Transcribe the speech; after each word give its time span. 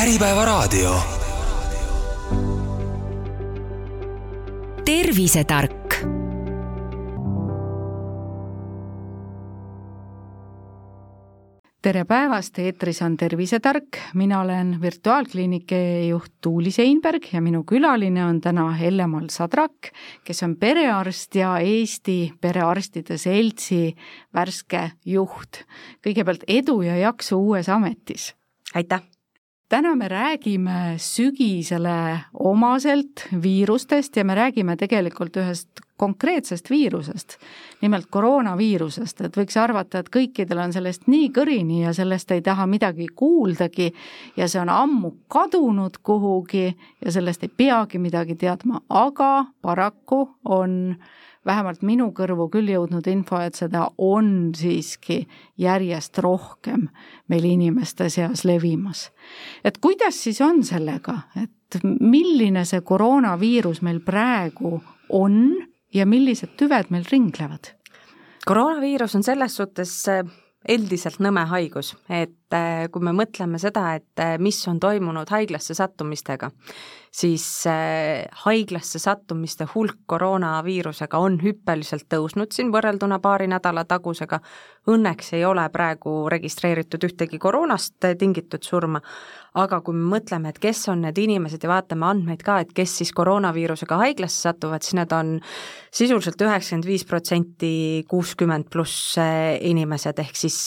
Äripäevaraadio. 0.00 0.94
tervisetark 4.84 5.94
tere 11.82 12.04
päevast, 12.04 12.58
eetris 12.58 13.02
on 13.02 13.16
Tervisetark, 13.16 14.00
mina 14.14 14.40
olen 14.40 14.78
virtuaalkliiniki 14.80 16.08
juht 16.08 16.32
Tuuli 16.40 16.70
Seinberg 16.70 17.28
ja 17.32 17.44
minu 17.44 17.64
külaline 17.68 18.24
on 18.24 18.40
täna 18.40 18.70
Helle-Mall 18.70 19.28
Sadrak, 19.28 19.92
kes 20.24 20.42
on 20.42 20.56
perearst 20.56 21.34
ja 21.34 21.58
Eesti 21.58 22.32
Perearstide 22.40 23.18
Seltsi 23.18 23.96
värske 24.34 24.90
juht. 25.04 25.64
kõigepealt 26.00 26.48
edu 26.48 26.80
ja 26.88 26.96
jaksu 26.96 27.36
uues 27.36 27.68
ametis! 27.68 28.34
aitäh! 28.74 29.19
Täna 29.70 29.94
me 29.96 30.08
räägime 30.08 30.94
sügisele 30.98 32.18
omaselt 32.34 33.28
viirustest 33.42 34.16
ja 34.16 34.24
me 34.24 34.34
räägime 34.34 34.76
tegelikult 34.76 35.36
ühest 35.36 35.82
konkreetsest 36.00 36.70
viirusest, 36.70 37.36
nimelt 37.82 38.08
koroonaviirusest, 38.10 39.20
et 39.20 39.36
võiks 39.36 39.58
arvata, 39.60 40.00
et 40.00 40.08
kõikidel 40.10 40.62
on 40.64 40.72
sellest 40.72 41.06
nii 41.12 41.28
kõrini 41.36 41.82
ja 41.84 41.92
sellest 41.94 42.32
ei 42.34 42.42
taha 42.42 42.66
midagi 42.66 43.06
kuuldagi 43.14 43.90
ja 44.36 44.48
see 44.48 44.62
on 44.62 44.72
ammu 44.72 45.12
kadunud 45.28 46.00
kuhugi 46.02 46.66
ja 47.04 47.12
sellest 47.12 47.44
ei 47.46 47.52
peagi 47.62 48.00
midagi 48.02 48.38
teadma, 48.40 48.80
aga 48.88 49.32
paraku 49.62 50.24
on 50.44 50.96
vähemalt 51.46 51.82
minu 51.86 52.10
kõrvu 52.16 52.48
küll 52.52 52.68
jõudnud 52.72 53.06
info, 53.10 53.40
et 53.40 53.56
seda 53.58 53.86
on 53.98 54.50
siiski 54.56 55.22
järjest 55.58 56.18
rohkem 56.18 56.88
meil 57.28 57.46
inimeste 57.48 58.10
seas 58.10 58.44
levimas. 58.44 59.10
et 59.64 59.78
kuidas 59.78 60.22
siis 60.22 60.40
on 60.40 60.64
sellega, 60.64 61.18
et 61.42 61.82
milline 62.00 62.64
see 62.64 62.80
koroonaviirus 62.80 63.82
meil 63.82 64.00
praegu 64.00 64.80
on 65.08 65.56
ja 65.94 66.06
millised 66.06 66.56
tüved 66.56 66.90
meil 66.90 67.04
ringlevad? 67.10 67.74
koroonaviirus 68.46 69.14
on 69.14 69.22
selles 69.22 69.56
suhtes 69.56 70.08
äh, 70.08 70.24
endiselt 70.68 71.20
nõme 71.24 71.44
haigus, 71.48 71.94
et 72.12 72.56
äh, 72.56 72.86
kui 72.92 73.04
me 73.04 73.14
mõtleme 73.16 73.58
seda, 73.60 73.94
et 73.96 74.20
äh, 74.22 74.36
mis 74.42 74.58
on 74.68 74.80
toimunud 74.80 75.30
haiglasse 75.32 75.74
sattumistega, 75.76 76.50
siis 77.10 77.44
haiglasse 78.44 78.98
sattumiste 79.02 79.66
hulk 79.74 79.98
koroonaviirusega 80.06 81.18
on 81.18 81.40
hüppeliselt 81.42 82.06
tõusnud 82.12 82.54
siin 82.54 82.70
võrrelduna 82.72 83.18
paari 83.22 83.48
nädala 83.50 83.84
tagusega. 83.84 84.38
Õnneks 84.90 85.34
ei 85.36 85.44
ole 85.44 85.66
praegu 85.74 86.28
registreeritud 86.30 87.02
ühtegi 87.10 87.38
koroonast 87.38 88.06
tingitud 88.18 88.62
surma, 88.64 89.02
aga 89.58 89.80
kui 89.82 89.96
me 89.96 90.06
mõtleme, 90.14 90.52
et 90.52 90.58
kes 90.62 90.84
on 90.92 91.02
need 91.04 91.18
inimesed 91.18 91.62
ja 91.62 91.72
vaatame 91.72 92.06
andmeid 92.06 92.42
ka, 92.46 92.60
et 92.62 92.70
kes 92.74 93.00
siis 93.00 93.10
koroonaviirusega 93.16 93.98
haiglasse 94.04 94.46
satuvad, 94.46 94.86
siis 94.86 94.96
need 94.98 95.12
on 95.14 95.32
sisuliselt 95.90 96.40
üheksakümmend 96.46 96.86
viis 96.86 97.04
protsenti 97.08 97.72
kuuskümmend 98.10 98.70
pluss 98.70 99.18
inimesed, 99.18 100.22
ehk 100.22 100.38
siis 100.38 100.58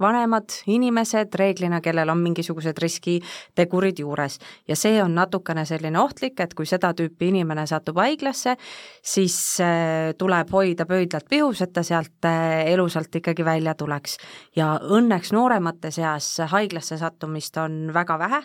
vanemad 0.00 0.60
inimesed 0.68 1.34
reeglina, 1.40 1.80
kellel 1.84 2.12
on 2.12 2.20
mingisugused 2.22 2.78
riskitegurid 2.84 4.04
juures. 4.04 4.38
ja 4.68 4.76
see 4.76 5.00
on 5.02 5.16
natukene 5.38 5.64
selline 5.66 5.98
ohtlik, 6.00 6.40
et 6.40 6.54
kui 6.54 6.66
seda 6.66 6.92
tüüpi 6.96 7.30
inimene 7.30 7.66
satub 7.66 7.98
haiglasse, 8.00 8.56
siis 9.02 9.36
eh, 9.62 10.14
tuleb 10.18 10.50
hoida 10.50 10.86
pöidlalt 10.86 11.28
pihus, 11.28 11.62
et 11.62 11.72
ta 11.72 11.82
sealt 11.82 12.26
elusalt 12.66 13.14
ikkagi 13.14 13.44
välja 13.44 13.74
tuleks. 13.74 14.18
ja 14.56 14.78
õnneks 14.82 15.32
nooremate 15.32 15.90
seas 15.90 16.40
haiglasse 16.50 16.98
sattumist 16.98 17.56
on 17.56 17.92
väga 17.94 18.18
vähe, 18.18 18.42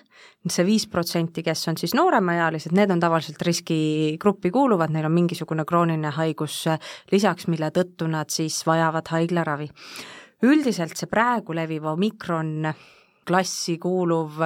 see 0.48 0.66
viis 0.66 0.88
protsenti, 0.88 1.44
kes 1.44 1.68
on 1.68 1.78
siis 1.78 1.94
nooremaealised, 1.94 2.74
need 2.74 2.92
on 2.92 3.00
tavaliselt 3.00 3.42
riskigruppi 3.42 4.52
kuuluvad, 4.52 4.92
neil 4.92 5.06
on 5.06 5.12
mingisugune 5.14 5.66
krooniline 5.66 6.12
haigus 6.14 6.68
lisaks, 7.12 7.48
mille 7.48 7.72
tõttu 7.72 8.08
nad 8.08 8.30
siis 8.30 8.64
vajavad 8.66 9.08
haiglaravi. 9.10 9.70
üldiselt 10.44 10.98
see 10.98 11.08
praegu 11.08 11.54
leviv 11.56 11.86
omikron 11.88 12.74
klassi 13.26 13.78
kuuluv 13.80 14.42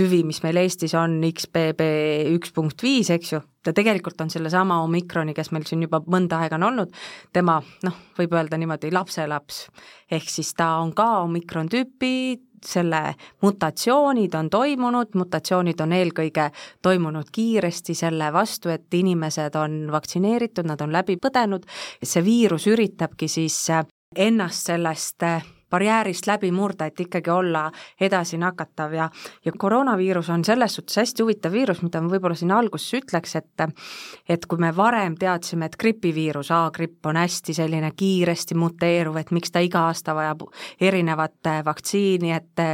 tüvi, 0.00 0.22
mis 0.24 0.40
meil 0.44 0.58
Eestis 0.62 0.94
on 0.98 1.18
XBB 1.26 1.86
üks 2.34 2.54
punkt 2.56 2.82
viis, 2.84 3.10
eks 3.12 3.34
ju, 3.34 3.40
ta 3.64 3.74
tegelikult 3.76 4.20
on 4.24 4.32
sellesama 4.32 4.80
omikroni, 4.86 5.34
kes 5.36 5.52
meil 5.52 5.66
siin 5.68 5.84
juba 5.84 6.00
mõnda 6.10 6.40
aega 6.40 6.56
on 6.56 6.68
olnud, 6.70 6.94
tema 7.36 7.58
noh, 7.86 7.98
võib 8.18 8.36
öelda 8.36 8.58
niimoodi 8.60 8.92
lapselaps. 8.94 9.66
ehk 10.10 10.30
siis 10.30 10.54
ta 10.54 10.78
on 10.80 10.94
ka 10.96 11.20
omikron 11.26 11.68
tüüpi, 11.68 12.40
selle 12.66 13.14
mutatsioonid 13.42 14.34
on 14.34 14.50
toimunud, 14.50 15.14
mutatsioonid 15.16 15.80
on 15.80 15.92
eelkõige 15.96 16.50
toimunud 16.82 17.30
kiiresti 17.32 17.94
selle 17.94 18.32
vastu, 18.32 18.68
et 18.68 18.94
inimesed 18.94 19.56
on 19.56 19.86
vaktsineeritud, 19.92 20.68
nad 20.68 20.80
on 20.80 20.92
läbi 20.92 21.16
põdenud, 21.16 21.64
see 22.02 22.24
viirus 22.24 22.68
üritabki 22.68 23.28
siis 23.28 23.62
ennast 24.16 24.72
sellest 24.72 25.24
barjäärist 25.70 26.26
läbi 26.26 26.50
murda, 26.52 26.86
et 26.86 27.00
ikkagi 27.00 27.30
olla 27.30 27.70
edasi 28.00 28.38
nakatav 28.38 28.94
ja 28.94 29.08
ja 29.44 29.52
koroonaviirus 29.58 30.30
on 30.30 30.44
selles 30.44 30.74
suhtes 30.74 30.96
hästi 30.96 31.22
huvitav 31.22 31.52
viirus, 31.52 31.82
mida 31.82 32.00
ma 32.00 32.10
võib-olla 32.12 32.34
siin 32.38 32.52
alguses 32.54 32.94
ütleks, 33.00 33.36
et 33.36 33.66
et 34.28 34.46
kui 34.46 34.58
me 34.58 34.72
varem 34.76 35.16
teadsime, 35.18 35.66
et 35.66 35.76
gripiviirus, 35.76 36.50
A-gripp 36.50 37.06
on 37.06 37.16
hästi 37.16 37.54
selline 37.54 37.92
kiiresti 37.96 38.54
muteeruv, 38.54 39.16
et 39.16 39.30
miks 39.30 39.50
ta 39.50 39.60
iga 39.60 39.86
aasta 39.90 40.14
vajab 40.14 40.46
erinevat 40.80 41.52
vaktsiini, 41.64 42.32
et 42.32 42.66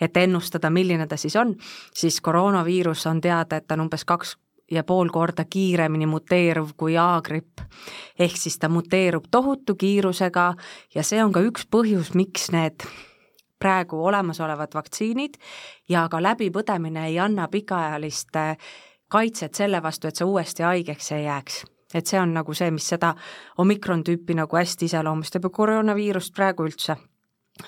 et 0.00 0.16
ennustada, 0.16 0.70
milline 0.70 1.06
ta 1.06 1.16
siis 1.16 1.36
on, 1.36 1.54
siis 1.94 2.20
koroonaviirus 2.20 3.06
on 3.06 3.20
teada, 3.20 3.56
et 3.56 3.66
ta 3.66 3.74
on 3.74 3.86
umbes 3.88 4.04
kaks 4.04 4.36
ja 4.70 4.84
pool 4.84 5.08
korda 5.12 5.44
kiiremini 5.44 6.06
muteeruv 6.06 6.70
kui 6.76 6.98
A-gripp. 6.98 7.60
ehk 8.18 8.36
siis 8.36 8.58
ta 8.58 8.68
muteerub 8.68 9.24
tohutu 9.30 9.74
kiirusega 9.74 10.54
ja 10.94 11.02
see 11.02 11.24
on 11.24 11.32
ka 11.32 11.40
üks 11.40 11.66
põhjus, 11.70 12.14
miks 12.14 12.50
need 12.52 12.86
praegu 13.58 14.04
olemasolevad 14.04 14.74
vaktsiinid 14.74 15.38
ja 15.88 16.08
ka 16.10 16.20
läbipõdemine 16.22 17.06
ei 17.06 17.18
anna 17.18 17.48
pikaajalist 17.48 18.36
äh, 18.36 18.56
kaitset 19.08 19.54
selle 19.54 19.82
vastu, 19.82 20.08
et 20.08 20.16
sa 20.16 20.26
uuesti 20.26 20.62
haigeks 20.62 21.12
ei 21.12 21.24
jääks. 21.24 21.64
et 21.94 22.06
see 22.06 22.18
on 22.20 22.32
nagu 22.34 22.54
see, 22.54 22.70
mis 22.74 22.88
seda 22.88 23.14
omikron 23.58 24.02
tüüpi 24.02 24.34
nagu 24.34 24.56
hästi 24.56 24.88
iseloomustab 24.90 25.44
ja 25.44 25.50
koroonaviirust 25.50 26.34
praegu 26.34 26.66
üldse. 26.66 26.96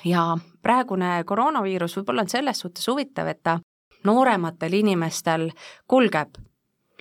ja 0.04 0.36
praegune 0.62 1.24
koroonaviirus 1.24 1.96
võib-olla 1.96 2.26
on 2.26 2.28
selles 2.28 2.58
suhtes 2.58 2.88
huvitav, 2.88 3.26
et 3.26 3.42
ta 3.42 3.58
noorematel 4.04 4.72
inimestel 4.72 5.50
kulgeb 5.86 6.34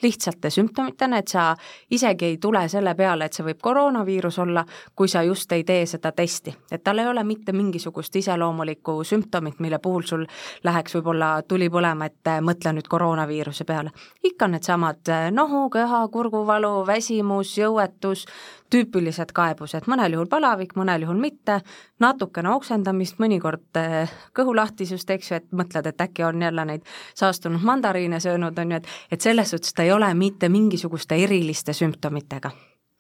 lihtsate 0.02 0.50
sümptomitena, 0.50 1.18
et 1.18 1.28
sa 1.28 1.56
isegi 1.92 2.26
ei 2.26 2.38
tule 2.38 2.68
selle 2.70 2.96
peale, 2.96 3.26
et 3.26 3.34
see 3.34 3.46
võib 3.46 3.62
koroonaviirus 3.64 4.40
olla, 4.44 4.66
kui 4.96 5.08
sa 5.08 5.24
just 5.24 5.52
ei 5.52 5.64
tee 5.64 5.86
seda 5.86 6.12
testi. 6.12 6.56
et 6.72 6.84
tal 6.84 7.00
ei 7.00 7.08
ole 7.08 7.24
mitte 7.24 7.52
mingisugust 7.52 8.16
iseloomulikku 8.16 9.04
sümptomit, 9.04 9.60
mille 9.60 9.80
puhul 9.80 10.04
sul 10.04 10.26
läheks 10.64 10.96
võib-olla 10.96 11.42
tuli 11.48 11.70
põlema, 11.70 12.06
et 12.06 12.32
mõtle 12.42 12.74
nüüd 12.74 12.88
koroonaviiruse 12.88 13.64
peale. 13.64 13.92
ikka 14.24 14.48
needsamad 14.48 15.32
nohu, 15.32 15.70
köha, 15.70 16.08
kurguvalu, 16.08 16.88
väsimus, 16.88 17.58
jõuetus, 17.58 18.26
tüüpilised 18.74 19.32
kaebused, 19.36 19.88
mõnel 19.92 20.18
juhul 20.18 20.30
palavik, 20.30 20.76
mõnel 20.76 21.06
juhul 21.06 21.20
mitte, 21.22 21.60
natukene 22.02 22.52
oksendamist, 22.56 23.20
mõnikord 23.22 23.80
eh, 23.82 24.14
kõhulahtisust, 24.38 25.10
eks 25.16 25.32
ju, 25.32 25.42
et 25.42 25.50
mõtled, 25.56 25.90
et 25.90 26.06
äkki 26.08 26.26
on 26.26 26.42
jälle 26.42 26.66
neid 26.66 26.86
saastunud 27.14 27.64
mandariine 27.64 28.20
söönud, 28.20 28.58
on 28.60 28.72
ju, 28.72 28.82
et 28.82 28.94
et 29.12 29.22
selles 29.22 29.50
suhtes 29.50 29.74
ta 29.74 29.84
ei 29.84 29.92
ole 29.92 30.14
mitte 30.14 30.50
mingisuguste 30.50 31.16
eriliste 31.16 31.74
sümptomitega. 31.74 32.52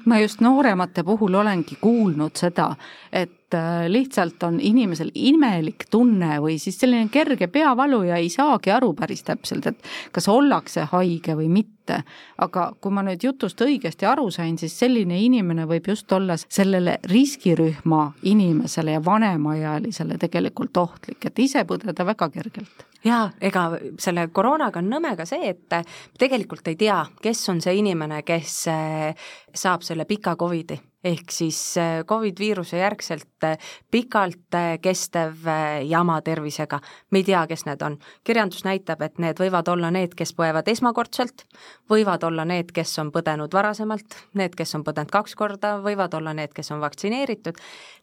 Ma 0.05 0.19
just 0.19 0.41
nooremate 0.41 1.03
puhul 1.03 1.33
olengi 1.33 1.77
kuulnud 1.81 2.35
seda, 2.37 2.75
et 3.11 3.44
äh, 3.53 3.85
lihtsalt 3.87 4.43
on 4.43 4.59
inimesel 4.59 5.11
imelik 5.15 5.85
tunne 5.91 6.39
või 6.41 6.57
siis 6.61 6.79
selline 6.79 7.09
kerge 7.13 7.47
peavalu 7.47 8.01
ja 8.07 8.17
ei 8.21 8.29
saagi 8.29 8.71
aru 8.73 8.93
päris 8.97 9.23
täpselt, 9.27 9.67
et 9.67 9.89
kas 10.11 10.27
ollakse 10.31 10.87
haige 10.91 11.35
või 11.37 11.49
mitte. 11.49 12.01
Aga 12.41 12.71
kui 12.81 12.91
ma 12.91 13.03
nüüd 13.05 13.21
jutust 13.21 13.61
õigesti 13.61 14.07
aru 14.09 14.31
sain, 14.33 14.57
siis 14.57 14.73
selline 14.79 15.19
inimene 15.21 15.67
võib 15.69 15.91
just 15.91 16.11
olla 16.11 16.37
sellele 16.41 16.97
riskirühma 17.11 18.01
inimesele 18.23 18.97
ja 18.97 19.03
vanemaealisele 19.05 20.17
tegelikult 20.17 20.77
ohtlik, 20.81 21.29
et 21.29 21.39
ise 21.39 21.61
põdeda 21.69 22.05
väga 22.05 22.29
kergelt. 22.33 22.87
Jaa, 23.05 23.29
ega 23.37 23.67
selle 24.01 24.25
koroonaga 24.33 24.81
on 24.81 24.89
nõme 24.89 25.13
ka 25.13 25.27
see, 25.29 25.53
et 25.53 25.77
tegelikult 26.17 26.65
ei 26.71 26.79
tea, 26.79 27.03
kes 27.21 27.43
on 27.53 27.61
see 27.61 27.77
inimene, 27.77 28.23
kes 28.25 28.57
eh, 28.73 29.29
saab 29.53 29.85
selle 29.85 30.09
pika 30.09 30.33
Covidi 30.35 30.79
ehk 31.05 31.31
siis 31.31 31.59
äh, 31.77 32.03
Covid 32.07 32.39
viiruse 32.39 32.77
järgselt 32.77 33.43
äh, 33.45 33.57
pikalt 33.91 34.55
äh, 34.57 34.77
kestev 34.81 35.45
jama 35.85 36.21
tervisega. 36.21 36.79
me 37.11 37.21
ei 37.21 37.23
tea, 37.23 37.45
kes 37.47 37.65
need 37.65 37.81
on. 37.85 37.97
kirjandus 38.23 38.65
näitab, 38.65 39.01
et 39.05 39.19
need 39.21 39.39
võivad 39.39 39.69
olla 39.71 39.91
need, 39.93 40.15
kes 40.17 40.33
põevad 40.37 40.67
esmakordselt, 40.71 41.45
võivad 41.89 42.23
olla 42.23 42.45
need, 42.45 42.71
kes 42.73 42.97
on 42.99 43.11
põdenud 43.13 43.53
varasemalt, 43.53 44.17
need, 44.33 44.55
kes 44.57 44.75
on 44.75 44.83
põdenud 44.87 45.13
kaks 45.13 45.35
korda, 45.35 45.77
võivad 45.85 46.13
olla 46.17 46.33
need, 46.33 46.53
kes 46.55 46.71
on 46.73 46.81
vaktsineeritud. 46.81 47.61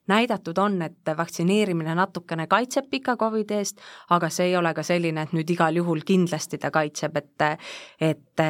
Näidatud 0.09 0.59
on, 0.59 0.83
et 0.83 1.13
vaktsineerimine 1.17 1.95
natukene 1.95 2.47
kaitseb 2.47 2.89
pika 2.91 3.17
Covidi 3.17 3.55
eest, 3.55 3.81
aga 4.11 4.31
see 4.31 4.51
ei 4.51 4.57
ole 4.57 4.75
ka 4.75 4.83
selline, 4.83 5.23
et 5.23 5.35
nüüd 5.37 5.51
igal 5.55 5.77
juhul 5.77 6.03
kindlasti 6.07 6.59
ta 6.59 6.71
kaitseb, 6.71 7.17
et 7.17 7.47
et 8.01 8.43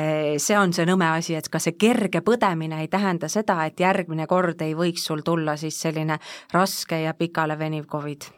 see 0.42 0.58
on 0.58 0.72
see 0.72 0.86
nõme 0.88 1.08
asi, 1.12 1.34
et 1.34 1.48
ka 1.48 1.60
see 1.62 1.76
kerge 1.78 2.22
põdemine 2.24 2.80
ei 2.80 2.88
tähenda 2.88 3.28
seda, 3.28 3.64
et 3.66 3.80
järgmine 3.80 4.26
kord 4.26 4.62
ei 4.62 4.74
võiks 4.74 5.06
sul 5.06 5.22
tulla 5.24 5.56
siis 5.56 5.80
selline 5.80 6.18
raske 6.52 7.02
ja 7.04 7.14
pikaleveniv 7.14 7.86
Covid. 7.90 8.28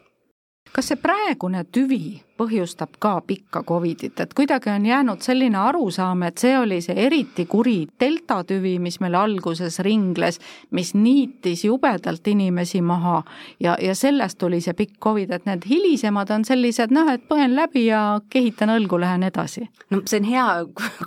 Kas 0.75 0.91
see 0.91 0.99
praegune 0.99 1.63
tüvi 1.71 2.17
põhjustab 2.37 2.97
ka 2.99 3.21
pikka 3.27 3.63
Covidit, 3.63 4.19
et 4.19 4.33
kuidagi 4.33 4.69
on 4.69 4.85
jäänud 4.85 5.21
selline 5.23 5.57
arusaam, 5.57 6.23
et 6.27 6.37
see 6.37 6.57
oli 6.59 6.81
see 6.83 6.95
eriti 7.05 7.45
kuri 7.49 7.87
delta 7.99 8.41
tüvi, 8.43 8.75
mis 8.79 8.99
meil 8.99 9.15
alguses 9.15 9.79
ringles, 9.85 10.39
mis 10.75 10.93
niitis 10.95 11.65
jubedalt 11.65 12.27
inimesi 12.27 12.81
maha 12.81 13.21
ja, 13.59 13.77
ja 13.81 13.95
sellest 13.95 14.37
tuli 14.41 14.59
see 14.61 14.75
pikk 14.75 14.99
Covid, 15.03 15.31
et 15.31 15.47
need 15.47 15.67
hilisemad 15.69 16.31
on 16.35 16.45
sellised 16.47 16.91
noh, 16.95 17.09
et 17.13 17.23
põen 17.29 17.55
läbi 17.55 17.85
ja 17.87 18.19
kehitan 18.29 18.73
õlgu, 18.75 18.99
lähen 18.99 19.23
edasi. 19.23 19.69
no 19.89 20.01
see 20.05 20.19
on 20.19 20.29
hea, 20.29 20.47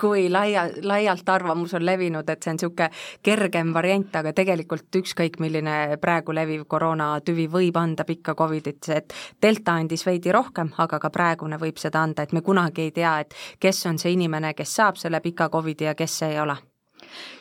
kui 0.01 0.29
laia, 0.33 0.69
laialt 0.83 1.29
arvamus 1.29 1.77
on 1.77 1.85
levinud, 1.85 2.29
et 2.29 2.43
see 2.43 2.55
on 2.55 2.59
niisugune 2.59 2.91
kergem 3.23 3.75
variant, 3.77 4.17
aga 4.17 4.33
tegelikult 4.33 5.01
ükskõik, 5.03 5.39
milline 5.45 5.99
praegu 6.01 6.33
leviv 6.33 6.65
koroonatüvi 6.69 7.49
võib 7.53 7.77
anda 7.77 8.09
pikka 8.09 8.35
Covidit, 8.39 8.81
see 8.87 8.97
et 9.03 9.15
delta 9.43 9.77
andis 9.79 10.07
veidi 10.07 10.33
rohkem, 10.33 10.73
aga 10.81 10.99
ka 10.99 11.11
praegune 11.19 11.59
võib 11.59 11.82
seda 11.82 12.06
anda, 12.06 12.23
et 12.23 12.32
me 12.32 12.44
kunagi 12.47 12.88
ei 12.88 12.94
tea, 12.94 13.19
et 13.26 13.35
kes 13.61 13.85
on 13.91 13.99
see 13.99 14.15
inimene, 14.15 14.55
kes 14.55 14.79
saab 14.81 15.00
selle 15.03 15.20
pika 15.25 15.50
Covidi 15.50 15.91
ja 15.91 15.99
kes 15.99 16.23
ei 16.31 16.41
ole 16.41 16.59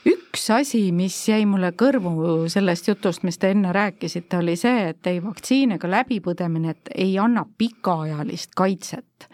üks 0.07 0.47
asi, 0.53 0.91
mis 0.95 1.15
jäi 1.29 1.45
mulle 1.49 1.71
kõrvu 1.77 2.47
sellest 2.51 2.87
jutust, 2.91 3.23
mis 3.27 3.39
te 3.41 3.51
enne 3.53 3.73
rääkisite, 3.75 4.39
oli 4.39 4.55
see, 4.59 4.89
et 4.93 5.09
ei 5.09 5.19
vaktsiin 5.23 5.75
ega 5.77 5.89
läbipõdemine, 5.91 6.75
et 6.75 6.91
ei 6.95 7.17
anna 7.19 7.45
pikaajalist 7.57 8.55
kaitset. 8.55 9.27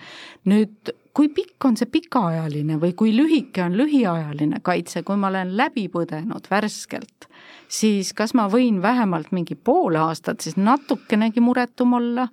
nüüd, 0.50 0.94
kui 1.13 1.30
pikk 1.30 1.66
on 1.66 1.78
see 1.78 1.90
pikaajaline 1.92 2.80
või 2.81 2.95
kui 2.98 3.13
lühike 3.16 3.63
on 3.63 3.78
lühiajaline 3.78 4.60
kaitse, 4.63 5.04
kui 5.04 5.19
ma 5.19 5.30
olen 5.30 5.56
läbi 5.57 5.88
põdenud 5.92 6.50
värskelt, 6.51 7.28
siis 7.68 8.13
kas 8.13 8.34
ma 8.34 8.48
võin 8.50 8.81
vähemalt 8.81 9.31
mingi 9.31 9.56
pool 9.56 10.00
aastat 10.01 10.42
siis 10.42 10.57
natukenegi 10.57 11.44
muretum 11.44 11.94
olla 12.00 12.28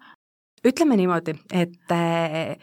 ütleme 0.67 0.97
niimoodi, 0.97 1.35
et 1.53 1.95
äh, 1.95 2.57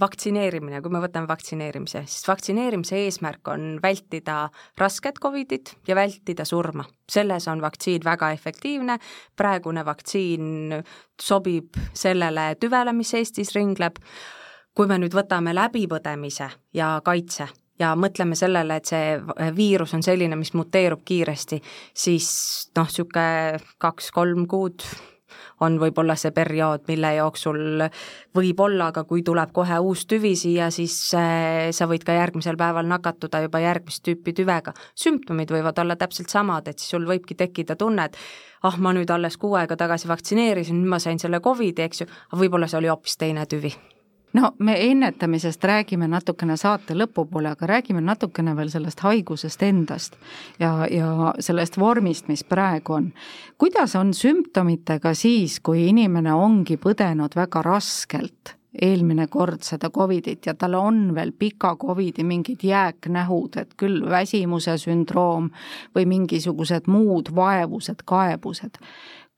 vaktsineerimine, 0.00 0.80
kui 0.82 0.92
me 0.92 1.00
võtame 1.02 1.28
vaktsineerimise, 1.28 2.04
siis 2.08 2.26
vaktsineerimise 2.28 2.98
eesmärk 3.04 3.48
on 3.52 3.76
vältida 3.82 4.48
rasket 4.80 5.20
Covidit 5.22 5.74
ja 5.88 5.96
vältida 5.98 6.44
surma. 6.44 6.84
selles 7.10 7.48
on 7.48 7.60
vaktsiin 7.60 8.04
väga 8.04 8.30
efektiivne, 8.32 8.98
praegune 9.36 9.84
vaktsiin 9.84 10.82
sobib 11.20 11.76
sellele 11.94 12.54
tüvele, 12.60 12.92
mis 12.92 13.14
Eestis 13.14 13.54
ringleb, 13.54 14.00
kui 14.74 14.86
me 14.86 14.98
nüüd 14.98 15.12
võtame 15.14 15.54
läbipõdemise 15.54 16.48
ja 16.74 17.00
kaitse, 17.04 17.48
ja 17.78 17.92
mõtleme 17.96 18.34
sellele, 18.38 18.76
et 18.76 18.88
see 18.88 19.20
viirus 19.56 19.94
on 19.94 20.02
selline, 20.02 20.36
mis 20.36 20.54
muteerub 20.54 21.04
kiiresti, 21.04 21.60
siis 21.94 22.28
noh, 22.76 22.88
niisugune 22.88 23.60
kaks-kolm 23.78 24.46
kuud 24.48 24.82
on 25.62 25.78
võib-olla 25.80 26.16
see 26.18 26.32
periood, 26.34 26.84
mille 26.90 27.14
jooksul 27.16 27.86
võib-olla, 28.36 28.90
aga 28.92 29.04
kui 29.08 29.22
tuleb 29.26 29.52
kohe 29.54 29.78
uus 29.84 30.04
tüvi 30.10 30.34
siia, 30.38 30.70
siis 30.74 30.96
äh, 31.18 31.70
sa 31.74 31.88
võid 31.90 32.06
ka 32.06 32.16
järgmisel 32.16 32.58
päeval 32.60 32.88
nakatuda 32.90 33.44
juba 33.46 33.62
järgmist 33.62 34.04
tüüpi 34.06 34.34
tüvega. 34.42 34.74
sümptomid 34.94 35.54
võivad 35.54 35.78
olla 35.82 35.96
täpselt 35.96 36.32
samad, 36.32 36.68
et 36.68 36.82
siis 36.82 36.96
sul 36.96 37.06
võibki 37.08 37.38
tekkida 37.38 37.76
tunne, 37.78 38.10
et 38.10 38.18
ah, 38.62 38.78
ma 38.78 38.94
nüüd 38.96 39.10
alles 39.10 39.38
kuu 39.38 39.56
aega 39.60 39.78
tagasi 39.78 40.10
vaktsineerisin, 40.10 40.82
nüüd 40.82 40.96
ma 40.96 41.02
sain 41.02 41.22
selle 41.22 41.40
Covidi, 41.40 41.86
eks 41.86 42.04
ju, 42.04 42.10
aga 42.30 42.44
võib-olla 42.44 42.70
see 42.70 42.82
oli 42.82 42.92
hoopis 42.92 43.18
teine 43.20 43.46
tüvi 43.46 43.74
no 44.32 44.52
me 44.58 44.76
ennetamisest 44.90 45.64
räägime 45.64 46.08
natukene 46.08 46.56
saate 46.56 46.94
lõpupoole, 46.94 47.52
aga 47.52 47.66
räägime 47.66 48.00
natukene 48.00 48.56
veel 48.56 48.70
sellest 48.72 49.00
haigusest 49.00 49.62
endast 49.62 50.16
ja, 50.60 50.86
ja 50.90 51.34
sellest 51.40 51.78
vormist, 51.78 52.28
mis 52.28 52.44
praegu 52.44 52.98
on. 52.98 53.12
kuidas 53.58 53.96
on 53.96 54.14
sümptomitega 54.14 55.14
siis, 55.14 55.60
kui 55.60 55.88
inimene 55.88 56.34
ongi 56.34 56.76
põdenud 56.76 57.36
väga 57.36 57.62
raskelt 57.62 58.56
eelmine 58.72 59.26
kord 59.28 59.62
seda 59.66 59.90
Covidit 59.90 60.46
ja 60.46 60.54
tal 60.56 60.74
on 60.78 61.10
veel 61.14 61.32
pika 61.38 61.74
Covidi 61.76 62.24
mingid 62.24 62.64
jääknähud, 62.64 63.58
et 63.60 63.74
küll 63.76 64.00
väsimuse 64.08 64.78
sündroom 64.80 65.50
või 65.96 66.06
mingisugused 66.08 66.88
muud 66.88 67.34
vaevused, 67.36 68.04
kaebused 68.08 68.80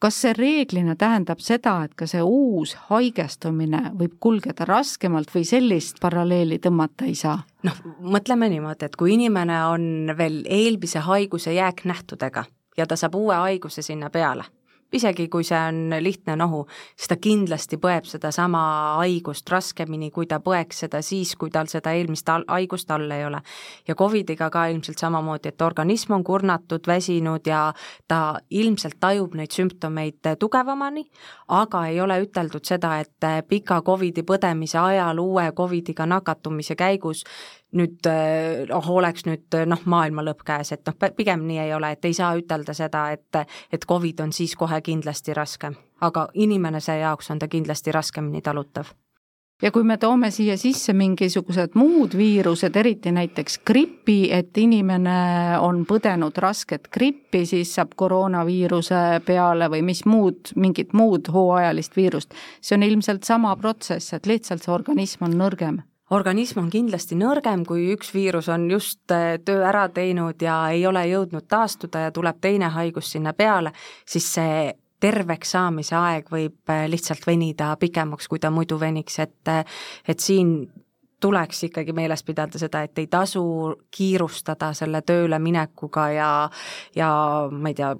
kas 0.02 0.16
see 0.22 0.32
reeglina 0.36 0.96
tähendab 0.96 1.40
seda, 1.40 1.76
et 1.84 1.94
ka 1.94 2.06
see 2.10 2.22
uus 2.22 2.74
haigestumine 2.90 3.94
võib 3.98 4.18
kulgeda 4.20 4.66
raskemalt 4.68 5.32
või 5.34 5.44
sellist 5.48 6.00
paralleeli 6.02 6.58
tõmmata 6.62 7.08
ei 7.08 7.14
saa? 7.18 7.38
noh, 7.64 7.78
mõtleme 8.00 8.50
niimoodi, 8.52 8.88
et 8.88 8.96
kui 8.96 9.14
inimene 9.14 9.60
on 9.70 10.12
veel 10.18 10.42
eelmise 10.44 11.04
haiguse 11.06 11.54
jääknähtudega 11.56 12.44
ja 12.76 12.86
ta 12.86 12.96
saab 12.96 13.14
uue 13.14 13.34
haiguse 13.34 13.82
sinna 13.82 14.10
peale 14.10 14.44
isegi 14.94 15.28
kui 15.28 15.44
see 15.44 15.58
on 15.58 15.94
lihtne 16.00 16.36
nohu, 16.38 16.64
siis 16.96 17.10
ta 17.10 17.16
kindlasti 17.20 17.78
põeb 17.82 18.06
sedasama 18.08 18.62
haigust 19.00 19.50
raskemini, 19.50 20.10
kui 20.14 20.28
ta 20.30 20.40
põeks 20.44 20.84
seda 20.84 21.02
siis, 21.02 21.34
kui 21.38 21.50
tal 21.54 21.68
seda 21.70 21.94
eelmist 21.96 22.30
haigust 22.48 22.90
all 22.94 23.10
ei 23.10 23.24
ole. 23.26 23.40
ja 23.88 23.94
Covidiga 23.94 24.50
ka 24.50 24.66
ilmselt 24.72 24.98
samamoodi, 24.98 25.48
et 25.48 25.62
organism 25.62 26.12
on 26.12 26.24
kurnatud, 26.24 26.86
väsinud 26.86 27.46
ja 27.46 27.72
ta 28.08 28.38
ilmselt 28.50 29.00
tajub 29.00 29.34
neid 29.34 29.52
sümptomeid 29.52 30.34
tugevamani, 30.38 31.04
aga 31.48 31.86
ei 31.86 32.00
ole 32.00 32.20
üteldud 32.26 32.64
seda, 32.64 32.98
et 33.00 33.48
pika 33.48 33.82
Covidi 33.82 34.22
põdemise 34.22 34.78
ajal 34.78 35.18
uue 35.18 35.50
Covidiga 35.56 36.06
nakatumise 36.06 36.76
käigus 36.76 37.24
nüüd 37.74 38.08
noh, 38.70 38.90
oleks 38.90 39.26
nüüd 39.28 39.58
noh, 39.66 39.84
maailma 39.90 40.24
lõpp 40.26 40.44
käes, 40.46 40.72
et 40.72 40.86
noh, 40.86 40.98
pigem 41.16 41.46
nii 41.48 41.58
ei 41.66 41.74
ole, 41.74 41.94
et 41.94 42.04
ei 42.04 42.14
saa 42.16 42.34
ütelda 42.38 42.74
seda, 42.74 43.08
et 43.12 43.40
et 43.72 43.86
Covid 43.88 44.20
on 44.20 44.32
siis 44.32 44.54
kohe 44.56 44.80
kindlasti 44.84 45.34
raskem, 45.34 45.74
aga 46.00 46.28
inimese 46.34 46.98
jaoks 47.00 47.30
on 47.30 47.38
ta 47.42 47.48
kindlasti 47.48 47.92
raskemini 47.92 48.42
talutav. 48.42 48.92
Ja 49.62 49.70
kui 49.70 49.84
me 49.86 49.94
toome 49.96 50.28
siia 50.34 50.56
sisse 50.58 50.92
mingisugused 50.92 51.76
muud 51.78 52.16
viirused, 52.18 52.74
eriti 52.76 53.12
näiteks 53.14 53.60
gripi, 53.66 54.26
et 54.34 54.58
inimene 54.58 55.14
on 55.62 55.84
põdenud 55.86 56.36
rasket 56.42 56.90
grippi, 56.92 57.44
siis 57.46 57.70
saab 57.78 57.94
koroonaviiruse 57.96 59.22
peale 59.24 59.70
või 59.70 59.84
mis 59.86 60.02
muud, 60.10 60.52
mingit 60.58 60.92
muud 60.92 61.30
hooajalist 61.32 61.96
viirust, 61.96 62.34
see 62.60 62.76
on 62.76 62.86
ilmselt 62.90 63.24
sama 63.24 63.54
protsess, 63.56 64.12
et 64.12 64.26
lihtsalt 64.26 64.66
see 64.66 64.74
organism 64.74 65.30
on 65.30 65.38
nõrgem 65.38 65.80
organism 66.14 66.62
on 66.62 66.70
kindlasti 66.72 67.16
nõrgem, 67.18 67.64
kui 67.66 67.88
üks 67.94 68.12
viirus 68.14 68.48
on 68.52 68.68
just 68.70 69.10
äh, 69.14 69.36
töö 69.44 69.64
ära 69.66 69.88
teinud 69.92 70.42
ja 70.42 70.60
ei 70.74 70.86
ole 70.86 71.04
jõudnud 71.10 71.48
taastuda 71.50 72.06
ja 72.06 72.14
tuleb 72.14 72.40
teine 72.40 72.70
haigus 72.74 73.12
sinna 73.14 73.34
peale, 73.36 73.74
siis 74.06 74.28
see 74.36 74.72
terveks 75.04 75.54
saamise 75.56 75.96
aeg 75.98 76.30
võib 76.32 76.72
äh, 76.72 76.86
lihtsalt 76.90 77.26
venida 77.26 77.74
pikemaks, 77.80 78.28
kui 78.30 78.40
ta 78.40 78.52
muidu 78.54 78.78
veniks, 78.80 79.18
et 79.24 79.52
äh, 79.52 79.64
et 80.08 80.20
siin 80.20 80.56
tuleks 81.24 81.62
ikkagi 81.68 81.94
meeles 81.96 82.22
pidada 82.26 82.60
seda, 82.60 82.82
et 82.84 82.98
ei 83.00 83.08
tasu 83.10 83.44
kiirustada 83.94 84.72
selle 84.76 85.00
tööle 85.06 85.38
minekuga 85.40 86.08
ja 86.12 86.30
ja 86.96 87.08
ma 87.50 87.72
ei 87.72 87.78
tea, 87.78 87.94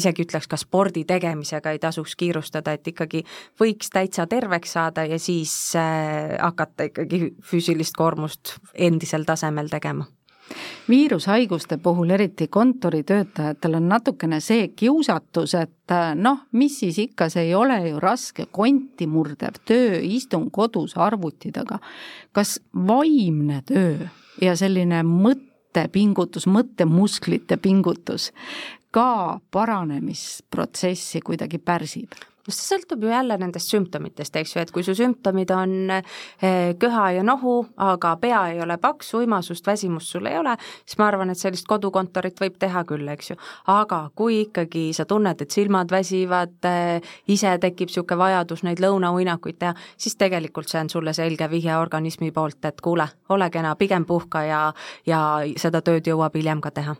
isegi 0.00 0.26
ütleks 0.26 0.46
ka 0.50 0.58
spordi 0.60 1.04
tegemisega 1.08 1.74
ei 1.74 1.82
tasuks 1.82 2.14
kiirustada, 2.20 2.76
et 2.76 2.92
ikkagi 2.92 3.24
võiks 3.60 3.90
täitsa 3.90 4.28
terveks 4.30 4.76
saada 4.78 5.04
ja 5.08 5.18
siis 5.18 5.54
äh, 5.78 6.36
hakata 6.38 6.90
ikkagi 6.92 7.34
füüsilist 7.42 7.98
koormust 7.98 8.56
endisel 8.74 9.26
tasemel 9.28 9.70
tegema 9.72 10.06
viirushaiguste 10.88 11.76
puhul, 11.76 12.10
eriti 12.10 12.48
kontoritöötajatel, 12.48 13.74
on 13.74 13.88
natukene 13.88 14.40
see 14.40 14.68
kiusatus, 14.68 15.54
et 15.54 15.94
äh, 15.94 16.14
noh, 16.14 16.46
mis 16.52 16.78
siis 16.80 16.98
ikka, 16.98 17.28
see 17.28 17.48
ei 17.48 17.54
ole 17.54 17.78
ju 17.88 18.00
raske 18.00 18.46
konti 18.50 19.06
murdev 19.06 19.60
töö, 19.64 20.00
istun 20.02 20.50
kodus 20.50 20.96
arvuti 20.96 21.52
taga. 21.52 21.78
kas 22.32 22.60
vaimne 22.74 23.62
töö 23.66 24.08
ja 24.40 24.56
selline 24.56 25.02
mõttepingutus, 25.06 26.46
mõttemusklite 26.46 27.56
pingutus 27.56 28.32
ka 28.90 29.40
paranemisprotsessi 29.50 31.20
kuidagi 31.20 31.58
pärsib? 31.58 32.29
No 32.50 32.54
see 32.54 32.74
sõltub 32.74 33.04
ju 33.04 33.10
jälle 33.12 33.36
nendest 33.38 33.70
sümptomitest, 33.70 34.36
eks 34.40 34.54
ju, 34.54 34.62
et 34.64 34.72
kui 34.74 34.84
su 34.86 34.94
sümptomid 34.98 35.52
on 35.54 35.74
eh, 35.94 36.72
köha 36.80 37.06
ja 37.16 37.24
nohu, 37.26 37.54
aga 37.80 38.14
pea 38.20 38.42
ei 38.52 38.60
ole 38.62 38.76
paks, 38.82 39.12
uimasust, 39.18 39.66
väsimust 39.66 40.10
sul 40.10 40.26
ei 40.26 40.38
ole, 40.38 40.56
siis 40.84 40.98
ma 40.98 41.08
arvan, 41.10 41.30
et 41.30 41.40
sellist 41.40 41.68
kodukontorit 41.70 42.40
võib 42.42 42.58
teha 42.60 42.84
küll, 42.88 43.08
eks 43.14 43.32
ju. 43.32 43.38
aga 43.70 44.02
kui 44.18 44.42
ikkagi 44.46 44.90
sa 44.96 45.06
tunned, 45.08 45.40
et 45.40 45.50
silmad 45.50 45.92
väsivad, 45.92 46.56
eh, 46.66 47.12
ise 47.30 47.56
tekib 47.62 47.90
niisugune 47.90 48.18
vajadus 48.20 48.64
neid 48.66 48.82
lõunauinakuid 48.82 49.60
teha, 49.60 49.74
siis 49.96 50.16
tegelikult 50.20 50.70
see 50.70 50.80
on 50.82 50.90
sulle 50.90 51.14
selge 51.16 51.50
vihje 51.50 51.76
organismi 51.78 52.32
poolt, 52.34 52.64
et 52.64 52.80
kuule, 52.80 53.06
ole 53.28 53.50
kena, 53.50 53.76
pigem 53.76 54.06
puhka 54.06 54.44
ja, 54.46 54.64
ja 55.06 55.22
seda 55.56 55.82
tööd 55.82 56.06
jõuab 56.10 56.36
hiljem 56.36 56.60
ka 56.60 56.74
teha 56.74 56.98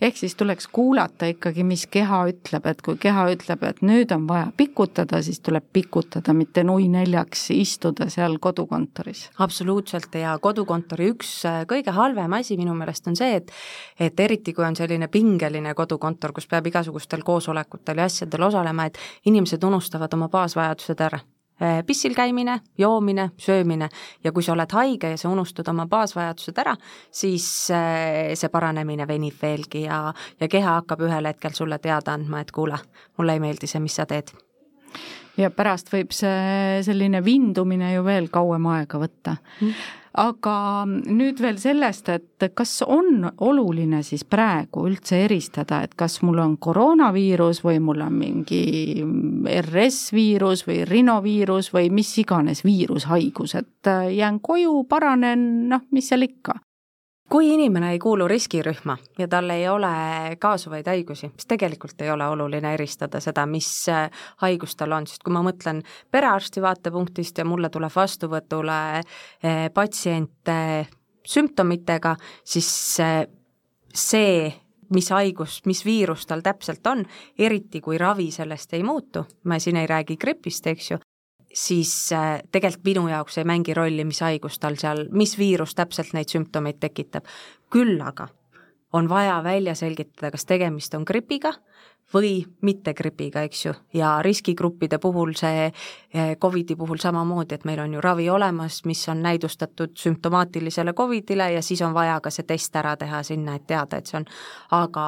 ehk 0.00 0.16
siis 0.16 0.34
tuleks 0.34 0.66
kuulata 0.72 1.26
ikkagi, 1.30 1.64
mis 1.64 1.86
keha 1.90 2.20
ütleb, 2.30 2.66
et 2.66 2.82
kui 2.84 2.96
keha 3.00 3.26
ütleb, 3.34 3.62
et 3.68 3.82
nüüd 3.86 4.12
on 4.14 4.26
vaja 4.28 4.50
pikutada, 4.56 5.20
siis 5.22 5.40
tuleb 5.44 5.66
pikutada, 5.72 6.34
mitte 6.36 6.64
nui 6.64 6.88
neljaks 6.92 7.46
istuda 7.54 8.08
seal 8.12 8.38
kodukontoris. 8.42 9.28
absoluutselt 9.38 10.14
ja 10.20 10.36
kodukontori 10.38 11.10
üks 11.14 11.34
äh, 11.48 11.62
kõige 11.70 11.94
halvem 11.94 12.32
asi 12.32 12.56
minu 12.60 12.74
meelest 12.74 13.08
on 13.08 13.16
see, 13.16 13.36
et 13.36 13.52
et 14.00 14.20
eriti, 14.20 14.52
kui 14.52 14.64
on 14.64 14.76
selline 14.76 15.08
pingeline 15.08 15.74
kodukontor, 15.74 16.32
kus 16.32 16.46
peab 16.50 16.66
igasugustel 16.66 17.22
koosolekutel 17.22 18.02
ja 18.02 18.10
asjadel 18.10 18.48
osalema, 18.50 18.86
et 18.86 18.98
inimesed 19.24 19.64
unustavad 19.64 20.14
oma 20.14 20.28
baasvajadused 20.28 21.00
ära 21.00 21.20
pissil 21.86 22.14
käimine, 22.14 22.60
joomine, 22.78 23.30
söömine. 23.38 23.88
Ja 24.24 24.32
kui 24.32 24.42
sa 24.42 24.52
oled 24.52 24.72
haige 24.74 25.14
ja 25.14 25.18
sa 25.20 25.30
unustad 25.30 25.68
oma 25.70 25.86
baasvajadused 25.86 26.58
ära, 26.58 26.74
siis 27.14 27.46
äh, 27.70 28.34
see 28.34 28.50
paranemine 28.52 29.06
venib 29.08 29.38
veelgi 29.42 29.84
ja, 29.86 30.00
ja 30.40 30.48
keha 30.50 30.80
hakkab 30.80 31.04
ühel 31.06 31.30
hetkel 31.30 31.54
sulle 31.54 31.78
teada 31.78 32.16
andma, 32.18 32.42
et 32.42 32.50
kuule, 32.54 32.78
mulle 33.18 33.38
ei 33.38 33.44
meeldi 33.44 33.70
see, 33.70 33.82
mis 33.84 33.94
sa 34.00 34.06
teed. 34.10 34.34
ja 35.36 35.50
pärast 35.50 35.90
võib 35.92 36.12
see 36.14 36.82
selline 36.86 37.24
vindumine 37.24 37.94
ju 37.94 38.04
veel 38.06 38.28
kauem 38.30 38.66
aega 38.74 38.98
võtta. 39.02 39.38
Mm 39.60 40.00
aga 40.14 40.56
nüüd 40.86 41.40
veel 41.42 41.56
sellest, 41.58 42.08
et 42.12 42.44
kas 42.54 42.76
on 42.86 43.24
oluline 43.42 44.02
siis 44.06 44.24
praegu 44.24 44.86
üldse 44.88 45.24
eristada, 45.24 45.82
et 45.82 45.96
kas 45.98 46.20
mul 46.22 46.38
on 46.42 46.56
koroonaviirus 46.62 47.64
või 47.64 47.80
mul 47.82 48.04
on 48.06 48.18
mingi 48.18 48.62
RS-viirus 49.60 50.66
või 50.68 50.82
rinoviirus 50.88 51.72
või 51.74 51.90
mis 51.94 52.12
iganes 52.22 52.62
viirushaigus, 52.66 53.56
et 53.58 53.92
jään 54.14 54.38
koju, 54.44 54.84
paranen, 54.88 55.66
noh, 55.72 55.86
mis 55.90 56.08
seal 56.12 56.26
ikka 56.28 56.60
kui 57.34 57.48
inimene 57.50 57.88
ei 57.90 57.98
kuulu 57.98 58.28
riskirühma 58.30 58.94
ja 59.18 59.26
tal 59.26 59.50
ei 59.50 59.64
ole 59.68 59.88
kaasuvaid 60.38 60.86
haigusi, 60.86 61.32
siis 61.34 61.48
tegelikult 61.50 62.04
ei 62.06 62.12
ole 62.12 62.28
oluline 62.30 62.70
eristada 62.76 63.18
seda, 63.18 63.42
mis 63.50 63.70
äh, 63.90 64.04
haigus 64.44 64.76
tal 64.78 64.94
on, 64.94 65.08
sest 65.10 65.24
kui 65.26 65.34
ma 65.34 65.42
mõtlen 65.42 65.80
perearsti 66.14 66.62
vaatepunktist 66.62 67.40
ja 67.42 67.46
mulle 67.48 67.72
tuleb 67.74 67.90
vastuvõtule 67.90 68.76
äh, 69.00 69.64
patsient 69.74 70.52
sümptomitega, 71.26 72.14
siis 72.46 72.70
äh, 73.02 73.24
see, 73.90 74.52
mis 74.94 75.10
haigus, 75.10 75.58
mis 75.66 75.82
viirus 75.82 76.28
tal 76.30 76.44
täpselt 76.44 76.86
on, 76.86 77.02
eriti 77.34 77.82
kui 77.82 77.98
ravi 77.98 78.30
sellest 78.30 78.78
ei 78.78 78.86
muutu, 78.86 79.24
ma 79.50 79.58
siin 79.58 79.82
ei 79.82 79.90
räägi 79.90 80.20
gripist, 80.22 80.70
eks 80.70 80.92
ju, 80.92 81.02
siis 81.54 82.12
äh, 82.12 82.42
tegelikult 82.52 82.84
minu 82.84 83.08
jaoks 83.08 83.38
ei 83.38 83.48
mängi 83.48 83.74
rolli, 83.74 84.04
mis 84.04 84.20
haigus 84.20 84.58
tal 84.58 84.78
seal, 84.80 85.06
mis 85.12 85.38
viirus 85.38 85.74
täpselt 85.74 86.12
neid 86.14 86.32
sümptomeid 86.32 86.80
tekitab. 86.80 87.24
küll 87.70 88.00
aga 88.00 88.28
on 88.92 89.08
vaja 89.08 89.42
välja 89.44 89.74
selgitada, 89.74 90.30
kas 90.30 90.46
tegemist 90.46 90.94
on 90.94 91.02
gripiga 91.06 91.52
või 92.14 92.44
mitte 92.62 92.92
gripiga, 92.94 93.42
eks 93.42 93.64
ju, 93.66 93.72
ja 93.94 94.18
riskigruppide 94.22 94.98
puhul 94.98 95.32
see 95.38 95.66
äh, 95.66 96.36
Covidi 96.40 96.76
puhul 96.76 96.98
samamoodi, 97.02 97.54
et 97.54 97.64
meil 97.64 97.80
on 97.80 97.94
ju 97.94 98.00
ravi 98.00 98.28
olemas, 98.30 98.84
mis 98.84 99.08
on 99.08 99.22
näidustatud 99.22 99.96
sümptomaatilisele 99.98 100.92
Covidile 100.92 101.52
ja 101.52 101.62
siis 101.62 101.82
on 101.82 101.94
vaja 101.94 102.20
ka 102.20 102.30
see 102.30 102.46
test 102.46 102.76
ära 102.76 102.96
teha 102.96 103.22
sinna, 103.22 103.54
et 103.54 103.66
teada, 103.66 103.98
et 103.98 104.06
see 104.06 104.20
on, 104.20 104.28
aga 104.70 105.06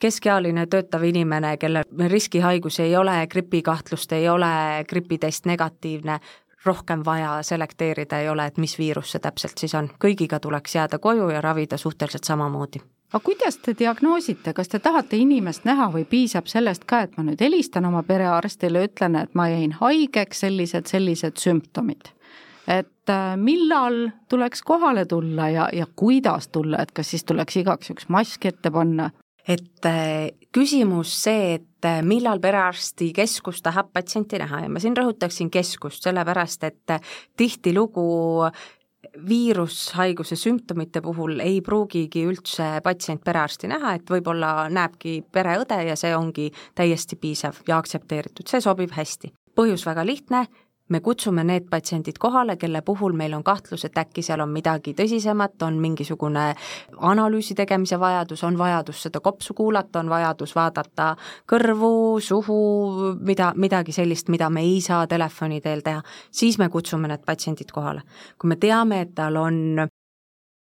keskealine 0.00 0.66
töötav 0.66 1.02
inimene, 1.04 1.56
kellel 1.56 1.84
riskihaigus 2.08 2.80
ei 2.80 2.96
ole, 2.96 3.26
gripikahtlust 3.30 4.12
ei 4.12 4.28
ole, 4.28 4.52
gripitest 4.88 5.46
negatiivne, 5.46 6.20
rohkem 6.64 7.02
vaja 7.04 7.42
selekteerida 7.42 8.18
ei 8.18 8.28
ole, 8.28 8.46
et 8.46 8.58
mis 8.58 8.78
viirus 8.78 9.14
see 9.14 9.20
täpselt 9.20 9.58
siis 9.58 9.74
on. 9.74 9.90
kõigiga 10.04 10.40
tuleks 10.40 10.74
jääda 10.74 10.98
koju 10.98 11.28
ja 11.30 11.40
ravida 11.40 11.76
suhteliselt 11.76 12.24
samamoodi. 12.24 12.80
aga 13.12 13.24
kuidas 13.24 13.56
te 13.58 13.74
diagnoosite, 13.78 14.52
kas 14.52 14.68
te 14.68 14.78
tahate 14.78 15.16
inimest 15.16 15.64
näha 15.64 15.90
või 15.92 16.04
piisab 16.04 16.46
sellest 16.46 16.84
ka, 16.84 17.00
et 17.00 17.16
ma 17.16 17.24
nüüd 17.24 17.40
helistan 17.40 17.84
oma 17.84 18.02
perearstile, 18.02 18.84
ütlen, 18.88 19.16
et 19.16 19.34
ma 19.34 19.48
jäin 19.48 19.72
haigeks, 19.72 20.40
sellised, 20.40 20.86
sellised 20.86 21.36
sümptomid? 21.36 22.12
et 22.68 23.10
äh, 23.10 23.36
millal 23.36 24.10
tuleks 24.28 24.62
kohale 24.62 25.04
tulla 25.04 25.48
ja, 25.48 25.68
ja 25.72 25.86
kuidas 25.96 26.48
tulla, 26.48 26.78
et 26.78 26.92
kas 26.92 27.10
siis 27.10 27.24
tuleks 27.24 27.56
igaks 27.56 27.90
juhuks 27.90 28.08
mask 28.08 28.46
ette 28.46 28.70
panna 28.70 29.10
et 29.50 29.86
äh, 29.88 30.30
küsimus 30.54 31.12
see, 31.24 31.54
et 31.58 31.86
äh, 31.88 32.00
millal 32.06 32.40
perearstikeskus 32.42 33.62
tahab 33.66 33.92
patsienti 33.94 34.38
näha. 34.40 34.64
Ja 34.64 34.72
ma 34.72 34.82
siin 34.82 34.96
rõhutaksin 34.98 35.50
keskust, 35.52 36.04
sellepärast 36.06 36.68
et 36.68 36.94
äh, 36.94 37.16
tihtilugu 37.36 38.06
viirushaiguse 39.26 40.36
sümptomite 40.36 41.00
puhul 41.02 41.40
ei 41.42 41.60
pruugigi 41.64 42.22
üldse 42.28 42.66
patsient 42.84 43.24
perearsti 43.24 43.70
näha, 43.72 43.94
et 43.96 44.10
võib-olla 44.12 44.68
näebki 44.70 45.16
pereõde 45.32 45.80
ja 45.88 45.96
see 45.98 46.12
ongi 46.14 46.50
täiesti 46.78 47.16
piisav 47.18 47.62
ja 47.68 47.80
aktsepteeritud, 47.80 48.46
see 48.46 48.60
sobib 48.62 48.92
hästi. 48.94 49.32
põhjus 49.56 49.82
väga 49.84 50.04
lihtne, 50.06 50.44
me 50.90 51.00
kutsume 51.00 51.44
need 51.46 51.68
patsiendid 51.70 52.18
kohale, 52.18 52.56
kelle 52.56 52.82
puhul 52.82 53.14
meil 53.16 53.34
on 53.34 53.44
kahtlus, 53.46 53.84
et 53.86 53.98
äkki 53.98 54.22
seal 54.26 54.42
on 54.42 54.50
midagi 54.52 54.94
tõsisemat, 54.98 55.56
on 55.66 55.78
mingisugune 55.82 56.46
analüüsi 57.10 57.54
tegemise 57.58 57.98
vajadus, 58.00 58.44
on 58.44 58.58
vajadus 58.58 59.04
seda 59.06 59.20
kopsu 59.24 59.54
kuulata, 59.54 60.02
on 60.02 60.10
vajadus 60.10 60.54
vaadata 60.56 61.12
kõrvu, 61.50 61.92
suhu, 62.24 62.58
mida, 63.20 63.52
midagi 63.56 63.94
sellist, 63.94 64.28
mida 64.28 64.50
me 64.50 64.64
ei 64.66 64.80
saa 64.84 65.06
telefoni 65.10 65.60
teel 65.60 65.84
teha, 65.86 66.02
siis 66.30 66.58
me 66.58 66.68
kutsume 66.68 67.08
need 67.08 67.24
patsiendid 67.26 67.70
kohale. 67.72 68.02
kui 68.38 68.48
me 68.48 68.56
teame, 68.56 69.00
et 69.00 69.14
tal 69.14 69.36
on 69.36 69.86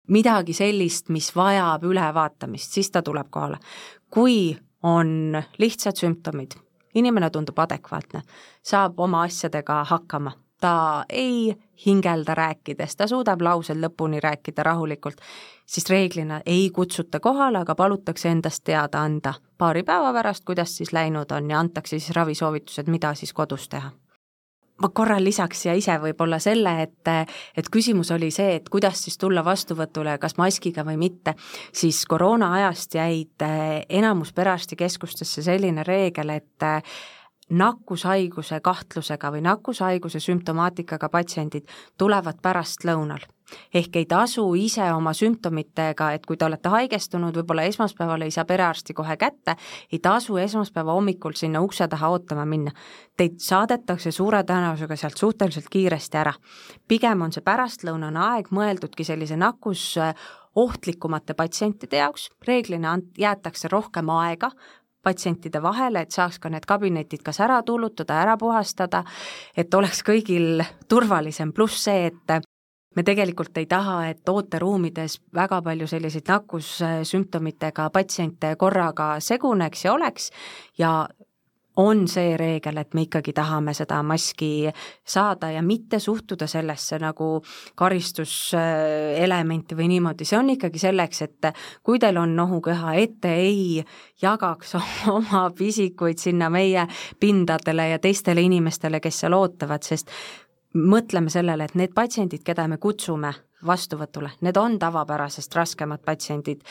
midagi 0.09 0.52
sellist, 0.52 1.09
mis 1.09 1.31
vajab 1.37 1.85
ülevaatamist, 1.88 2.73
siis 2.73 2.90
ta 2.90 3.02
tuleb 3.02 3.31
kohale. 3.31 3.59
kui 4.11 4.57
on 4.83 5.38
lihtsad 5.59 5.97
sümptomid, 5.97 6.59
inimene 6.95 7.31
tundub 7.31 7.59
adekvaatne, 7.59 8.23
saab 8.63 9.01
oma 9.01 9.23
asjadega 9.23 9.85
hakkama, 9.85 10.33
ta 10.61 11.05
ei 11.09 11.55
hingelda 11.87 12.35
rääkides, 12.35 12.97
ta 12.97 13.07
suudab 13.07 13.43
laused 13.43 13.81
lõpuni 13.83 14.21
rääkida 14.23 14.63
rahulikult, 14.63 15.19
siis 15.67 15.91
reeglina 15.91 16.41
ei 16.47 16.71
kutsuta 16.71 17.21
kohale, 17.21 17.59
aga 17.59 17.75
palutakse 17.75 18.29
endast 18.29 18.65
teada 18.65 19.03
anda. 19.03 19.35
Paari 19.59 19.83
päeva 19.83 20.13
pärast, 20.13 20.45
kuidas 20.45 20.77
siis 20.77 20.93
läinud 20.93 21.31
on 21.31 21.51
ja 21.51 21.59
antakse 21.59 21.99
siis 21.99 22.15
ravisoovitused, 22.17 22.91
mida 22.91 23.15
siis 23.15 23.33
kodus 23.33 23.69
teha 23.69 23.91
ma 24.83 24.91
korra 24.95 25.19
lisaks 25.23 25.65
siia 25.65 25.77
ise 25.79 25.97
võib-olla 26.03 26.41
selle, 26.43 26.75
et, 26.87 27.12
et 27.57 27.71
küsimus 27.73 28.11
oli 28.15 28.33
see, 28.35 28.59
et 28.59 28.69
kuidas 28.73 29.05
siis 29.07 29.19
tulla 29.21 29.45
vastuvõtule, 29.47 30.19
kas 30.23 30.37
maskiga 30.41 30.85
või 30.87 30.99
mitte, 31.01 31.37
siis 31.73 32.03
koroona 32.11 32.53
ajast 32.61 32.99
jäid 32.99 33.47
eh, 33.47 33.83
enamus 34.01 34.35
perearstikeskustesse 34.37 35.45
selline 35.47 35.87
reegel, 35.87 36.37
et 36.37 36.71
nakkushaiguse 37.53 38.61
kahtlusega 38.65 39.33
või 39.35 39.45
nakkushaiguse 39.45 40.21
sümptomaatikaga 40.21 41.09
patsiendid 41.13 41.69
tulevad 41.99 42.41
pärastlõunal 42.43 43.29
ehk 43.75 43.97
ei 43.97 44.07
tasu 44.09 44.45
ise 44.57 44.85
oma 44.93 45.13
sümptomitega, 45.17 46.11
et 46.17 46.27
kui 46.27 46.39
te 46.41 46.47
olete 46.47 46.73
haigestunud, 46.73 47.37
võib-olla 47.37 47.67
esmaspäeval 47.69 48.25
ei 48.27 48.35
saa 48.35 48.47
perearsti 48.49 48.95
kohe 48.97 49.17
kätte, 49.21 49.57
ei 49.93 50.01
tasu 50.03 50.39
esmaspäeva 50.41 50.95
hommikul 50.97 51.37
sinna 51.39 51.61
ukse 51.61 51.89
taha 51.89 52.13
ootama 52.15 52.47
minna. 52.49 52.73
Teid 53.17 53.41
saadetakse 53.45 54.13
suure 54.13 54.43
tõenäosusega 54.49 54.97
sealt 54.97 55.21
suhteliselt 55.21 55.69
kiiresti 55.71 56.19
ära. 56.19 56.35
pigem 56.89 57.23
on 57.23 57.33
see 57.33 57.45
pärastlõunane 57.45 58.21
aeg 58.21 58.49
mõeldudki 58.51 59.05
sellise 59.05 59.37
nakkus 59.37 59.99
ohtlikumate 60.55 61.35
patsientide 61.35 61.97
jaoks, 61.97 62.31
reeglina 62.47 62.99
jäetakse 63.19 63.69
rohkem 63.69 64.11
aega 64.11 64.51
patsientide 65.03 65.63
vahele, 65.63 66.05
et 66.05 66.15
saaks 66.15 66.39
ka 66.39 66.51
need 66.53 66.67
kabinetid 66.69 67.23
kas 67.27 67.41
ära 67.41 67.63
tullutada, 67.67 68.21
ära 68.23 68.37
puhastada, 68.39 69.05
et 69.57 69.75
oleks 69.75 70.03
kõigil 70.07 70.63
turvalisem, 70.89 71.53
pluss 71.53 71.85
see, 71.89 72.07
et 72.13 72.49
me 72.97 73.03
tegelikult 73.03 73.57
ei 73.59 73.67
taha, 73.67 73.99
et 74.13 74.29
ooteruumides 74.29 75.19
väga 75.35 75.63
palju 75.65 75.89
selliseid 75.89 76.29
nakkussümptomitega 76.29 77.89
patsiente 77.95 78.55
korraga 78.61 79.15
seguneks 79.21 79.85
ja 79.85 79.93
oleks 79.93 80.31
ja 80.79 80.93
on 81.76 82.09
see 82.09 82.37
reegel, 82.37 82.76
et 82.83 82.95
me 82.95 83.07
ikkagi 83.07 83.33
tahame 83.33 83.75
seda 83.75 84.02
maski 84.05 84.71
saada 85.09 85.50
ja 85.50 85.62
mitte 85.62 85.99
suhtuda 86.02 86.47
sellesse 86.50 86.99
nagu 87.00 87.43
karistuselementi 87.79 89.76
või 89.79 89.88
niimoodi, 89.95 90.25
see 90.29 90.38
on 90.38 90.50
ikkagi 90.52 90.83
selleks, 90.83 91.23
et 91.23 91.50
kui 91.83 91.99
teil 92.02 92.17
on 92.21 92.37
nohuköha, 92.37 92.95
et 93.00 93.21
te 93.21 93.35
ei 93.41 93.85
jagaks 94.23 94.76
oma 95.17 95.50
pisikuid 95.57 96.19
sinna 96.21 96.50
meie 96.52 96.87
pindadele 97.21 97.88
ja 97.95 97.99
teistele 98.02 98.45
inimestele, 98.45 99.00
kes 99.00 99.23
seal 99.25 99.37
ootavad, 99.38 99.83
sest 99.87 100.12
mõtleme 100.75 101.33
sellele, 101.33 101.64
et 101.64 101.75
need 101.79 101.93
patsiendid, 101.95 102.45
keda 102.45 102.67
me 102.69 102.79
kutsume 102.81 103.33
vastuvõtule, 103.67 104.31
need 104.43 104.57
on 104.59 104.79
tavapärasest 104.83 105.55
raskemad 105.55 106.02
patsiendid, 106.05 106.64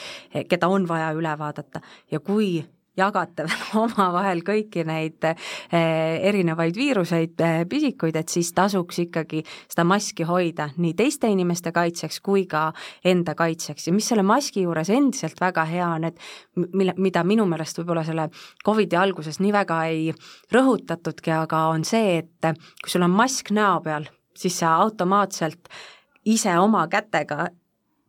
keda 0.50 0.68
on 0.68 0.88
vaja 0.90 1.12
üle 1.16 1.34
vaadata. 1.40 1.82
Ja 2.12 2.20
kui 2.20 2.60
jagate 2.98 3.46
omavahel 3.84 4.42
kõiki 4.46 4.84
neid 4.88 5.24
eh, 5.28 6.20
erinevaid 6.28 6.76
viiruseid, 6.78 7.36
eh, 7.40 7.62
pisikuid, 7.70 8.18
et 8.20 8.32
siis 8.32 8.52
tasuks 8.56 9.02
ikkagi 9.06 9.44
seda 9.72 9.86
maski 9.88 10.28
hoida 10.28 10.70
nii 10.78 10.94
teiste 11.00 11.32
inimeste 11.32 11.72
kaitseks 11.76 12.20
kui 12.24 12.46
ka 12.52 12.70
enda 13.06 13.36
kaitseks. 13.38 13.88
Ja 13.88 13.96
mis 13.96 14.10
selle 14.12 14.26
maski 14.28 14.66
juures 14.66 14.92
endiselt 14.92 15.40
väga 15.42 15.66
hea 15.70 15.88
on, 15.88 16.10
et 16.12 16.20
mille, 16.74 16.96
mida 16.98 17.24
minu 17.28 17.48
meelest 17.50 17.80
võib-olla 17.80 18.06
selle 18.08 18.30
Covidi 18.66 19.00
alguses 19.00 19.40
nii 19.42 19.54
väga 19.56 19.84
ei 19.92 20.12
rõhutatudki, 20.54 21.34
aga 21.36 21.68
on 21.72 21.86
see, 21.88 22.20
et 22.22 22.52
kui 22.84 22.92
sul 22.92 23.08
on 23.08 23.16
mask 23.16 23.54
näo 23.56 23.80
peal, 23.86 24.08
siis 24.38 24.60
sa 24.62 24.76
automaatselt 24.84 25.72
ise 26.26 26.54
oma 26.60 26.86
kätega 26.92 27.48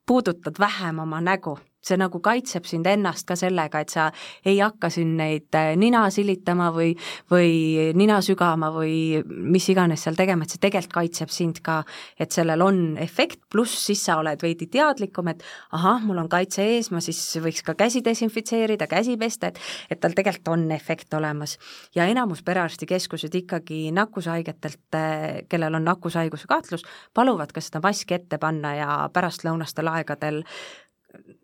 puudutad 0.06 0.58
vähem 0.58 0.98
oma 0.98 1.20
nägu 1.22 1.56
see 1.82 1.98
nagu 2.00 2.20
kaitseb 2.22 2.66
sind 2.68 2.86
ennast 2.86 3.26
ka 3.28 3.36
sellega, 3.38 3.82
et 3.82 3.92
sa 3.92 4.08
ei 4.44 4.58
hakka 4.62 4.90
siin 4.92 5.16
neid 5.18 5.54
äh, 5.58 5.72
nina 5.78 6.04
silitama 6.14 6.70
või, 6.74 6.92
või 7.30 7.92
nina 7.98 8.20
sügama 8.24 8.70
või 8.74 9.22
mis 9.26 9.68
iganes 9.72 10.06
seal 10.06 10.18
tegema, 10.18 10.46
et 10.46 10.54
see 10.54 10.62
tegelikult 10.62 10.92
kaitseb 10.92 11.32
sind 11.32 11.62
ka, 11.64 11.80
et 12.20 12.34
sellel 12.34 12.62
on 12.62 12.82
efekt, 13.00 13.40
pluss 13.52 13.86
siis 13.86 14.02
sa 14.06 14.18
oled 14.20 14.42
veidi 14.42 14.68
teadlikum, 14.72 15.30
et 15.32 15.42
ahah, 15.72 16.02
mul 16.04 16.20
on 16.22 16.30
kaitse 16.32 16.64
ees, 16.74 16.90
ma 16.94 17.02
siis 17.04 17.20
võiks 17.42 17.64
ka 17.66 17.74
käsi 17.78 18.02
desinfitseerida, 18.04 18.88
käsi 18.90 19.16
pesta, 19.20 19.50
et 19.52 19.60
et 19.90 20.00
tal 20.00 20.14
tegelikult 20.16 20.52
on 20.52 20.70
efekt 20.74 21.14
olemas. 21.14 21.58
ja 21.94 22.06
enamus 22.06 22.42
perearstikeskused 22.42 23.34
ikkagi 23.34 23.92
nakkushaigetelt, 23.92 24.94
äh, 24.94 25.42
kellel 25.48 25.74
on 25.74 25.84
nakkushaiguse 25.84 26.46
kahtlus, 26.48 26.84
paluvad 27.14 27.52
ka 27.52 27.60
seda 27.60 27.80
maski 27.82 28.14
ette 28.14 28.38
panna 28.38 28.74
ja 28.74 29.10
pärastlõunastel 29.12 29.88
aegadel 29.88 30.42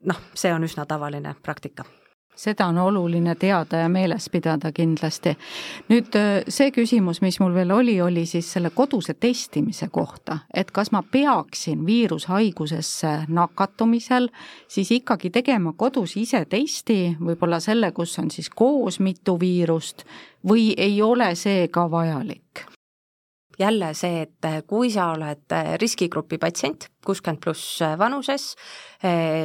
noh, 0.04 0.20
see 0.34 0.52
on 0.54 0.64
üsna 0.64 0.86
tavaline 0.86 1.34
praktika 1.42 1.84
seda 2.38 2.66
on 2.66 2.78
oluline 2.78 3.34
teada 3.34 3.76
ja 3.76 3.88
meeles 3.88 4.30
pidada 4.30 4.72
kindlasti. 4.72 5.34
nüüd 5.88 6.14
äh, 6.16 6.44
see 6.48 6.70
küsimus, 6.70 7.20
mis 7.22 7.40
mul 7.40 7.54
veel 7.54 7.72
oli, 7.74 7.96
oli 8.00 8.26
siis 8.26 8.52
selle 8.52 8.70
koduse 8.70 9.14
testimise 9.14 9.88
kohta, 9.92 10.38
et 10.54 10.70
kas 10.70 10.92
ma 10.94 11.02
peaksin 11.02 11.86
viirushaigusesse 11.86 13.14
nakatumisel 13.28 14.30
siis 14.68 14.90
ikkagi 15.00 15.30
tegema 15.34 15.74
kodus 15.76 16.16
ise 16.16 16.44
testi, 16.44 17.16
võib-olla 17.20 17.60
selle, 17.60 17.92
kus 17.92 18.18
on 18.22 18.30
siis 18.30 18.50
koos 18.50 19.00
mitu 19.00 19.38
viirust 19.40 20.06
või 20.48 20.72
ei 20.76 21.02
ole 21.02 21.34
see 21.34 21.68
ka 21.68 21.90
vajalik? 21.90 22.77
Jälle 23.58 23.92
see, 23.94 24.22
et 24.22 24.44
eh, 24.44 24.60
kui 24.66 24.90
sa 24.94 25.10
oled 25.14 25.54
eh, 25.54 25.74
riskigrupi 25.80 26.38
patsient, 26.38 26.88
kuuskümmend 27.06 27.42
pluss 27.42 27.82
eh, 27.82 27.96
vanuses, 27.98 28.54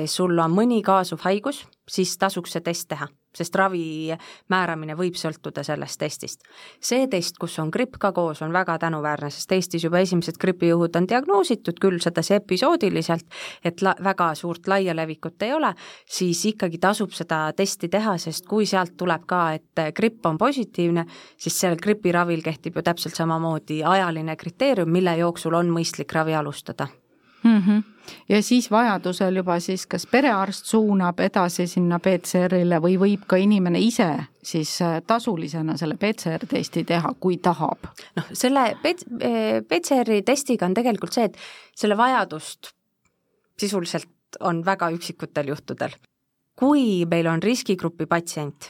sul 0.09 0.39
on 0.41 0.53
mõni 0.53 0.79
kaasuv 0.81 1.21
haigus, 1.27 1.59
siis 1.89 2.15
tasuks 2.17 2.55
see 2.55 2.65
test 2.65 2.87
teha 2.89 3.05
sest 3.35 3.55
ravi 3.55 4.13
määramine 4.49 4.95
võib 4.97 5.17
sõltuda 5.19 5.63
sellest 5.63 5.99
testist. 5.99 6.41
see 6.79 7.07
test, 7.07 7.37
kus 7.41 7.57
on 7.59 7.71
gripp 7.73 7.97
ka 7.99 8.11
koos, 8.11 8.41
on 8.41 8.53
väga 8.53 8.77
tänuväärne, 8.79 9.29
sest 9.29 9.51
Eestis 9.51 9.83
juba 9.83 9.99
esimesed 9.99 10.37
gripijuhud 10.39 10.95
on 10.95 11.07
diagnoositud, 11.09 11.79
küll 11.81 11.99
sedasi 12.03 12.37
episoodiliselt, 12.39 13.25
et 13.63 13.81
la-, 13.81 13.95
väga 14.03 14.33
suurt 14.35 14.67
laia 14.67 14.95
levikut 14.95 15.41
ei 15.43 15.53
ole, 15.53 15.73
siis 16.05 16.45
ikkagi 16.45 16.77
tasub 16.77 17.13
seda 17.13 17.45
testi 17.57 17.89
teha, 17.89 18.17
sest 18.17 18.47
kui 18.49 18.65
sealt 18.69 18.97
tuleb 18.97 19.27
ka, 19.27 19.43
et 19.59 19.85
gripp 19.95 20.25
on 20.25 20.37
positiivne, 20.37 21.05
siis 21.37 21.59
sellel 21.59 21.81
gripiravil 21.81 22.43
kehtib 22.43 22.77
ju 22.77 22.85
täpselt 22.85 23.15
samamoodi 23.15 23.83
ajaline 23.83 24.35
kriteerium, 24.35 24.91
mille 24.91 25.17
jooksul 25.17 25.53
on 25.59 25.71
mõistlik 25.73 26.13
ravi 26.13 26.35
alustada 26.35 26.87
mm. 27.43 27.59
-hmm. 27.59 27.83
ja 28.29 28.41
siis 28.43 28.71
vajadusel 28.71 29.35
juba 29.35 29.59
siis 29.59 29.85
kas 29.87 30.05
perearst 30.07 30.65
suunab 30.65 31.19
edasi 31.19 31.67
sinna 31.67 31.99
PCR-ile 31.99 32.79
või 32.81 32.97
võib 32.99 33.25
ka 33.27 33.35
inimene 33.35 33.79
ise 33.79 34.09
siis 34.43 34.81
äh, 34.81 35.01
tasulisena 35.07 35.77
selle 35.77 35.97
PCR-testi 35.97 36.83
teha, 36.83 37.13
kui 37.19 37.37
tahab? 37.37 37.89
noh, 38.15 38.31
selle 38.33 38.77
PCR-i 39.67 40.21
testiga 40.21 40.65
on 40.65 40.73
tegelikult 40.73 41.13
see, 41.13 41.23
et 41.23 41.37
selle 41.75 41.97
vajadust 41.97 42.73
sisuliselt 43.59 44.09
on 44.39 44.65
väga 44.65 44.89
üksikutel 44.89 45.47
juhtudel. 45.47 45.91
kui 46.55 47.05
meil 47.05 47.27
on 47.27 47.43
riskigrupi 47.43 48.05
patsient 48.05 48.69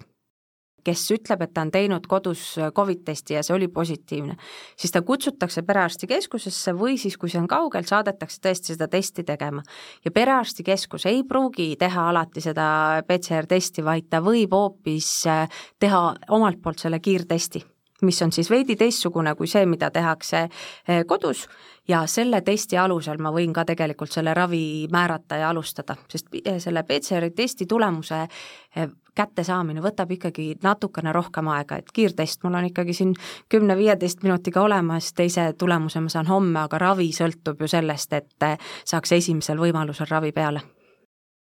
kes 0.84 1.04
ütleb, 1.16 1.44
et 1.46 1.54
ta 1.54 1.64
on 1.66 1.72
teinud 1.74 2.08
kodus 2.10 2.44
Covid 2.76 3.04
testi 3.08 3.38
ja 3.38 3.44
see 3.46 3.56
oli 3.56 3.68
positiivne, 3.72 4.38
siis 4.80 4.94
ta 4.94 5.02
kutsutakse 5.06 5.64
perearstikeskusesse 5.68 6.76
või 6.78 6.98
siis, 7.02 7.18
kui 7.18 7.32
see 7.32 7.42
on 7.42 7.50
kaugel, 7.52 7.88
saadetakse 7.88 8.42
tõesti 8.44 8.74
seda 8.74 8.88
testi 8.92 9.24
tegema. 9.24 9.64
ja 10.06 10.12
perearstikeskus 10.12 11.06
ei 11.12 11.24
pruugi 11.24 11.76
teha 11.80 12.10
alati 12.10 12.42
seda 12.42 13.04
PCR-testi, 13.08 13.84
vaid 13.84 14.10
ta 14.10 14.22
võib 14.22 14.54
hoopis 14.54 15.12
äh, 15.28 15.48
teha 15.80 16.04
omalt 16.30 16.62
poolt 16.62 16.80
selle 16.80 17.00
kiirtesti 17.00 17.73
mis 18.04 18.22
on 18.22 18.32
siis 18.32 18.50
veidi 18.52 18.76
teistsugune 18.80 19.36
kui 19.36 19.48
see, 19.48 19.66
mida 19.66 19.92
tehakse 19.92 20.44
äh, 20.44 21.04
kodus. 21.08 21.48
Ja 21.88 22.06
selle 22.08 22.40
testi 22.42 22.78
alusel 22.80 23.20
ma 23.20 23.32
võin 23.36 23.52
ka 23.54 23.66
tegelikult 23.68 24.14
selle 24.14 24.34
ravi 24.34 24.88
määrata 24.92 25.42
ja 25.42 25.50
alustada, 25.52 25.98
sest 26.08 26.30
selle 26.64 26.84
PCR-i 26.88 27.34
testi 27.36 27.68
tulemuse 27.68 28.22
äh, 28.24 28.92
kättesaamine 29.16 29.82
võtab 29.84 30.12
ikkagi 30.16 30.54
natukene 30.64 31.14
rohkem 31.14 31.48
aega, 31.54 31.78
et 31.78 31.92
kiirtest 31.94 32.44
mul 32.44 32.56
on 32.58 32.70
ikkagi 32.72 32.96
siin 32.98 33.12
kümne-viieteist 33.52 34.24
minutiga 34.24 34.64
olemas, 34.64 35.12
teise 35.14 35.52
tulemuse 35.58 36.02
ma 36.02 36.10
saan 36.10 36.32
homme, 36.32 36.64
aga 36.64 36.82
ravi 36.82 37.12
sõltub 37.14 37.62
ju 37.62 37.70
sellest, 37.70 38.14
et 38.14 38.48
saaks 38.86 39.20
esimesel 39.20 39.62
võimalusel 39.62 40.10
ravi 40.10 40.32
peale 40.32 40.64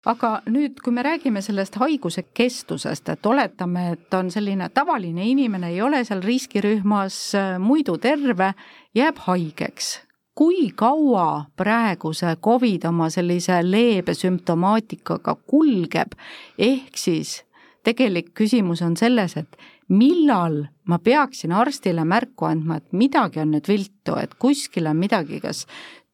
aga 0.06 0.30
nüüd, 0.50 0.78
kui 0.84 0.94
me 0.94 1.02
räägime 1.02 1.42
sellest 1.42 1.78
haiguse 1.80 2.26
kestusest, 2.34 3.08
et 3.10 3.26
oletame, 3.26 3.88
et 3.96 4.14
on 4.14 4.30
selline 4.30 4.68
tavaline 4.74 5.26
inimene, 5.26 5.72
ei 5.74 5.82
ole 5.82 6.04
seal 6.06 6.22
riskirühmas, 6.24 7.18
muidu 7.62 7.98
terve, 8.02 8.52
jääb 8.94 9.18
haigeks. 9.26 9.96
Kui 10.36 10.68
kaua 10.76 11.46
praegu 11.56 12.12
see 12.14 12.34
Covid 12.44 12.84
oma 12.90 13.08
sellise 13.10 13.62
leebe 13.64 14.14
sümptomaatikaga 14.14 15.34
kulgeb, 15.48 16.12
ehk 16.58 17.00
siis 17.00 17.40
tegelik 17.86 18.34
küsimus 18.36 18.82
on 18.84 18.98
selles, 19.00 19.36
et 19.40 19.56
millal 19.88 20.66
ma 20.90 20.98
peaksin 20.98 21.54
arstile 21.56 22.04
märku 22.04 22.46
andma, 22.50 22.78
et 22.80 22.92
midagi 22.92 23.40
on 23.40 23.54
nüüd 23.54 23.68
viltu, 23.70 24.18
et 24.20 24.34
kuskil 24.38 24.90
on 24.90 25.00
midagi 25.00 25.40
kas 25.40 25.64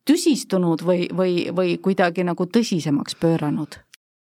tüsistunud 0.09 0.83
või, 0.87 1.07
või, 1.15 1.49
või 1.55 1.79
kuidagi 1.83 2.27
nagu 2.27 2.47
tõsisemaks 2.47 3.19
pööranud? 3.21 3.81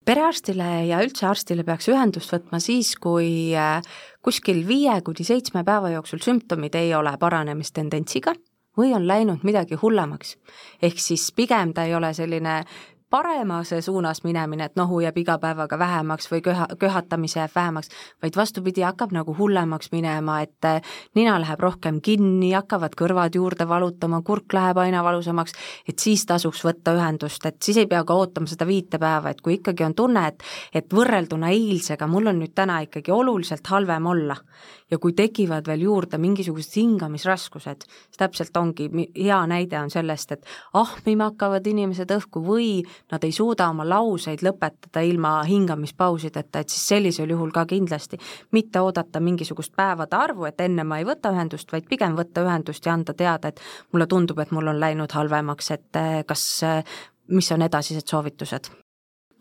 perearstile 0.07 0.87
ja 0.87 1.01
üldse 1.03 1.27
arstile 1.27 1.65
peaks 1.67 1.89
ühendust 1.91 2.31
võtma 2.31 2.61
siis, 2.63 2.93
kui 3.03 3.51
äh, 3.59 3.83
kuskil 4.23 4.61
viie 4.69 5.01
kuni 5.03 5.27
seitsme 5.27 5.65
päeva 5.67 5.91
jooksul 5.97 6.23
sümptomid 6.23 6.79
ei 6.79 6.93
ole 6.95 7.17
paranemist-tendentsiga 7.19 8.37
või 8.79 8.93
on 8.95 9.07
läinud 9.09 9.43
midagi 9.43 9.79
hullemaks. 9.81 10.37
ehk 10.83 11.01
siis 11.03 11.33
pigem 11.33 11.73
ta 11.75 11.85
ei 11.85 11.95
ole 11.95 12.13
selline 12.15 12.61
paremase 13.11 13.81
suunas 13.83 14.25
minemine, 14.25 14.65
et 14.65 14.77
nohu 14.77 15.01
jääb 15.01 15.19
iga 15.23 15.39
päevaga 15.39 15.79
vähemaks 15.79 16.31
või 16.33 16.41
köha, 16.43 16.67
köhatamise 16.79 17.39
jääb 17.41 17.55
vähemaks, 17.55 17.91
vaid 18.23 18.37
vastupidi, 18.37 18.83
hakkab 18.83 19.13
nagu 19.15 19.35
hullemaks 19.39 19.93
minema, 19.93 20.41
et 20.43 20.67
eh, 20.67 20.81
nina 21.15 21.37
läheb 21.41 21.61
rohkem 21.63 22.01
kinni, 22.03 22.51
hakkavad 22.53 22.97
kõrvad 22.99 23.39
juurde 23.39 23.69
valutama, 23.69 24.23
kurk 24.27 24.53
läheb 24.57 24.81
aina 24.83 25.05
valusamaks, 25.07 25.55
et 25.89 26.03
siis 26.03 26.27
tasuks 26.27 26.65
võtta 26.67 26.97
ühendust, 26.99 27.47
et 27.47 27.63
siis 27.63 27.79
ei 27.83 27.87
pea 27.87 28.03
ka 28.05 28.15
ootama 28.15 28.51
seda 28.51 28.67
viite 28.67 28.99
päeva, 28.99 29.31
et 29.31 29.41
kui 29.41 29.61
ikkagi 29.61 29.87
on 29.87 29.95
tunne, 29.95 30.27
et 30.27 30.43
et 30.75 30.93
võrrelduna 30.93 31.53
eilsega 31.55 32.07
mul 32.11 32.33
on 32.33 32.41
nüüd 32.43 32.55
täna 32.57 32.81
ikkagi 32.85 33.13
oluliselt 33.15 33.67
halvem 33.71 34.07
olla. 34.07 34.37
Ja 34.91 34.99
kui 35.03 35.17
tekivad 35.19 35.67
veel 35.67 35.83
juurde 35.83 36.19
mingisugused 36.23 36.77
hingamisraskused, 36.79 37.87
siis 37.89 38.21
täpselt 38.21 38.57
ongi, 38.57 38.87
hea 39.17 39.41
näide 39.51 39.81
on 39.81 39.91
sellest, 39.91 40.37
et 40.37 40.47
ahmima 40.79 41.33
hakkavad 41.33 41.67
inimesed 41.67 42.13
õhku 42.15 42.43
või 42.47 42.69
nad 43.13 43.25
ei 43.25 43.33
suuda 43.33 43.69
oma 43.73 43.89
lauseid 43.89 44.43
lõpetada 44.47 45.03
ilma 45.07 45.43
hingamispausideta, 45.49 46.63
et 46.63 46.73
siis 46.73 46.89
sellisel 46.95 47.31
juhul 47.31 47.51
ka 47.55 47.67
kindlasti 47.67 48.19
mitte 48.53 48.81
oodata 48.81 49.21
mingisugust 49.21 49.77
päevade 49.77 50.17
arvu, 50.17 50.47
et 50.49 50.61
enne 50.61 50.85
ma 50.85 50.99
ei 50.99 51.09
võta 51.09 51.33
ühendust, 51.35 51.73
vaid 51.73 51.89
pigem 51.89 52.17
võtta 52.17 52.47
ühendust 52.47 52.87
ja 52.87 52.95
anda 52.95 53.15
teada, 53.15 53.49
et 53.49 53.61
mulle 53.93 54.07
tundub, 54.07 54.39
et 54.39 54.51
mul 54.51 54.73
on 54.73 54.81
läinud 54.81 55.13
halvemaks, 55.13 55.71
et 55.71 56.01
eh, 56.01 56.25
kas, 56.27 56.49
eh, 56.63 56.99
mis 57.29 57.53
on 57.53 57.63
edasised 57.63 58.07
soovitused 58.07 58.73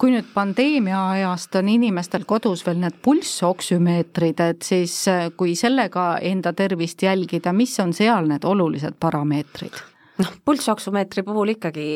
kui 0.01 0.11
nüüd 0.11 0.27
pandeemia 0.33 0.99
ajast 1.13 1.55
on 1.55 1.69
inimestel 1.71 2.25
kodus 2.27 2.65
veel 2.67 2.81
need 2.83 2.97
pulssoksümeetrid, 3.05 4.41
et 4.43 4.67
siis 4.67 4.95
äh, 5.11 5.29
kui 5.37 5.55
sellega 5.55 6.15
enda 6.19 6.51
tervist 6.53 7.03
jälgida, 7.05 7.53
mis 7.55 7.77
on 7.79 7.93
seal 7.95 8.27
need 8.27 8.43
olulised 8.43 8.99
parameetrid? 8.99 9.94
Noh, 10.21 10.31
pulssoksümeetri 10.45 11.23
puhul 11.23 11.55
ikkagi 11.55 11.87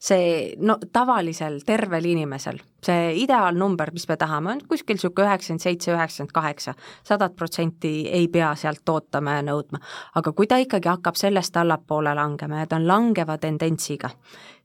see 0.00 0.54
no 0.58 0.78
tavalisel 0.92 1.60
tervel 1.66 2.04
inimesel 2.04 2.60
see 2.84 3.14
ideaalnumber, 3.24 3.90
mis 3.92 4.06
me 4.08 4.16
tahame, 4.16 4.52
on 4.54 4.60
kuskil 4.70 4.98
niisugune 4.98 5.26
üheksakümmend 5.26 5.64
seitse, 5.64 5.92
üheksakümmend 5.94 6.34
kaheksa. 6.34 6.74
sadat 7.04 7.36
protsenti 7.36 8.08
ei 8.12 8.28
pea 8.28 8.54
sealt 8.54 8.88
ootama 8.88 9.38
ja 9.38 9.42
nõudma. 9.42 9.80
aga 10.14 10.32
kui 10.32 10.46
ta 10.46 10.56
ikkagi 10.62 10.88
hakkab 10.88 11.16
sellest 11.16 11.56
allapoole 11.56 12.14
langema 12.14 12.62
ja 12.62 12.66
ta 12.66 12.76
on 12.76 12.86
langeva 12.86 13.38
tendentsiga, 13.38 14.10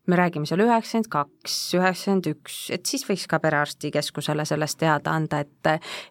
me 0.08 0.16
räägime 0.16 0.46
seal 0.46 0.60
üheksakümmend 0.60 1.08
kaks, 1.08 1.54
üheksakümmend 1.78 2.28
üks, 2.34 2.58
et 2.76 2.84
siis 2.86 3.06
võiks 3.08 3.24
ka 3.32 3.38
perearstikeskusele 3.40 4.44
sellest 4.46 4.76
teada 4.82 5.14
anda, 5.16 5.40
et 5.40 5.52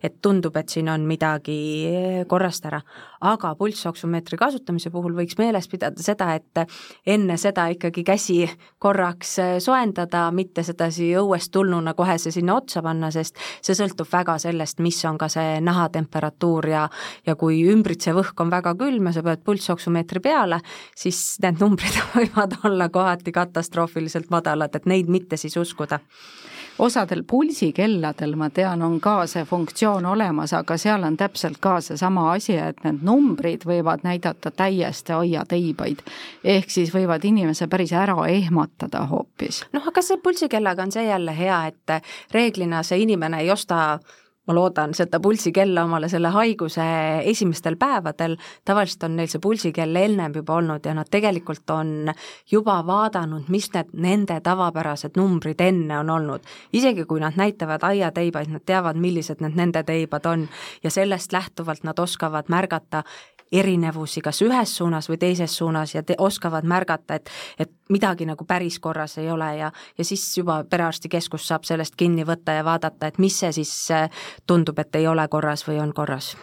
et 0.03 0.15
tundub, 0.25 0.57
et 0.57 0.73
siin 0.73 0.89
on 0.89 1.05
midagi 1.05 2.25
korrast 2.29 2.65
ära. 2.67 2.81
aga 3.21 3.53
pulssoksümeetri 3.55 4.37
kasutamise 4.39 4.91
puhul 4.91 5.13
võiks 5.15 5.37
meeles 5.39 5.69
pidada 5.69 6.03
seda, 6.03 6.33
et 6.35 6.65
enne 7.07 7.37
seda 7.37 7.69
ikkagi 7.71 8.03
käsi 8.05 8.39
korraks 8.79 9.37
soojendada, 9.59 10.31
mitte 10.31 10.63
sedasi 10.63 11.13
õuest 11.21 11.53
tulnuna 11.53 11.95
kohe 11.95 12.17
see 12.19 12.33
sinna 12.33 12.57
otsa 12.57 12.83
panna, 12.83 13.11
sest 13.11 13.37
see 13.61 13.77
sõltub 13.77 14.09
väga 14.13 14.39
sellest, 14.39 14.81
mis 14.81 15.05
on 15.05 15.19
ka 15.19 15.29
see 15.29 15.61
nahatemperatuur 15.61 16.69
ja 16.69 16.89
ja 17.27 17.37
kui 17.37 17.61
ümbritsev 17.69 18.17
õhk 18.25 18.41
on 18.41 18.51
väga 18.51 18.75
külm 18.75 19.07
ja 19.07 19.13
sa 19.13 19.23
pead 19.23 19.45
pulssoksümeetri 19.45 20.21
peale, 20.21 20.61
siis 20.97 21.37
need 21.43 21.61
numbrid 21.61 22.01
võivad 22.17 22.57
olla 22.65 22.89
kohati 22.89 23.33
katastroofiliselt 23.33 23.82
katastroofiliselt 23.83 24.31
madalad, 24.31 24.75
et 24.75 24.87
neid 24.87 25.09
mitte 25.09 25.37
siis 25.37 25.57
uskuda 25.57 25.99
osadel 26.79 27.23
pulsikelladel, 27.29 28.35
ma 28.37 28.49
tean, 28.51 28.83
on 28.83 28.99
ka 29.01 29.27
see 29.27 29.45
funktsioon 29.45 30.07
olemas, 30.07 30.55
aga 30.57 30.77
seal 30.81 31.03
on 31.05 31.17
täpselt 31.17 31.59
ka 31.61 31.81
seesama 31.81 32.31
asi, 32.33 32.57
et 32.57 32.81
need 32.85 33.03
numbrid 33.05 33.67
võivad 33.69 34.07
näidata 34.07 34.51
täiesti 34.51 35.13
aiateibaid. 35.13 36.01
ehk 36.45 36.71
siis 36.71 36.95
võivad 36.95 37.25
inimese 37.25 37.69
päris 37.69 37.93
ära 37.93 38.17
ehmatada 38.27 39.05
hoopis. 39.07 39.65
noh, 39.73 39.87
aga 39.87 40.03
see 40.03 40.17
pulsikellaga 40.17 40.83
on 40.83 40.93
see 40.93 41.05
jälle 41.05 41.37
hea, 41.37 41.67
et 41.67 42.33
reeglina 42.33 42.83
see 42.83 43.03
inimene 43.03 43.43
ei 43.43 43.51
osta 43.51 43.99
ma 44.47 44.55
loodan, 44.55 44.91
seda 44.95 45.21
pulsikella 45.23 45.85
omale 45.87 46.09
selle 46.11 46.33
haiguse 46.35 46.83
esimestel 47.31 47.77
päevadel, 47.79 48.35
tavaliselt 48.67 49.07
on 49.07 49.17
neil 49.17 49.31
see 49.31 49.43
pulsikell 49.43 49.99
ennem 50.01 50.35
juba 50.35 50.57
olnud 50.59 50.87
ja 50.87 50.95
nad 50.99 51.07
tegelikult 51.11 51.71
on 51.71 52.11
juba 52.51 52.81
vaadanud, 52.87 53.47
mis 53.55 53.71
need 53.77 53.93
nende 54.03 54.41
tavapärased 54.43 55.15
numbrid 55.17 55.63
enne 55.63 55.99
on 55.99 56.11
olnud. 56.11 56.43
isegi 56.73 57.05
kui 57.07 57.21
nad 57.23 57.39
näitavad 57.39 57.87
aiateibaid, 57.87 58.51
nad 58.51 58.67
teavad, 58.67 58.99
millised 58.99 59.45
need 59.45 59.55
nende 59.59 59.85
teibad 59.87 60.27
on 60.27 60.49
ja 60.83 60.91
sellest 60.91 61.33
lähtuvalt 61.33 61.87
nad 61.87 61.99
oskavad 61.99 62.51
märgata, 62.51 63.05
erinevusi 63.53 64.21
kas 64.21 64.43
ühes 64.43 64.77
suunas 64.77 65.09
või 65.11 65.19
teises 65.21 65.57
suunas 65.57 65.95
ja 65.95 66.03
te 66.03 66.17
oskavad 66.19 66.65
märgata, 66.65 67.21
et, 67.21 67.31
et 67.59 67.73
midagi 67.93 68.27
nagu 68.27 68.45
päris 68.49 68.79
korras 68.81 69.19
ei 69.19 69.31
ole 69.31 69.51
ja, 69.57 69.73
ja 69.99 70.05
siis 70.05 70.25
juba 70.39 70.63
perearstikeskus 70.65 71.49
saab 71.49 71.69
sellest 71.69 71.97
kinni 71.97 72.27
võtta 72.27 72.57
ja 72.59 72.65
vaadata, 72.65 73.13
et 73.13 73.21
mis 73.23 73.39
see 73.39 73.53
siis 73.53 73.75
äh, 73.91 74.25
tundub, 74.47 74.79
et 74.79 75.01
ei 75.01 75.07
ole 75.07 75.29
korras 75.29 75.67
või 75.69 75.81
on 75.83 75.95
korras 75.95 76.35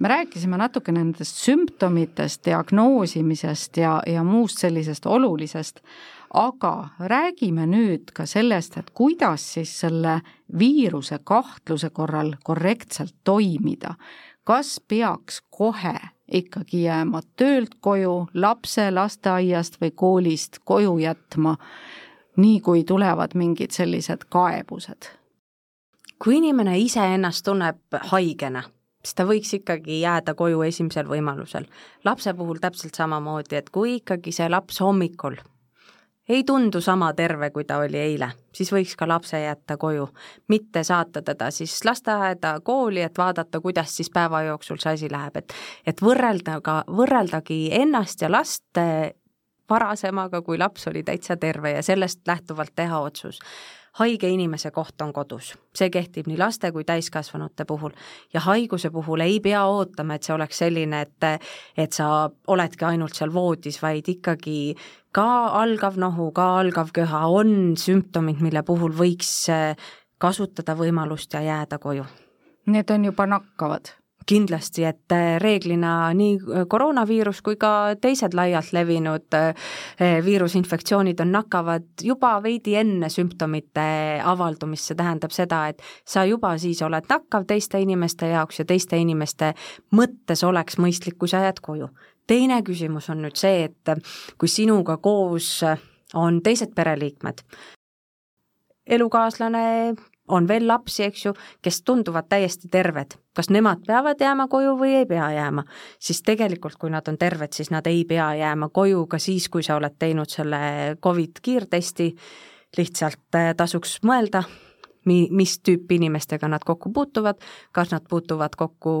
me 0.00 0.08
rääkisime 0.08 0.56
natuke 0.56 0.92
nendest 0.92 1.36
sümptomitest, 1.44 2.44
diagnoosimisest 2.44 3.76
ja, 3.76 3.98
ja 4.06 4.24
muust 4.24 4.58
sellisest 4.58 5.06
olulisest, 5.06 5.82
aga 6.34 6.88
räägime 6.98 7.66
nüüd 7.66 8.12
ka 8.14 8.26
sellest, 8.26 8.78
et 8.80 8.90
kuidas 8.94 9.44
siis 9.54 9.72
selle 9.82 10.20
viiruse 10.58 11.20
kahtluse 11.24 11.90
korral 11.90 12.34
korrektselt 12.44 13.14
toimida. 13.24 13.94
kas 14.44 14.80
peaks 14.88 15.42
kohe 15.50 15.94
ikkagi 16.30 16.82
jääma 16.82 17.22
töölt 17.36 17.74
koju, 17.80 18.28
lapse 18.34 18.90
lasteaiast 18.90 19.80
või 19.80 19.90
koolist 19.94 20.60
koju 20.64 20.98
jätma, 20.98 21.56
nii 22.36 22.60
kui 22.60 22.84
tulevad 22.84 23.34
mingid 23.34 23.70
sellised 23.76 24.28
kaebused? 24.28 25.10
kui 26.20 26.36
inimene 26.36 26.74
iseennast 26.78 27.44
tunneb 27.44 27.96
haigena, 28.10 28.60
siis 29.00 29.16
ta 29.16 29.24
võiks 29.24 29.54
ikkagi 29.56 30.02
jääda 30.02 30.34
koju 30.36 30.60
esimesel 30.62 31.08
võimalusel. 31.08 31.64
lapse 32.04 32.34
puhul 32.34 32.60
täpselt 32.60 32.94
samamoodi, 32.94 33.56
et 33.56 33.70
kui 33.70 33.94
ikkagi 33.94 34.32
see 34.32 34.48
laps 34.48 34.80
hommikul 34.80 35.40
ei 36.30 36.44
tundu 36.44 36.80
sama 36.80 37.12
terve, 37.18 37.50
kui 37.50 37.64
ta 37.66 37.80
oli 37.82 37.98
eile, 37.98 38.30
siis 38.54 38.70
võiks 38.72 38.94
ka 38.98 39.08
lapse 39.08 39.40
jätta 39.40 39.76
koju, 39.80 40.06
mitte 40.48 40.84
saata 40.86 41.22
teda 41.26 41.50
siis 41.54 41.74
lasteaeda, 41.84 42.54
kooli, 42.64 43.02
et 43.02 43.18
vaadata, 43.18 43.60
kuidas 43.60 43.96
siis 43.96 44.10
päeva 44.14 44.42
jooksul 44.46 44.78
see 44.78 44.94
asi 44.94 45.10
läheb, 45.10 45.40
et 45.42 45.56
et 45.86 46.02
võrrelda 46.02 46.60
ka, 46.62 46.82
võrreldagi 46.86 47.62
ennast 47.80 48.22
ja 48.22 48.30
last 48.30 48.78
varasemaga, 49.70 50.42
kui 50.42 50.58
laps 50.58 50.86
oli 50.90 51.02
täitsa 51.02 51.36
terve 51.36 51.74
ja 51.76 51.82
sellest 51.82 52.22
lähtuvalt 52.26 52.74
teha 52.76 53.00
otsus 53.00 53.42
haige 53.98 54.28
inimese 54.28 54.70
koht 54.70 55.02
on 55.02 55.12
kodus, 55.12 55.54
see 55.74 55.90
kehtib 55.90 56.28
nii 56.30 56.38
laste 56.38 56.70
kui 56.72 56.84
täiskasvanute 56.84 57.64
puhul. 57.64 57.90
ja 58.34 58.40
haiguse 58.40 58.90
puhul 58.90 59.20
ei 59.20 59.40
pea 59.40 59.64
ootama, 59.64 60.14
et 60.14 60.22
see 60.22 60.34
oleks 60.34 60.58
selline, 60.58 61.00
et, 61.00 61.46
et 61.76 61.92
sa 61.92 62.30
oledki 62.46 62.84
ainult 62.84 63.14
seal 63.14 63.32
voodis, 63.34 63.82
vaid 63.82 64.08
ikkagi 64.08 64.74
ka 65.12 65.28
algav 65.62 65.98
nohu, 65.98 66.30
ka 66.32 66.58
algav 66.60 66.92
köha 66.94 67.26
on 67.26 67.76
sümptomid, 67.76 68.40
mille 68.40 68.62
puhul 68.62 68.94
võiks 68.96 69.50
kasutada 70.20 70.76
võimalust 70.76 71.34
ja 71.34 71.42
jääda 71.42 71.78
koju. 71.78 72.04
Need 72.70 72.90
on 72.90 73.04
juba 73.04 73.26
nakkavad 73.26 73.99
kindlasti, 74.30 74.84
et 74.86 75.14
äh, 75.14 75.38
reeglina 75.42 76.12
nii 76.14 76.36
äh, 76.38 76.64
koroonaviirus 76.70 77.40
kui 77.46 77.56
ka 77.60 77.96
teised 78.00 78.34
laialt 78.38 78.72
levinud 78.76 79.36
äh, 79.36 79.54
viirusinfektsioonid 80.24 81.20
on 81.24 81.32
nakkavad 81.34 82.04
juba 82.06 82.36
veidi 82.42 82.76
enne 82.78 83.10
sümptomite 83.10 83.86
avaldumist, 84.24 84.90
see 84.90 84.98
tähendab 84.98 85.34
seda, 85.34 85.64
et 85.72 85.82
sa 86.06 86.24
juba 86.28 86.52
siis 86.62 86.82
oled 86.86 87.10
nakkav 87.10 87.48
teiste 87.50 87.80
inimeste 87.82 88.30
jaoks 88.30 88.62
ja 88.62 88.68
teiste 88.68 89.00
inimeste 89.00 89.52
mõttes 89.96 90.44
oleks 90.46 90.78
mõistlik, 90.78 91.18
kui 91.18 91.30
sa 91.30 91.42
jääd 91.46 91.62
koju. 91.62 91.90
teine 92.30 92.60
küsimus 92.62 93.10
on 93.10 93.24
nüüd 93.24 93.36
see, 93.36 93.64
et 93.66 93.90
kui 94.38 94.48
sinuga 94.48 94.96
koos 95.02 95.64
on 96.14 96.42
teised 96.42 96.74
pereliikmed, 96.74 97.42
elukaaslane, 98.86 99.94
on 100.30 100.48
veel 100.48 100.66
lapsi, 100.68 101.04
eks 101.06 101.24
ju, 101.26 101.34
kes 101.62 101.82
tunduvad 101.82 102.28
täiesti 102.30 102.70
terved, 102.72 103.16
kas 103.36 103.50
nemad 103.50 103.84
peavad 103.86 104.20
jääma 104.20 104.46
koju 104.50 104.76
või 104.78 104.94
ei 105.00 105.08
pea 105.10 105.30
jääma, 105.34 105.64
siis 105.98 106.22
tegelikult, 106.26 106.78
kui 106.80 106.90
nad 106.90 107.08
on 107.08 107.18
terved, 107.18 107.52
siis 107.56 107.70
nad 107.74 107.86
ei 107.90 108.04
pea 108.08 108.32
jääma 108.40 108.70
koju 108.72 109.06
ka 109.10 109.18
siis, 109.18 109.48
kui 109.48 109.66
sa 109.66 109.76
oled 109.80 109.98
teinud 109.98 110.30
selle 110.30 110.96
Covid 111.02 111.42
kiirtesti, 111.42 112.10
lihtsalt 112.78 113.38
äh, 113.38 113.52
tasuks 113.56 113.98
mõelda, 114.06 114.44
mi-, 115.04 115.28
mis 115.30 115.56
tüüpi 115.64 115.96
inimestega 116.00 116.48
nad 116.48 116.64
kokku 116.66 116.92
puutuvad, 116.92 117.40
kas 117.72 117.92
nad 117.94 118.04
puutuvad 118.08 118.56
kokku 118.56 118.94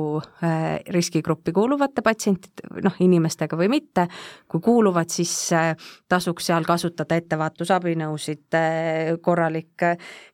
äh, 0.44 0.80
riskigruppi 0.88 1.52
kuuluvate 1.56 2.02
patsientide, 2.02 2.80
noh, 2.84 2.96
inimestega 3.00 3.58
või 3.58 3.70
mitte, 3.72 4.06
kui 4.48 4.62
kuuluvad, 4.64 5.10
siis 5.12 5.34
äh, 5.56 5.74
tasuks 6.08 6.50
seal 6.50 6.66
kasutada 6.68 7.18
ettevaatusabinõusid, 7.20 8.46
äh, 8.56 9.12
korralik 9.20 9.86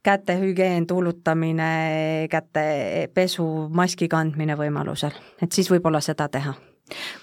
kätehügieen, 0.07 0.87
tuulutamine, 0.87 1.72
kätepesu, 2.31 3.46
maski 3.74 4.09
kandmine 4.09 4.59
võimalusel, 4.59 5.14
et 5.42 5.52
siis 5.52 5.70
võib-olla 5.72 6.02
seda 6.05 6.29
teha 6.33 6.55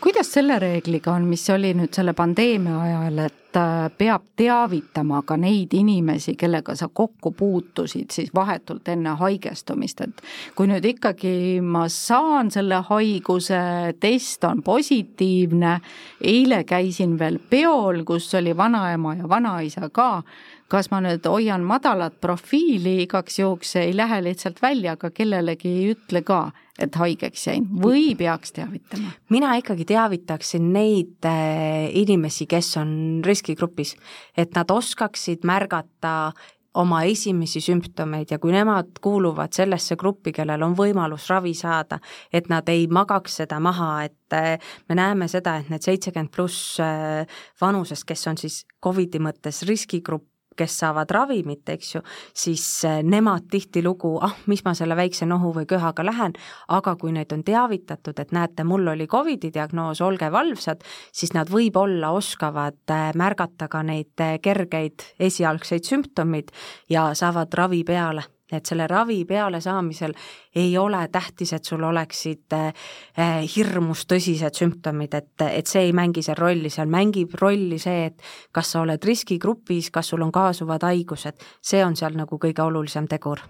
kuidas 0.02 0.32
selle 0.34 0.60
reegliga 0.60 1.14
on, 1.14 1.28
mis 1.30 1.46
oli 1.50 1.72
nüüd 1.78 1.94
selle 1.96 2.14
pandeemia 2.18 2.80
ajal, 2.84 3.20
et 3.26 3.60
äh, 3.60 3.86
peab 3.98 4.26
teavitama 4.40 5.22
ka 5.26 5.38
neid 5.40 5.74
inimesi, 5.78 6.36
kellega 6.40 6.76
sa 6.76 6.90
kokku 6.94 7.32
puutusid 7.38 8.12
siis 8.12 8.34
vahetult 8.36 8.88
enne 8.92 9.16
haigestumist, 9.20 10.02
et 10.04 10.24
kui 10.56 10.68
nüüd 10.68 10.86
ikkagi 10.94 11.62
ma 11.64 11.86
saan 11.92 12.52
selle 12.52 12.82
haiguse, 12.90 13.62
test 14.04 14.44
on 14.50 14.64
positiivne, 14.64 15.78
eile 16.22 16.64
käisin 16.68 17.16
veel 17.20 17.40
peol, 17.50 18.04
kus 18.08 18.34
oli 18.40 18.58
vanaema 18.58 19.16
ja 19.22 19.30
vanaisa 19.30 19.90
ka, 19.90 20.24
kas 20.74 20.90
ma 20.90 21.00
nüüd 21.04 21.26
hoian 21.30 21.66
madalat 21.68 22.16
profiili 22.22 23.04
igaks 23.04 23.40
juhuks, 23.40 23.76
ei 23.82 23.94
lähe 23.96 24.22
lihtsalt 24.26 24.62
välja, 24.64 24.98
aga 24.98 25.12
kellelegi 25.14 25.70
ei 25.70 25.92
ütle 25.94 26.24
ka, 26.26 26.40
et 26.82 26.96
haigeks 26.98 27.46
jäin 27.48 27.68
või 27.84 28.14
peaks 28.18 28.56
teavitama? 28.56 29.14
mina 29.34 29.54
ikkagi 29.60 29.86
teavitaksin 29.94 30.72
neid 30.74 31.30
äh, 31.30 31.92
inimesi, 32.02 32.50
kes 32.50 32.74
on 32.82 32.96
riskigrupis, 33.26 33.96
et 34.38 34.58
nad 34.58 34.74
oskaksid 34.74 35.46
märgata 35.46 36.34
oma 36.74 37.04
esimesi 37.06 37.62
sümptomeid 37.62 38.34
ja 38.34 38.40
kui 38.42 38.54
nemad 38.54 38.98
kuuluvad 39.02 39.54
sellesse 39.54 39.96
gruppi, 40.00 40.34
kellel 40.34 40.66
on 40.66 40.74
võimalus 40.78 41.28
ravi 41.30 41.54
saada, 41.58 42.00
et 42.34 42.50
nad 42.50 42.70
ei 42.74 42.88
magaks 42.90 43.38
seda 43.44 43.60
maha, 43.62 43.92
et 44.08 44.38
äh, 44.38 44.74
me 44.90 44.98
näeme 44.98 45.30
seda, 45.30 45.60
et 45.62 45.70
need 45.70 45.86
seitsekümmend 45.86 46.34
pluss 46.34 46.80
äh, 46.82 47.30
vanusest, 47.62 48.08
kes 48.10 48.28
on 48.32 48.42
siis 48.42 48.64
Covidi 48.84 49.22
mõttes 49.22 49.62
riskigrupp, 49.70 50.33
kes 50.58 50.78
saavad 50.84 51.12
ravimit, 51.12 51.70
eks 51.70 51.96
ju, 51.96 52.02
siis 52.34 52.66
äh, 52.86 53.02
nemad 53.04 53.48
tihtilugu, 53.52 54.16
ah, 54.26 54.36
mis 54.52 54.64
ma 54.66 54.76
selle 54.78 54.98
väikse 55.00 55.28
nohu 55.30 55.54
või 55.56 55.68
köhaga 55.70 56.06
lähen, 56.06 56.36
aga 56.68 56.96
kui 57.00 57.14
neid 57.16 57.34
on 57.36 57.44
teavitatud, 57.44 58.20
et 58.20 58.36
näete, 58.36 58.66
mul 58.68 58.88
oli 58.94 59.08
Covidi 59.08 59.52
diagnoos, 59.54 60.02
olge 60.02 60.32
valvsad, 60.32 60.84
siis 61.12 61.34
nad 61.38 61.52
võib-olla 61.54 62.14
oskavad 62.16 62.80
äh, 62.92 63.10
märgata 63.20 63.70
ka 63.72 63.84
neid 63.84 64.14
äh, 64.24 64.38
kergeid 64.44 65.08
esialgseid 65.20 65.88
sümptomeid 65.88 66.54
ja 66.90 67.12
saavad 67.18 67.54
ravi 67.58 67.84
peale 67.88 68.28
et 68.54 68.66
selle 68.66 68.88
ravi 68.88 69.24
pealesaamisel 69.26 70.14
ei 70.56 70.78
ole 70.78 71.02
tähtis, 71.12 71.54
et 71.54 71.66
sul 71.66 71.84
oleksid 71.84 72.54
äh, 72.58 72.92
hirmus 73.56 74.06
tõsised 74.10 74.60
sümptomid, 74.60 75.18
et, 75.18 75.48
et 75.50 75.68
see 75.68 75.88
ei 75.88 75.96
mängi 75.96 76.24
seal 76.26 76.40
rolli, 76.40 76.70
seal 76.74 76.92
mängib 76.92 77.36
rolli 77.42 77.80
see, 77.82 78.12
et 78.12 78.22
kas 78.52 78.76
sa 78.76 78.84
oled 78.84 79.04
riskigrupis, 79.04 79.92
kas 79.92 80.14
sul 80.14 80.22
on 80.26 80.32
kaasuvad 80.32 80.86
haigused, 80.90 81.44
see 81.62 81.84
on 81.86 81.98
seal 82.00 82.18
nagu 82.20 82.40
kõige 82.42 82.66
olulisem 82.66 83.10
tegur 83.10 83.44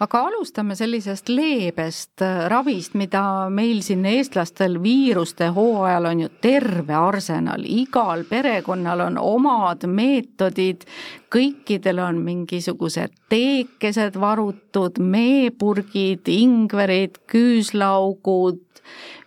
aga 0.00 0.20
alustame 0.28 0.76
sellisest 0.76 1.28
leebest 1.28 2.22
äh, 2.24 2.46
ravist, 2.50 2.94
mida 2.94 3.22
meil 3.52 3.82
siin 3.84 4.04
eestlastel 4.08 4.78
viiruste 4.82 5.48
hooajal 5.56 6.10
on 6.10 6.24
ju 6.24 6.30
terve 6.42 6.94
arsenal, 6.94 7.64
igal 7.64 8.24
perekonnal 8.28 9.06
on 9.06 9.18
omad 9.20 9.86
meetodid, 9.88 10.86
kõikidel 11.32 12.00
on 12.04 12.20
mingisugused 12.24 13.14
teekesed 13.32 14.18
varutud, 14.20 15.00
meepurgid, 15.02 16.28
ingverid, 16.30 17.22
küüslaugud, 17.30 18.62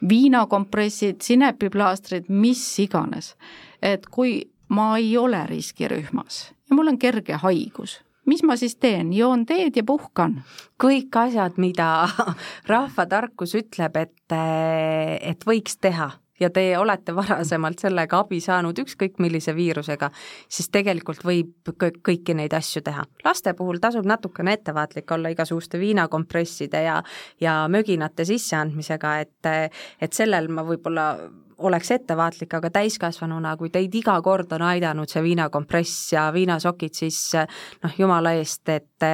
viinakompressid, 0.09 1.19
sinepiplaastrid, 1.21 2.29
mis 2.29 2.63
iganes. 2.79 3.35
et 3.81 4.05
kui 4.11 4.49
ma 4.75 4.97
ei 4.97 5.17
ole 5.17 5.39
riskirühmas 5.47 6.49
ja 6.69 6.75
mul 6.75 6.91
on 6.91 6.97
kerge 6.99 7.39
haigus 7.41 7.99
mis 8.29 8.43
ma 8.45 8.57
siis 8.59 8.77
teen, 8.77 9.13
joon 9.15 9.45
teed 9.49 9.77
ja 9.79 9.83
puhkan? 9.83 10.39
kõik 10.79 11.15
asjad, 11.19 11.57
mida 11.59 12.07
rahvatarkus 12.71 13.57
ütleb, 13.59 13.97
et, 13.99 14.35
et 14.35 15.45
võiks 15.47 15.79
teha 15.81 16.13
ja 16.39 16.49
te 16.49 16.77
olete 16.77 17.15
varasemalt 17.15 17.79
sellega 17.79 18.19
abi 18.23 18.39
saanud 18.43 18.79
ükskõik 18.83 19.19
millise 19.23 19.55
viirusega, 19.55 20.11
siis 20.47 20.69
tegelikult 20.73 21.23
võib 21.25 21.73
kõiki 21.75 22.35
neid 22.37 22.53
asju 22.53 22.83
teha. 22.85 23.03
laste 23.25 23.53
puhul 23.53 23.81
tasub 23.81 24.05
natukene 24.05 24.53
ettevaatlik 24.59 25.11
olla 25.11 25.29
igasuguste 25.29 25.79
viinakompresside 25.79 26.83
ja, 26.83 27.03
ja 27.41 27.59
möginate 27.67 28.25
sisseandmisega, 28.25 29.19
et, 29.19 29.75
et 30.01 30.13
sellel 30.13 30.47
ma 30.47 30.63
võib-olla 30.63 31.11
oleks 31.59 31.91
ettevaatlik, 31.91 32.53
aga 32.55 32.69
täiskasvanuna, 32.71 33.55
kui 33.59 33.69
teid 33.69 33.95
iga 33.95 34.15
kord 34.23 34.51
on 34.55 34.63
aidanud 34.69 35.11
see 35.11 35.23
viinakompress 35.23 36.13
ja 36.13 36.29
viinasokid, 36.33 36.95
siis 36.95 37.19
noh, 37.35 37.97
jumala 37.97 38.33
eest, 38.39 38.69
et 38.71 39.09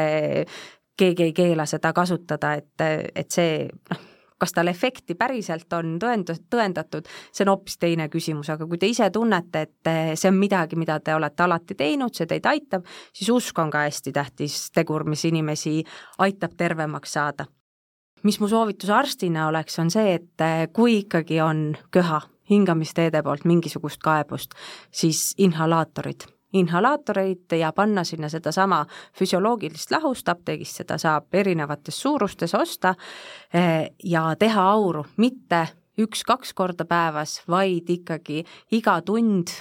keegi 0.97 1.29
ei 1.29 1.33
keela 1.33 1.65
seda 1.69 1.93
kasutada, 1.93 2.53
et, 2.59 2.85
et 3.15 3.31
see 3.31 3.65
noh, 3.65 4.03
kas 4.45 4.53
tal 4.55 4.69
efekti 4.71 5.17
päriselt 5.17 5.73
on 5.73 5.97
tõend-, 6.01 6.31
tõendatud, 6.53 7.09
see 7.33 7.45
on 7.45 7.53
hoopis 7.55 7.79
teine 7.81 8.07
küsimus, 8.13 8.51
aga 8.53 8.67
kui 8.69 8.79
te 8.81 8.89
ise 8.91 9.09
tunnete, 9.13 9.65
et 9.65 9.91
eh, 9.91 10.13
see 10.19 10.29
on 10.31 10.39
midagi, 10.39 10.77
mida 10.79 10.99
te 11.01 11.15
olete 11.17 11.45
alati 11.45 11.77
teinud, 11.79 12.13
see 12.15 12.29
teid 12.29 12.45
aitab, 12.49 12.85
siis 13.15 13.31
usk 13.33 13.59
on 13.61 13.73
ka 13.73 13.85
hästi 13.87 14.13
tähtis 14.15 14.59
tegur, 14.75 15.07
mis 15.09 15.25
inimesi 15.25 15.81
aitab 16.23 16.55
tervemaks 16.57 17.17
saada. 17.17 17.49
Mis 18.25 18.39
mu 18.41 18.47
soovitus 18.49 18.89
arstina 18.89 19.49
oleks, 19.51 19.77
on 19.81 19.91
see, 19.93 20.15
et 20.19 20.45
eh, 20.45 20.67
kui 20.73 21.01
ikkagi 21.03 21.41
on 21.43 21.67
köha, 21.93 22.21
hingamisteede 22.49 23.23
poolt 23.25 23.45
mingisugust 23.49 24.03
kaebust, 24.05 24.53
siis 24.93 25.31
inhalaatorid 25.41 26.27
inhalaatoreid 26.55 27.57
ja 27.59 27.71
panna 27.75 28.03
sinna 28.03 28.29
sedasama 28.29 28.85
füsioloogilist 29.17 29.91
lahust, 29.91 30.29
apteegist 30.29 30.81
seda 30.81 30.97
saab 31.01 31.33
erinevates 31.33 32.01
suurustes 32.01 32.55
osta 32.55 32.95
eh, 33.53 33.91
ja 34.03 34.27
teha 34.39 34.69
auru, 34.71 35.05
mitte 35.17 35.67
üks-kaks 36.01 36.53
korda 36.53 36.85
päevas, 36.85 37.41
vaid 37.47 37.89
ikkagi 37.89 38.43
iga 38.75 38.99
tund 39.05 39.53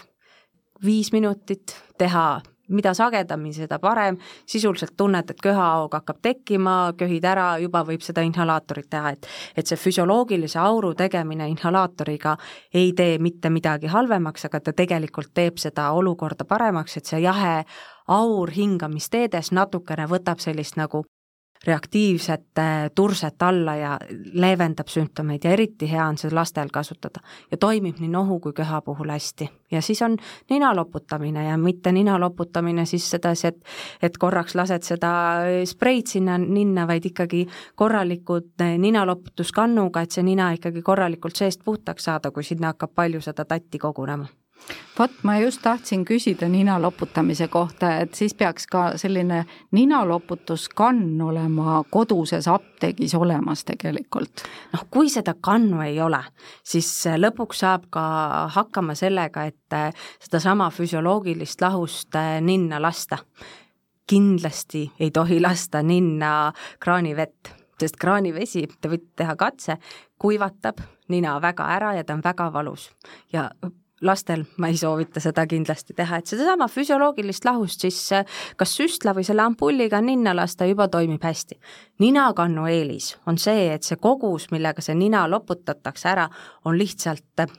viis 0.85 1.13
minutit 1.15 1.77
teha 1.99 2.41
mida 2.69 2.95
sagedamini, 2.95 3.55
seda 3.55 3.79
parem, 3.79 4.19
sisuliselt 4.47 4.95
tunned, 4.97 5.31
et 5.31 5.41
köhahoog 5.43 5.95
hakkab 5.99 6.21
tekkima, 6.23 6.77
köhid 6.99 7.25
ära, 7.29 7.49
juba 7.63 7.85
võib 7.85 8.05
seda 8.05 8.25
inhalaatorit 8.25 8.91
teha, 8.91 9.15
et 9.15 9.29
et 9.57 9.67
see 9.67 9.79
füsioloogilise 9.79 10.59
auru 10.59 10.95
tegemine 10.95 11.49
inhalaatoriga 11.49 12.37
ei 12.75 12.93
tee 12.93 13.19
mitte 13.19 13.51
midagi 13.51 13.87
halvemaks, 13.87 14.45
aga 14.49 14.61
ta 14.61 14.73
tegelikult 14.73 15.35
teeb 15.35 15.59
seda 15.59 15.91
olukorda 15.93 16.45
paremaks, 16.45 16.97
et 16.97 17.07
see 17.07 17.21
jahe 17.25 17.65
aur 18.09 18.51
hingamisteedes 18.51 19.53
natukene 19.53 20.09
võtab 20.11 20.41
sellist 20.41 20.77
nagu 20.77 21.05
reaktiivset 21.67 22.61
turset 22.95 23.43
alla 23.43 23.77
ja 23.77 23.99
leevendab 24.33 24.89
sümptomeid 24.89 25.45
ja 25.45 25.51
eriti 25.51 25.91
hea 25.91 26.07
on 26.07 26.19
seda 26.19 26.35
lastel 26.35 26.69
kasutada. 26.73 27.21
ja 27.51 27.57
toimib 27.57 27.99
nii 28.01 28.09
nohu 28.09 28.41
kui 28.41 28.53
köha 28.53 28.81
puhul 28.81 29.11
hästi. 29.11 29.51
ja 29.71 29.83
siis 29.83 30.03
on 30.03 30.17
nina 30.51 30.77
loputamine 30.77 31.49
ja 31.49 31.57
mitte 31.59 31.93
nina 31.93 32.21
loputamine 32.21 32.87
siis 32.87 33.11
sedasi, 33.11 33.47
et 33.47 33.65
et 34.03 34.19
korraks 34.19 34.55
lased 34.55 34.83
seda 34.83 35.13
spreid 35.65 36.07
sinna 36.07 36.39
ninna, 36.39 36.87
vaid 36.87 37.05
ikkagi 37.05 37.47
korralikud 37.75 38.65
ninaloputuskannuga, 38.79 40.01
et 40.01 40.11
see 40.11 40.23
nina 40.23 40.53
ikkagi 40.53 40.83
korralikult 40.83 41.37
seest 41.37 41.65
puhtaks 41.65 42.05
saada, 42.05 42.31
kui 42.31 42.45
sinna 42.45 42.75
hakkab 42.75 42.95
palju 42.95 43.21
seda 43.21 43.45
tatti 43.45 43.79
kogunema 43.79 44.27
vot, 44.99 45.11
ma 45.23 45.39
just 45.39 45.63
tahtsin 45.63 46.05
küsida 46.05 46.49
nina 46.49 46.77
loputamise 46.83 47.49
kohta, 47.49 47.97
et 48.05 48.15
siis 48.15 48.35
peaks 48.35 48.67
ka 48.71 48.85
selline 49.01 49.45
ninaloputuskann 49.73 51.21
olema 51.23 51.83
koduses 51.91 52.49
apteegis 52.49 53.15
olemas 53.15 53.65
tegelikult. 53.65 54.45
noh, 54.73 54.87
kui 54.91 55.09
seda 55.09 55.35
kannu 55.41 55.83
ei 55.83 56.01
ole, 56.01 56.23
siis 56.63 56.89
lõpuks 57.17 57.65
saab 57.65 57.89
ka 57.91 58.05
hakkama 58.55 58.95
sellega, 58.95 59.45
et 59.45 59.99
sedasama 60.21 60.71
füsioloogilist 60.71 61.61
lahust 61.61 62.17
ninna 62.41 62.83
lasta. 62.83 63.19
kindlasti 64.07 64.93
ei 65.01 65.11
tohi 65.11 65.41
lasta 65.41 65.83
ninna 65.83 66.53
kraanivett 66.79 67.65
sest 67.81 67.97
kraanivesi, 68.01 68.67
te 68.81 68.89
võite 68.89 69.11
teha 69.17 69.37
katse, 69.37 69.79
kuivatab 70.21 70.81
nina 71.13 71.35
väga 71.43 71.67
ära 71.77 71.95
ja 71.99 72.05
ta 72.05 72.15
on 72.15 72.23
väga 72.25 72.53
valus. 72.53 72.91
ja 73.33 73.51
lastel 74.03 74.45
ma 74.59 74.69
ei 74.69 74.77
soovita 74.77 75.21
seda 75.23 75.47
kindlasti 75.47 75.95
teha, 75.95 76.19
et 76.19 76.27
sedasama 76.27 76.69
füsioloogilist 76.69 77.45
lahust 77.45 77.85
siis 77.87 77.99
äh, 78.13 78.25
kas 78.57 78.75
süstla 78.77 79.15
või 79.15 79.25
selle 79.27 79.45
ampulliga 79.47 80.01
ninna 80.03 80.35
lasta 80.37 80.67
juba 80.67 80.89
toimib 80.89 81.23
hästi. 81.23 81.59
ninakannu 82.03 82.67
eelis 82.67 83.15
on 83.27 83.39
see, 83.39 83.71
et 83.75 83.83
see 83.83 83.97
kogus, 83.97 84.51
millega 84.51 84.83
see 84.83 84.95
nina 84.99 85.27
loputatakse 85.31 86.09
ära, 86.11 86.29
on 86.65 86.79
lihtsalt 86.79 87.45
äh, 87.45 87.55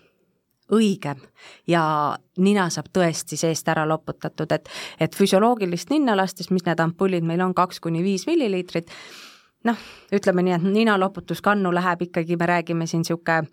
õigem 0.72 1.22
ja 1.68 2.18
nina 2.38 2.70
saab 2.74 2.90
tõesti 2.94 3.38
seest 3.38 3.68
ära 3.70 3.86
loputatud, 3.88 4.52
et, 4.52 4.70
et 5.00 5.16
füsioloogilist 5.16 5.90
ninna 5.94 6.18
lastes, 6.18 6.50
mis 6.52 6.66
need 6.66 6.82
ampullid 6.82 7.24
meil 7.24 7.42
on, 7.46 7.54
kaks 7.54 7.80
kuni 7.80 8.04
viis 8.04 8.26
milliliitrit, 8.28 8.90
noh, 9.70 9.88
ütleme 10.14 10.46
nii, 10.46 10.58
et 10.58 10.68
ninaloputuskannu 10.68 11.72
läheb 11.74 12.08
ikkagi, 12.10 12.38
me 12.38 12.50
räägime 12.50 12.90
siin 12.90 13.06
niisugune 13.06 13.46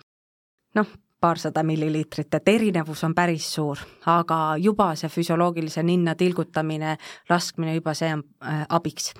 noh, 0.74 0.94
paarsada 1.22 1.62
milliliitrit, 1.66 2.34
et 2.34 2.48
erinevus 2.48 3.04
on 3.06 3.14
päris 3.14 3.46
suur, 3.54 3.80
aga 4.10 4.56
juba 4.58 4.92
see 4.98 5.10
füsioloogilise 5.12 5.84
ninna 5.86 6.16
tilgutamine, 6.18 6.96
laskmine, 7.30 7.76
juba 7.78 7.94
see 7.94 8.10
on 8.12 8.24
äh, 8.42 8.64
abiks. 8.68 9.12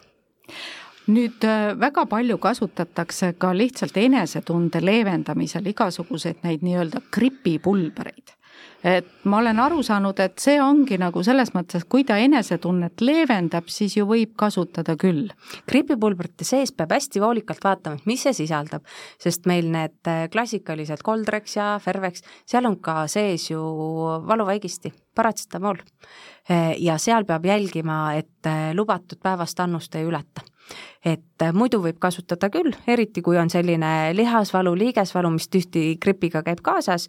Nüüd 1.12 1.46
äh, 1.46 1.72
väga 1.78 2.04
palju 2.10 2.38
kasutatakse 2.42 3.32
ka 3.38 3.50
lihtsalt 3.56 3.96
enesetunde 3.98 4.82
leevendamisel 4.84 5.66
igasuguseid 5.72 6.44
neid 6.46 6.62
nii-öelda 6.62 7.02
gripipulbereid 7.14 8.36
et 8.82 9.06
ma 9.30 9.38
olen 9.38 9.60
aru 9.62 9.82
saanud, 9.86 10.18
et 10.20 10.42
see 10.42 10.58
ongi 10.62 10.98
nagu 11.00 11.22
selles 11.24 11.52
mõttes, 11.54 11.84
kui 11.88 12.04
ta 12.06 12.18
enesetunnet 12.18 13.02
leevendab, 13.04 13.70
siis 13.70 13.96
ju 13.96 14.06
võib 14.08 14.34
kasutada 14.38 14.96
küll. 14.98 15.30
gripipulbrite 15.70 16.44
sees 16.44 16.74
peab 16.74 16.92
hästi 16.92 17.22
hoolikalt 17.22 17.62
vaatama, 17.64 18.00
et 18.00 18.06
mis 18.10 18.22
see 18.26 18.34
sisaldab, 18.42 18.84
sest 19.22 19.46
meil 19.46 19.70
need 19.70 20.10
äh, 20.10 20.26
klassikalised 20.32 21.04
Coldrex 21.06 21.56
ja 21.56 21.78
Fervex, 21.82 22.26
seal 22.46 22.66
on 22.66 22.78
ka 22.82 23.06
sees 23.06 23.50
ju 23.50 23.62
valuvaigisti, 24.26 24.92
paratsetamool. 25.14 25.78
Äh, 26.50 26.72
ja 26.82 26.98
seal 26.98 27.24
peab 27.28 27.46
jälgima, 27.46 28.16
et 28.18 28.50
äh, 28.50 28.72
lubatud 28.74 29.22
päevast 29.22 29.60
annust 29.60 29.94
ei 29.94 30.08
ületa 30.08 30.42
et 31.04 31.42
muidu 31.54 31.80
võib 31.82 31.98
kasutada 32.02 32.46
küll, 32.52 32.70
eriti 32.86 33.22
kui 33.24 33.36
on 33.36 33.50
selline 33.50 34.12
lihasvalu, 34.14 34.74
liigesvalu, 34.78 35.32
mis 35.34 35.48
tihti 35.50 35.96
gripiga 36.02 36.44
käib 36.46 36.62
kaasas, 36.64 37.08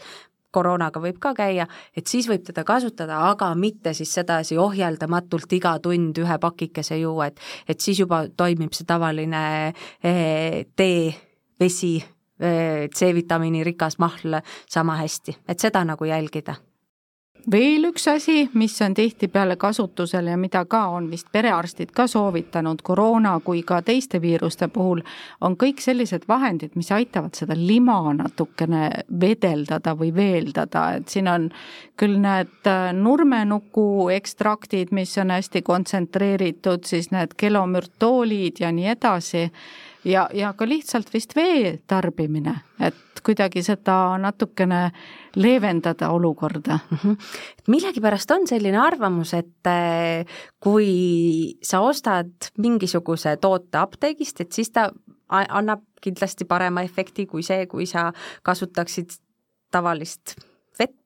koroonaga 0.53 1.01
võib 1.03 1.19
ka 1.23 1.33
käia, 1.37 1.67
et 1.95 2.07
siis 2.09 2.27
võib 2.29 2.45
teda 2.47 2.63
kasutada, 2.67 3.19
aga 3.31 3.51
mitte 3.59 3.93
siis 3.97 4.13
sedasi 4.13 4.57
ohjeldamatult 4.61 5.57
iga 5.57 5.75
tund 5.83 6.17
ühe 6.23 6.39
pakikese 6.41 6.99
juua, 7.01 7.31
et 7.31 7.39
et 7.67 7.79
siis 7.79 7.99
juba 7.99 8.25
toimib 8.37 8.73
see 8.73 8.87
tavaline 8.87 9.45
eh, 10.03 10.65
tee, 10.75 11.13
vesi, 11.59 11.95
eh, 12.39 12.89
C-vitamiini 12.89 13.63
rikas 13.63 13.99
mahl 13.99 14.39
sama 14.69 14.99
hästi, 15.01 15.39
et 15.47 15.59
seda 15.59 15.83
nagu 15.87 16.05
jälgida 16.09 16.57
veel 17.51 17.87
üks 17.89 18.07
asi, 18.07 18.49
mis 18.53 18.75
on 18.81 18.93
tihtipeale 18.93 19.55
kasutusel 19.59 20.27
ja 20.31 20.37
mida 20.39 20.63
ka 20.69 20.85
on 20.95 21.09
vist 21.11 21.27
perearstid 21.31 21.91
ka 21.95 22.07
soovitanud 22.07 22.81
koroona 22.83 23.35
kui 23.43 23.63
ka 23.67 23.81
teiste 23.81 24.21
viiruste 24.21 24.67
puhul, 24.67 25.03
on 25.41 25.57
kõik 25.59 25.81
sellised 25.83 26.27
vahendid, 26.27 26.75
mis 26.79 26.91
aitavad 26.91 27.35
seda 27.35 27.57
lima 27.57 27.99
natukene 28.13 28.89
vedeldada 29.19 29.95
või 29.99 30.13
veeldada, 30.15 30.85
et 30.97 31.09
siin 31.11 31.27
on 31.27 31.49
küll 31.99 32.19
need 32.23 32.69
äh, 32.69 32.91
nurmenuku 32.95 34.09
ekstraktid, 34.15 34.91
mis 34.91 35.17
on 35.21 35.33
hästi 35.35 35.61
kontsentreeritud, 35.61 36.85
siis 36.87 37.11
need 37.11 37.35
kelomürtoolid 37.37 38.63
ja 38.63 38.71
nii 38.71 38.93
edasi 38.95 39.49
ja, 40.05 40.27
ja 40.33 40.53
ka 40.57 40.67
lihtsalt 40.67 41.13
vist 41.13 41.35
vee 41.35 41.77
tarbimine, 41.87 42.55
et 42.79 43.21
kuidagi 43.23 43.63
seda 43.63 44.17
natukene 44.19 44.91
leevendada 45.39 46.09
olukorda 46.11 46.79
mm. 46.79 46.97
-hmm. 46.97 47.17
millegipärast 47.67 48.31
on 48.31 48.47
selline 48.47 48.77
arvamus, 48.77 49.33
et 49.33 49.67
eh, 49.67 50.25
kui 50.59 51.57
sa 51.63 51.79
ostad 51.79 52.51
mingisuguse 52.57 53.37
toote 53.37 53.77
apteegist, 53.77 54.41
et 54.41 54.51
siis 54.51 54.71
ta 54.71 54.91
annab 55.29 55.81
kindlasti 56.01 56.45
parema 56.45 56.81
efekti 56.81 57.25
kui 57.25 57.43
see, 57.43 57.65
kui 57.65 57.85
sa 57.85 58.11
kasutaksid 58.43 59.09
tavalist 59.71 60.35
vett 60.79 61.02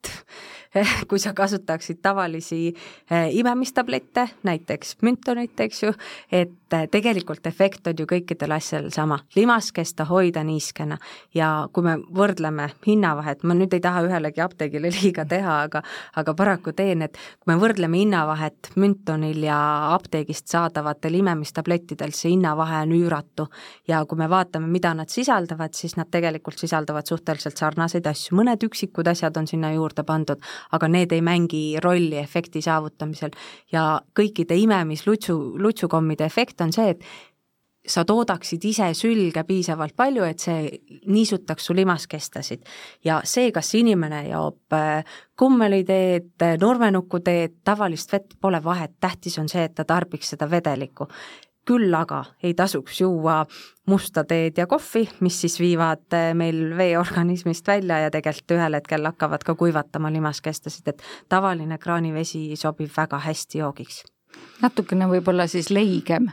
kui 1.10 1.20
sa 1.20 1.34
kasutaksid 1.34 2.00
tavalisi 2.02 2.74
eh, 3.12 3.30
imemistablette, 3.38 4.28
näiteks 4.44 4.98
müntonit, 5.02 5.60
eks 5.60 5.84
ju, 5.84 5.94
et 6.32 6.74
eh, 6.74 6.88
tegelikult 6.92 7.46
efekt 7.48 7.88
on 7.88 7.98
ju 8.00 8.08
kõikidel 8.10 8.54
asjadel 8.58 8.92
sama, 8.94 9.20
limaskesta 9.36 10.08
hoida 10.10 10.44
niiskena. 10.48 10.98
Ja 11.36 11.68
kui 11.74 11.86
me 11.88 11.98
võrdleme 11.98 12.70
hinnavahet, 12.88 13.44
ma 13.44 13.58
nüüd 13.58 13.74
ei 13.74 13.84
taha 13.84 14.04
ühelegi 14.08 14.44
apteegile 14.44 14.92
liiga 15.00 15.26
teha, 15.26 15.62
aga 15.68 15.84
aga 16.18 16.34
paraku 16.38 16.74
teen, 16.78 17.04
et 17.06 17.18
kui 17.40 17.54
me 17.54 17.60
võrdleme 17.62 18.02
hinnavahet 18.02 18.72
müntonil 18.80 19.44
ja 19.48 19.58
apteegist 19.96 20.48
saadavatel 20.52 21.20
imemistablettidel, 21.22 22.14
see 22.16 22.34
hinnavahe 22.36 22.84
on 22.86 22.96
üüratu. 22.98 23.48
Ja 23.88 24.04
kui 24.06 24.20
me 24.20 24.30
vaatame, 24.30 24.70
mida 24.72 24.94
nad 24.98 25.12
sisaldavad, 25.14 25.76
siis 25.78 25.96
nad 25.98 26.12
tegelikult 26.12 26.60
sisaldavad 26.60 27.08
suhteliselt 27.08 27.58
sarnaseid 27.58 28.08
asju, 28.08 28.36
mõned 28.38 28.64
üksikud 28.68 29.08
asjad 29.08 29.38
on 29.40 29.48
sinna 29.48 29.72
juurde 29.76 29.97
pandud, 30.04 30.42
aga 30.72 30.88
need 30.92 31.16
ei 31.16 31.22
mängi 31.22 31.64
rolli 31.84 32.18
efekti 32.18 32.62
saavutamisel. 32.62 33.32
ja 33.72 34.02
kõikide 34.20 34.58
imemislutsu, 34.58 35.38
lutsukommide 35.58 36.26
efekt 36.26 36.62
on 36.62 36.74
see, 36.74 36.90
et 36.90 37.04
sa 37.88 38.04
toodaksid 38.06 38.66
ise 38.68 38.90
sülge 38.98 39.44
piisavalt 39.48 39.96
palju, 39.96 40.26
et 40.28 40.44
see 40.44 40.68
niisutaks 41.08 41.70
su 41.70 41.76
limaskestasid. 41.76 42.66
ja 43.06 43.22
see, 43.24 43.52
kas 43.52 43.74
inimene 43.76 44.28
joob 44.30 44.74
äh, 44.74 45.04
kummeliteed, 45.38 46.36
nurmenukuteed, 46.60 47.62
tavalist 47.64 48.14
vett, 48.14 48.38
pole 48.42 48.64
vahet, 48.64 48.98
tähtis 49.00 49.40
on 49.40 49.50
see, 49.50 49.64
et 49.64 49.76
ta 49.76 49.86
tarbiks 49.86 50.36
seda 50.36 50.50
vedelikku 50.52 51.08
küll 51.68 51.94
aga 51.94 52.24
ei 52.44 52.54
tasuks 52.58 53.02
juua 53.02 53.42
musta 53.88 54.24
teed 54.28 54.58
ja 54.58 54.68
kohvi, 54.68 55.06
mis 55.20 55.42
siis 55.42 55.60
viivad 55.60 56.16
eh, 56.16 56.34
meil 56.38 56.74
vee 56.78 56.98
organismist 57.00 57.68
välja 57.68 58.00
ja 58.06 58.12
tegelikult 58.14 58.58
ühel 58.58 58.80
hetkel 58.80 59.06
hakkavad 59.08 59.44
ka 59.44 59.56
kuivatama 59.56 60.12
limaskestasid, 60.14 60.88
et 60.88 61.04
tavaline 61.30 61.78
kraanivesi 61.78 62.56
sobib 62.56 62.92
väga 62.98 63.20
hästi 63.28 63.64
joogiks. 63.64 64.04
natukene 64.62 65.08
võib-olla 65.08 65.48
siis 65.48 65.70
leigem 65.70 66.30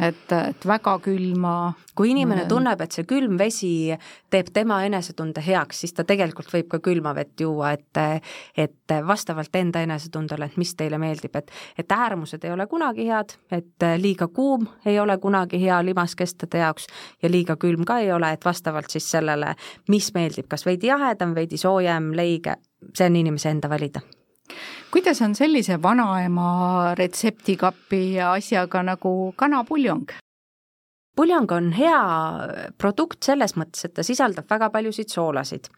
et, 0.00 0.32
et 0.32 0.66
väga 0.66 0.98
külma. 1.04 1.72
kui 2.00 2.14
inimene 2.14 2.46
tunneb, 2.48 2.80
et 2.80 2.94
see 2.96 3.04
külm 3.04 3.34
vesi 3.36 3.92
teeb 4.32 4.48
tema 4.54 4.78
enesetunde 4.86 5.42
heaks, 5.44 5.82
siis 5.82 5.92
ta 5.92 6.04
tegelikult 6.08 6.48
võib 6.52 6.70
ka 6.70 6.78
külma 6.80 7.12
vett 7.14 7.40
juua, 7.40 7.74
et 7.76 8.00
et 8.56 8.94
vastavalt 9.06 9.56
enda 9.56 9.82
enesetundele, 9.84 10.48
et 10.48 10.56
mis 10.56 10.72
teile 10.74 10.98
meeldib, 10.98 11.36
et 11.36 11.50
et 11.78 11.92
äärmused 11.92 12.44
ei 12.44 12.52
ole 12.54 12.66
kunagi 12.66 13.06
head, 13.10 13.36
et 13.52 13.88
liiga 14.00 14.28
kuum 14.28 14.66
ei 14.86 15.00
ole 15.00 15.18
kunagi 15.18 15.60
hea 15.60 15.82
limaskestade 15.84 16.64
jaoks 16.64 16.86
ja 17.22 17.30
liiga 17.30 17.56
külm 17.56 17.84
ka 17.84 17.98
ei 17.98 18.12
ole, 18.12 18.32
et 18.32 18.44
vastavalt 18.44 18.90
siis 18.90 19.10
sellele, 19.10 19.54
mis 19.88 20.14
meeldib, 20.14 20.48
kas 20.48 20.66
veidi 20.66 20.88
jahedam, 20.88 21.34
veidi 21.34 21.60
soojem, 21.60 22.12
leige, 22.16 22.56
see 22.94 23.10
on 23.10 23.20
inimese 23.20 23.52
enda 23.52 23.68
valida 23.68 24.00
kuidas 24.90 25.20
on 25.22 25.34
sellise 25.34 25.78
vanaema 25.82 26.94
retseptikapi 26.98 28.20
asjaga 28.20 28.82
nagu 28.82 29.32
kanapuljong? 29.36 30.10
puljong 31.16 31.52
on 31.52 31.72
hea 31.76 32.00
produkt 32.78 33.22
selles 33.26 33.52
mõttes, 33.58 33.84
et 33.84 33.94
ta 33.94 34.02
sisaldab 34.06 34.46
väga 34.48 34.70
paljusid 34.72 35.10
soolasid 35.12 35.68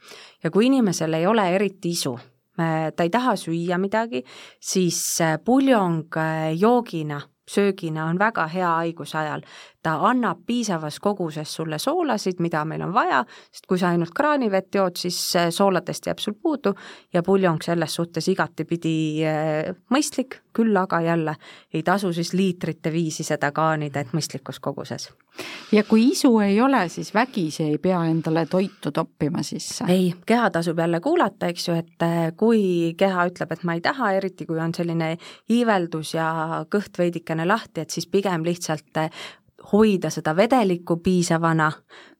ja 0.44 0.50
kui 0.50 0.68
inimesel 0.68 1.16
ei 1.18 1.26
ole 1.26 1.48
eriti 1.56 1.90
isu, 1.96 2.12
ta 2.56 3.02
ei 3.02 3.10
taha 3.10 3.34
süüa 3.40 3.78
midagi, 3.80 4.22
siis 4.60 5.00
puljong 5.44 6.20
joogina 6.60 7.18
söögina 7.48 8.06
on 8.06 8.18
väga 8.18 8.46
hea 8.46 8.68
haiguse 8.68 9.18
ajal. 9.18 9.42
ta 9.82 9.96
annab 10.06 10.44
piisavas 10.46 11.00
koguses 11.00 11.54
sulle 11.54 11.78
soolasid, 11.78 12.38
mida 12.38 12.64
meil 12.64 12.82
on 12.82 12.92
vaja, 12.94 13.24
sest 13.50 13.66
kui 13.66 13.78
sa 13.78 13.88
ainult 13.88 14.12
kraanivett 14.14 14.74
jood, 14.74 14.94
siis 14.96 15.18
äh, 15.36 15.50
sooladest 15.50 16.06
jääb 16.06 16.22
sul 16.22 16.36
puudu 16.42 16.74
ja 17.12 17.22
puljong 17.22 17.58
selles 17.62 17.94
suhtes 17.94 18.28
igatepidi 18.28 18.94
äh, 19.26 19.74
mõistlik, 19.90 20.38
küll 20.54 20.76
aga 20.76 21.00
jälle 21.00 21.36
ei 21.74 21.82
tasu 21.82 22.12
siis 22.12 22.32
liitrite 22.32 22.92
viisi 22.92 23.26
seda 23.26 23.50
kaanida, 23.52 24.00
et 24.00 24.14
mõistlikus 24.14 24.62
koguses. 24.62 25.10
Ja 25.72 25.84
kui 25.88 26.04
isu 26.10 26.38
ei 26.38 26.60
ole, 26.60 26.88
siis 26.88 27.14
vägisi 27.14 27.62
ei 27.62 27.78
pea 27.78 28.04
endale 28.04 28.46
toitu 28.46 28.92
toppima 28.92 29.42
sisse? 29.42 29.84
ei, 29.88 30.14
keha 30.26 30.50
tasub 30.50 30.78
jälle 30.78 31.00
kuulata, 31.00 31.46
eks 31.46 31.68
ju, 31.68 31.74
et 31.74 32.02
äh, 32.06 32.32
kui 32.36 32.94
keha 32.98 33.26
ütleb, 33.30 33.52
et 33.52 33.64
ma 33.64 33.76
ei 33.78 33.84
taha, 33.84 34.12
eriti 34.18 34.46
kui 34.46 34.60
on 34.60 34.74
selline 34.74 35.14
iiveldus 35.50 36.14
ja 36.14 36.28
kõht 36.70 36.98
veidikene 36.98 37.46
lahti, 37.48 37.84
et 37.84 37.90
siis 37.90 38.06
pigem 38.06 38.44
lihtsalt 38.44 39.02
eh, 39.04 39.24
hoida 39.72 40.10
seda 40.10 40.36
vedelikku 40.36 40.98
piisavana, 41.02 41.70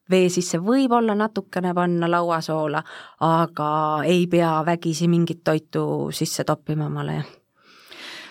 vee 0.09 0.27
sisse 0.29 0.59
võib-olla 0.59 1.15
natukene 1.15 1.73
panna 1.73 2.09
lauasoola, 2.11 2.83
aga 3.23 3.69
ei 4.09 4.27
pea 4.27 4.57
vägisi 4.65 5.07
mingit 5.07 5.43
toitu 5.43 5.85
sisse 6.11 6.43
toppima 6.43 6.89
omale, 6.89 7.21
jah 7.21 7.31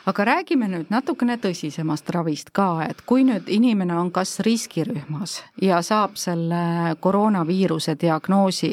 aga 0.06 0.24
räägime 0.26 0.66
nüüd 0.70 0.90
natukene 0.90 1.36
tõsisemast 1.42 2.08
ravist 2.14 2.50
ka, 2.54 2.86
et 2.88 3.02
kui 3.06 3.24
nüüd 3.26 3.48
inimene 3.52 3.94
on 3.98 4.10
kas 4.14 4.40
riskirühmas 4.42 5.38
ja 5.62 5.82
saab 5.86 6.16
selle 6.20 6.96
koroonaviiruse 7.00 7.94
diagnoosi 8.00 8.72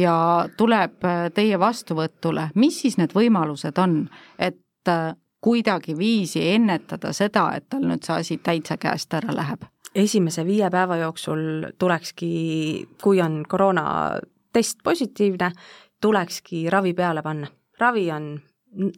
ja 0.00 0.14
tuleb 0.56 1.04
eh, 1.04 1.26
teie 1.34 1.58
vastuvõtule, 1.60 2.50
mis 2.54 2.80
siis 2.84 2.96
need 3.00 3.12
võimalused 3.16 3.78
on, 3.82 4.06
et 4.38 4.88
eh, 4.88 5.12
kuidagiviisi 5.42 6.46
ennetada 6.54 7.12
seda, 7.12 7.50
et 7.56 7.68
tal 7.68 7.84
nüüd 7.84 8.04
see 8.06 8.18
asi 8.18 8.38
täitsa 8.38 8.78
käest 8.80 9.14
ära 9.18 9.34
läheb? 9.36 9.68
esimese 9.94 10.46
viie 10.48 10.70
päeva 10.72 10.96
jooksul 10.96 11.66
tulekski, 11.78 12.30
kui 13.02 13.20
on 13.20 13.42
koroonatest 13.48 14.78
positiivne, 14.84 15.50
tulekski 16.00 16.70
ravi 16.72 16.94
peale 16.94 17.22
panna. 17.22 17.50
ravi 17.78 18.10
on 18.10 18.38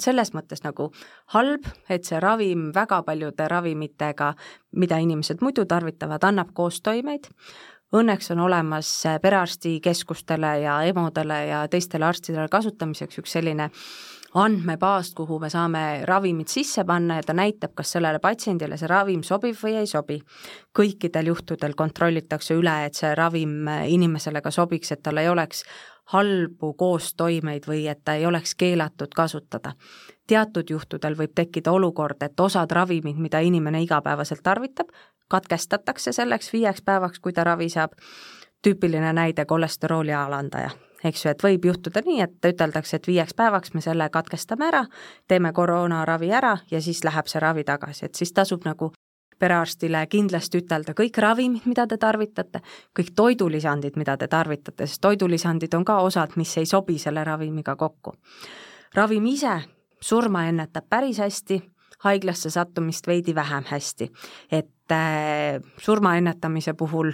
selles 0.03 0.33
mõttes 0.35 0.65
nagu 0.65 0.91
halb, 1.35 1.67
et 1.91 2.07
see 2.07 2.21
ravim 2.23 2.71
väga 2.75 3.03
paljude 3.07 3.49
ravimitega, 3.51 4.35
mida 4.79 4.99
inimesed 5.03 5.43
muidu 5.43 5.67
tarvitavad, 5.67 6.25
annab 6.25 6.53
koostoimeid, 6.55 7.31
õnneks 7.95 8.33
on 8.35 8.43
olemas 8.47 8.91
perearstikeskustele 9.23 10.59
ja 10.65 10.81
EMO-dele 10.89 11.47
ja 11.47 11.63
teistele 11.71 12.07
arstidele 12.07 12.49
kasutamiseks 12.51 13.23
üks 13.23 13.37
selline 13.39 13.71
äh, 13.71 13.85
andmebaast, 14.35 15.15
kuhu 15.15 15.39
me 15.39 15.49
saame 15.51 16.03
ravimid 16.09 16.51
sisse 16.51 16.85
panna 16.85 17.21
ja 17.21 17.27
ta 17.27 17.35
näitab, 17.37 17.75
kas 17.79 17.95
sellele 17.95 18.19
patsiendile 18.23 18.77
see 18.81 18.91
ravim 18.91 19.23
sobib 19.23 19.57
või 19.61 19.77
ei 19.79 19.87
sobi. 19.87 20.21
kõikidel 20.75 21.31
juhtudel 21.31 21.75
kontrollitakse 21.79 22.55
üle, 22.59 22.75
et 22.87 22.99
see 22.99 23.15
ravim 23.15 23.69
inimesele 23.87 24.43
ka 24.43 24.51
sobiks, 24.51 24.91
et 24.93 25.03
tal 25.03 25.23
ei 25.23 25.29
oleks 25.29 25.63
halbu 26.05 26.73
koostoimeid 26.75 27.67
või 27.69 27.87
et 27.89 28.05
ta 28.05 28.15
ei 28.15 28.27
oleks 28.27 28.55
keelatud 28.55 29.15
kasutada. 29.17 29.73
teatud 30.27 30.71
juhtudel 30.71 31.17
võib 31.17 31.33
tekkida 31.35 31.73
olukord, 31.73 32.23
et 32.23 32.41
osad 32.41 32.71
ravimid, 32.71 33.17
mida 33.17 33.41
inimene 33.41 33.83
igapäevaselt 33.83 34.43
tarvitab, 34.43 34.89
katkestatakse 35.29 36.13
selleks 36.13 36.53
viieks 36.53 36.83
päevaks, 36.83 37.21
kui 37.21 37.33
ta 37.33 37.45
ravi 37.45 37.69
saab. 37.69 37.93
tüüpiline 38.63 39.13
näide 39.13 39.45
kolesterooli 39.45 40.13
alandaja 40.13 40.71
eks 41.05 41.25
ju, 41.25 41.31
et 41.31 41.43
võib 41.43 41.65
juhtuda 41.65 42.01
nii, 42.07 42.21
et 42.21 42.49
üteldakse, 42.49 42.97
et 42.97 43.07
viieks 43.07 43.35
päevaks 43.35 43.75
me 43.75 43.81
selle 43.85 44.09
katkestame 44.11 44.69
ära, 44.69 44.85
teeme 45.29 45.53
koroonaravi 45.53 46.33
ära 46.33 46.57
ja 46.71 46.81
siis 46.81 47.05
läheb 47.05 47.29
see 47.29 47.41
ravi 47.41 47.65
tagasi, 47.65 48.07
et 48.07 48.15
siis 48.15 48.33
tasub 48.33 48.65
nagu 48.65 48.93
perearstile 49.45 50.07
kindlasti 50.11 50.63
ütelda 50.63 50.97
kõik 50.97 51.21
ravimid, 51.21 51.69
mida 51.69 51.87
te 51.91 51.99
tarvitate, 52.01 52.63
kõik 52.97 53.13
toidulisandid, 53.17 53.99
mida 54.01 54.17
te 54.21 54.29
tarvitate, 54.33 54.89
sest 54.89 55.03
toidulisandid 55.05 55.77
on 55.77 55.85
ka 55.85 56.01
osad, 56.07 56.39
mis 56.41 56.57
ei 56.61 56.67
sobi 56.67 56.99
selle 56.99 57.25
ravimiga 57.25 57.77
kokku. 57.77 58.17
ravim 58.95 59.27
ise 59.27 59.59
surma 60.01 60.47
ennetab 60.49 60.87
päris 60.89 61.19
hästi, 61.19 61.61
haiglasse 62.05 62.51
sattumist 62.51 63.07
veidi 63.07 63.35
vähem 63.35 63.65
hästi. 63.71 64.11
et 64.51 64.74
äh, 64.93 65.63
surma 65.79 66.17
ennetamise 66.17 66.75
puhul 66.75 67.13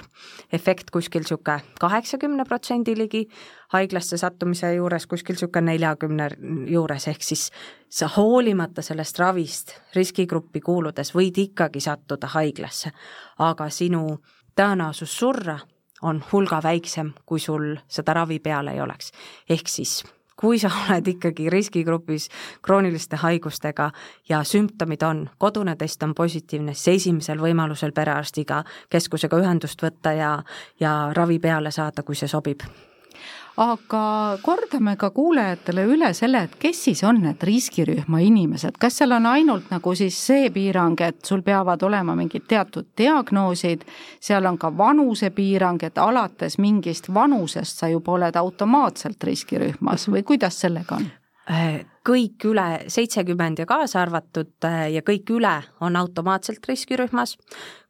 efekt 0.52 0.90
kuskil 0.90 1.22
niisugune 1.22 1.60
kaheksakümne 1.80 2.44
protsendi 2.44 2.96
ligi, 2.98 3.26
haiglasse 3.74 4.18
sattumise 4.18 4.74
juures 4.74 5.06
kuskil 5.06 5.36
niisugune 5.38 5.72
neljakümne 5.72 6.28
juures, 6.70 7.08
ehk 7.08 7.22
siis 7.22 7.50
sa 7.88 8.08
hoolimata 8.16 8.82
sellest 8.82 9.18
ravist 9.18 9.74
riskigruppi 9.94 10.60
kuuludes 10.60 11.14
võid 11.14 11.38
ikkagi 11.38 11.80
sattuda 11.80 12.30
haiglasse, 12.34 12.92
aga 13.38 13.70
sinu 13.70 14.18
tõenäosus 14.56 15.18
surra 15.18 15.58
on 16.02 16.22
hulga 16.32 16.62
väiksem, 16.62 17.12
kui 17.26 17.40
sul 17.40 17.74
seda 17.88 18.14
ravi 18.16 18.38
peal 18.40 18.68
ei 18.72 18.80
oleks. 18.80 19.12
ehk 19.48 19.68
siis 19.68 20.02
kui 20.40 20.58
sa 20.58 20.70
oled 20.82 21.08
ikkagi 21.14 21.50
riskigrupis 21.52 22.28
krooniliste 22.62 23.20
haigustega 23.20 23.90
ja 24.28 24.42
sümptomid 24.44 25.02
on, 25.06 25.24
kodune 25.38 25.76
test 25.76 26.02
on 26.02 26.14
positiivne, 26.14 26.74
siis 26.74 27.02
esimesel 27.02 27.42
võimalusel 27.42 27.92
perearstiga 27.96 28.64
keskusega 28.90 29.40
ühendust 29.42 29.82
võtta 29.82 30.14
ja, 30.16 30.36
ja 30.80 30.94
ravi 31.16 31.38
peale 31.38 31.70
saada, 31.70 32.02
kui 32.02 32.16
see 32.18 32.28
sobib 32.28 32.64
aga 33.56 34.38
kordame 34.42 34.96
ka 34.96 35.10
kuulajatele 35.10 35.84
üle 35.90 36.12
selle, 36.14 36.44
et 36.46 36.56
kes 36.60 36.84
siis 36.84 37.02
on 37.04 37.20
need 37.24 37.42
riskirühma 37.42 38.22
inimesed, 38.24 38.78
kas 38.80 39.00
seal 39.00 39.12
on 39.16 39.26
ainult 39.26 39.70
nagu 39.72 39.94
siis 39.98 40.16
see 40.26 40.50
piirang, 40.54 41.00
et 41.00 41.24
sul 41.26 41.42
peavad 41.46 41.82
olema 41.82 42.14
mingid 42.18 42.46
teatud 42.48 42.90
diagnoosid, 42.98 43.84
seal 44.20 44.46
on 44.46 44.58
ka 44.58 44.72
vanusepiirang, 44.76 45.82
et 45.82 45.98
alates 45.98 46.58
mingist 46.58 47.10
vanusest 47.14 47.82
sa 47.82 47.88
juba 47.88 48.16
oled 48.18 48.36
automaatselt 48.36 49.24
riskirühmas 49.24 50.08
või 50.10 50.22
kuidas 50.22 50.60
sellega 50.60 51.00
on? 51.00 51.10
Äh, 52.00 52.06
kõik 52.06 52.44
üle 52.48 52.84
seitsekümmend 52.88 53.58
ja 53.58 53.66
kaasa 53.66 54.00
arvatud 54.02 54.64
äh, 54.64 54.90
ja 54.94 55.02
kõik 55.02 55.28
üle 55.30 55.62
on 55.80 55.96
automaatselt 55.96 56.64
riskirühmas, 56.66 57.36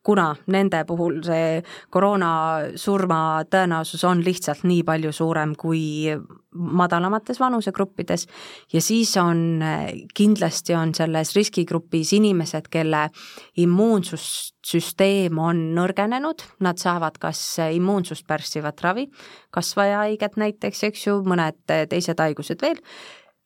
kuna 0.03 0.35
nende 0.47 0.85
puhul 0.85 1.21
see 1.23 1.63
koroonasurma 1.91 3.45
tõenäosus 3.51 4.05
on 4.05 4.23
lihtsalt 4.25 4.65
nii 4.65 4.83
palju 4.83 5.13
suurem 5.13 5.55
kui 5.55 6.09
madalamates 6.51 7.39
vanusegruppides. 7.41 8.27
Ja 8.73 8.81
siis 8.81 9.17
on, 9.17 9.63
äh, 9.63 9.93
kindlasti 10.15 10.75
on 10.75 10.95
selles 10.95 11.35
riskigrupis 11.37 12.13
inimesed, 12.13 12.67
kelle 12.71 13.11
immuunsussüsteem 13.57 15.39
on 15.39 15.75
nõrgenenud, 15.77 16.43
nad 16.61 16.79
saavad 16.79 17.19
kas 17.21 17.59
immuunsust 17.71 18.27
pärssivat 18.27 18.81
ravi, 18.83 19.07
kasvajahaiget 19.55 20.37
näiteks, 20.37 20.85
eks 20.91 21.07
ju, 21.07 21.21
mõned 21.23 21.63
teised 21.67 22.19
haigused 22.19 22.61
veel 22.61 22.83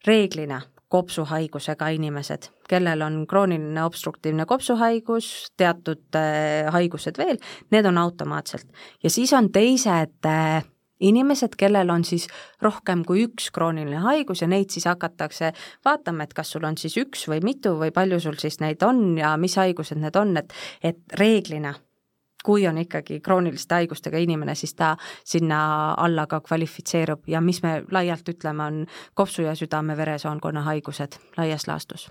reeglina 0.07 0.61
kopsuhaigusega 0.95 1.89
inimesed, 1.97 2.51
kellel 2.69 3.03
on 3.03 3.25
krooniline 3.27 3.83
obstruktiivne 3.83 4.47
kopsuhaigus, 4.47 5.31
teatud 5.57 6.19
äh, 6.19 6.71
haigused 6.73 7.19
veel, 7.19 7.41
need 7.75 7.89
on 7.91 7.99
automaatselt. 7.99 8.69
ja 9.03 9.11
siis 9.11 9.33
on 9.33 9.51
teised 9.53 10.29
äh, 10.29 10.63
inimesed, 11.01 11.57
kellel 11.59 11.91
on 11.91 12.05
siis 12.05 12.29
rohkem 12.63 13.03
kui 13.07 13.25
üks 13.27 13.51
krooniline 13.55 14.05
haigus 14.05 14.45
ja 14.45 14.49
neid 14.51 14.71
siis 14.71 14.87
hakatakse 14.89 15.53
vaatama, 15.85 16.25
et 16.25 16.37
kas 16.37 16.55
sul 16.55 16.65
on 16.69 16.79
siis 16.79 16.97
üks 17.01 17.27
või 17.31 17.43
mitu 17.45 17.75
või 17.81 17.91
palju 17.95 18.21
sul 18.23 18.39
siis 18.41 18.61
neid 18.63 18.83
on 18.87 19.19
ja 19.19 19.35
mis 19.41 19.57
haigused 19.61 19.99
need 20.01 20.17
on, 20.21 20.37
et, 20.41 20.55
et 20.83 21.19
reeglina 21.19 21.75
kui 22.45 22.67
on 22.69 22.79
ikkagi 22.79 23.21
krooniliste 23.21 23.75
haigustega 23.75 24.21
inimene, 24.21 24.55
siis 24.55 24.75
ta 24.75 24.97
sinna 25.25 25.95
alla 25.97 26.27
ka 26.27 26.41
kvalifitseerub. 26.41 27.25
Ja 27.27 27.41
mis 27.41 27.63
me 27.63 27.83
laialt 27.91 28.29
ütleme, 28.29 28.63
on 28.63 28.87
kopsu- 29.15 29.43
ja 29.43 29.55
südame-veresoonkonna 29.55 30.63
haigused 30.63 31.19
laias 31.37 31.69
laastus. 31.69 32.11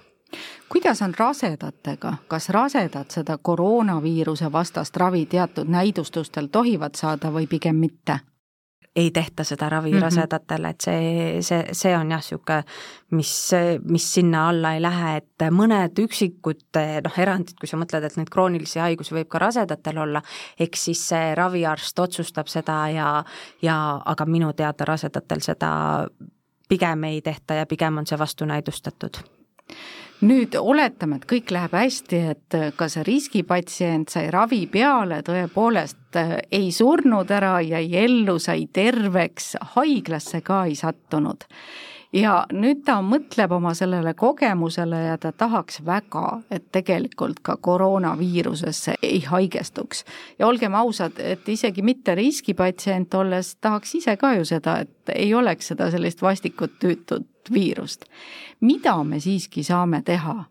Kuidas 0.70 1.02
on 1.02 1.14
rasedatega, 1.20 2.14
kas 2.28 2.50
rasedad 2.50 3.12
seda 3.14 3.38
koroonaviiruse 3.38 4.52
vastast 4.52 4.98
ravi 4.98 5.26
teatud 5.26 5.70
näidustustel 5.70 6.48
tohivad 6.52 6.96
saada 6.96 7.30
või 7.30 7.48
pigem 7.48 7.76
mitte? 7.76 8.20
Ei 8.96 9.12
tehta 9.12 9.44
seda 9.44 9.70
ravi 9.70 9.92
mm 9.92 9.98
-hmm. 9.98 10.02
rasedatele, 10.02 10.70
et 10.70 10.82
see, 10.82 11.42
see, 11.42 11.66
see 11.72 11.98
on 11.98 12.12
jah, 12.12 12.20
niisugune, 12.22 12.64
mis, 13.12 13.52
mis 13.90 14.14
sinna 14.14 14.50
alla 14.50 14.74
ei 14.74 14.82
lähe, 14.82 15.16
et 15.18 15.46
mõned 15.52 16.00
üksikud 16.00 16.80
noh, 17.04 17.18
erandid, 17.18 17.58
kui 17.60 17.68
sa 17.68 17.78
mõtled, 17.78 18.04
et 18.04 18.18
neid 18.18 18.30
kroonilisi 18.30 18.80
haigusi 18.80 19.16
võib 19.16 19.28
ka 19.28 19.40
rasedatel 19.40 19.98
olla, 19.98 20.22
eks 20.60 20.86
siis 20.86 21.08
see 21.10 21.36
raviarst 21.36 22.00
otsustab 22.00 22.48
seda 22.48 22.78
ja, 22.90 23.24
ja 23.62 24.02
aga 24.06 24.26
minu 24.26 24.54
teada 24.54 24.86
rasedatel 24.86 25.42
seda 25.42 25.74
pigem 26.70 27.04
ei 27.04 27.22
tehta 27.22 27.54
ja 27.54 27.66
pigem 27.66 27.98
on 27.98 28.08
see 28.08 28.20
vastunäidustatud 28.20 29.18
nüüd 30.24 30.56
oletame, 30.60 31.20
et 31.20 31.28
kõik 31.30 31.52
läheb 31.54 31.74
hästi, 31.78 32.20
et 32.34 32.58
ka 32.78 32.90
see 32.92 33.06
riskipatsient 33.08 34.14
sai 34.14 34.30
ravi 34.34 34.64
peale, 34.72 35.22
tõepoolest 35.26 36.20
äh, 36.20 36.38
ei 36.52 36.72
surnud 36.76 37.32
ära, 37.32 37.58
jäi 37.64 37.88
ellu, 38.04 38.38
sai 38.40 38.68
terveks, 38.74 39.56
haiglasse 39.76 40.44
ka 40.46 40.64
ei 40.70 40.78
sattunud 40.80 41.48
ja 42.14 42.34
nüüd 42.54 42.84
ta 42.86 43.00
mõtleb 43.06 43.52
oma 43.58 43.74
sellele 43.78 44.14
kogemusele 44.18 45.00
ja 45.08 45.18
ta 45.18 45.32
tahaks 45.32 45.82
väga, 45.86 46.42
et 46.54 46.70
tegelikult 46.76 47.42
ka 47.42 47.58
koroonaviirusesse 47.58 48.96
ei 49.02 49.22
haigestuks. 49.26 50.06
ja 50.40 50.48
olgem 50.48 50.76
ausad, 50.76 51.20
et 51.20 51.50
isegi 51.50 51.82
mitte 51.82 52.16
riskipatsient 52.16 53.14
olles 53.14 53.56
tahaks 53.56 53.96
ise 53.96 54.18
ka 54.18 54.34
ju 54.38 54.46
seda, 54.46 54.80
et 54.86 55.16
ei 55.16 55.34
oleks 55.34 55.74
seda 55.74 55.92
sellist 55.92 56.22
vastikut 56.22 56.80
tüütut 56.80 57.28
viirust. 57.52 58.06
mida 58.62 59.04
me 59.04 59.20
siiski 59.20 59.64
saame 59.64 60.02
teha? 60.02 60.44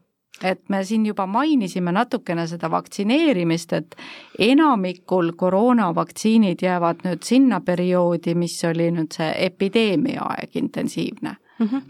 et 0.45 0.69
me 0.69 0.85
siin 0.85 1.07
juba 1.07 1.27
mainisime 1.27 1.93
natukene 1.93 2.47
seda 2.47 2.71
vaktsineerimist, 2.71 3.73
et 3.73 3.97
enamikul 4.39 5.33
koroonavaktsiinid 5.37 6.63
jäävad 6.63 7.05
nüüd 7.07 7.23
sinna 7.23 7.61
perioodi, 7.61 8.35
mis 8.35 8.57
oli 8.65 8.91
nüüd 8.91 9.15
see 9.15 9.31
epideemia 9.47 10.25
aeg 10.35 10.57
intensiivne 10.57 11.37
mm. 11.59 11.67
-hmm. 11.67 11.83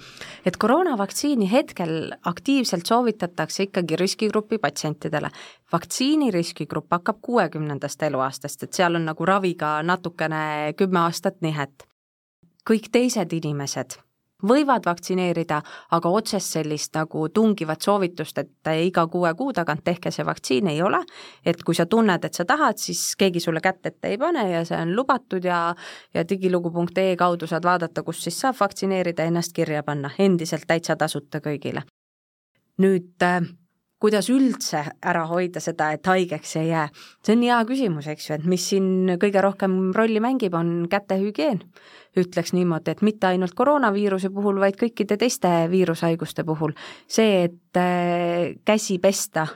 et 0.47 0.57
koroonavaktsiini 0.57 1.53
hetkel 1.53 2.13
aktiivselt 2.25 2.87
soovitatakse 2.87 3.63
ikkagi 3.63 3.97
riskigrupi 3.97 4.59
patsientidele. 4.59 5.31
vaktsiini 5.73 6.31
riskigrupp 6.31 6.91
hakkab 6.91 7.19
kuuekümnendast 7.23 8.03
eluaastast, 8.03 8.63
et 8.63 8.73
seal 8.73 8.95
on 8.95 9.05
nagu 9.05 9.27
raviga 9.27 9.83
natukene 9.83 10.75
kümme 10.77 10.99
aastat 10.99 11.41
nihet. 11.41 11.89
kõik 12.71 12.89
teised 12.93 13.33
inimesed 13.33 13.99
võivad 14.49 14.87
vaktsineerida, 14.87 15.61
aga 15.91 16.09
otsest 16.09 16.57
sellist 16.57 16.95
nagu 16.97 17.29
tungivat 17.35 17.83
soovitust, 17.83 18.39
et 18.39 18.73
iga 18.85 19.07
kuue 19.07 19.35
kuu 19.39 19.53
tagant 19.53 19.85
tehke 19.85 20.11
see 20.11 20.27
vaktsiin, 20.27 20.69
ei 20.69 20.83
ole. 20.83 21.03
et 21.45 21.63
kui 21.63 21.75
sa 21.75 21.87
tunned, 21.87 22.25
et 22.25 22.35
sa 22.35 22.45
tahad, 22.45 22.79
siis 22.79 23.17
keegi 23.19 23.41
sulle 23.41 23.61
kätt 23.61 23.87
ette 23.87 24.09
ei 24.09 24.19
pane 24.19 24.51
ja 24.51 24.65
see 24.65 24.79
on 24.79 24.97
lubatud 24.97 25.45
ja 25.45 25.75
ja 26.15 26.25
digilugu.ee 26.29 27.17
kaudu 27.17 27.47
saad 27.47 27.65
vaadata, 27.65 28.03
kus 28.03 28.23
siis 28.23 28.41
saab 28.41 28.57
vaktsineerida, 28.61 29.25
ennast 29.25 29.53
kirja 29.53 29.83
panna, 29.83 30.11
endiselt 30.19 30.67
täitsa 30.67 30.97
tasuta 30.97 31.41
kõigile. 31.41 31.83
nüüd 32.83 33.23
äh, 33.23 33.43
kuidas 34.03 34.29
üldse 34.33 34.83
ära 34.99 35.23
hoida 35.31 35.61
seda, 35.63 35.93
et 35.95 36.07
haigeks 36.07 36.57
ei 36.59 36.71
jää? 36.73 36.89
see 37.23 37.37
on 37.37 37.43
hea 37.47 37.59
küsimus, 37.69 38.09
eks 38.11 38.29
ju, 38.29 38.39
et 38.39 38.47
mis 38.51 38.65
siin 38.73 39.17
kõige 39.23 39.43
rohkem 39.45 39.77
rolli 39.97 40.23
mängib, 40.23 40.55
on 40.59 40.89
kätehügieen. 40.91 41.63
ütleks 42.19 42.53
niimoodi, 42.53 42.93
et 42.93 43.03
mitte 43.03 43.31
ainult 43.31 43.55
koroonaviiruse 43.57 44.31
puhul, 44.35 44.59
vaid 44.61 44.77
kõikide 44.81 45.17
teiste 45.17 45.51
viirushaiguste 45.71 46.45
puhul. 46.45 46.75
see, 47.07 47.45
et 47.45 47.79
äh, 47.79 48.55
käsi 48.65 48.99
pesta 48.99 49.47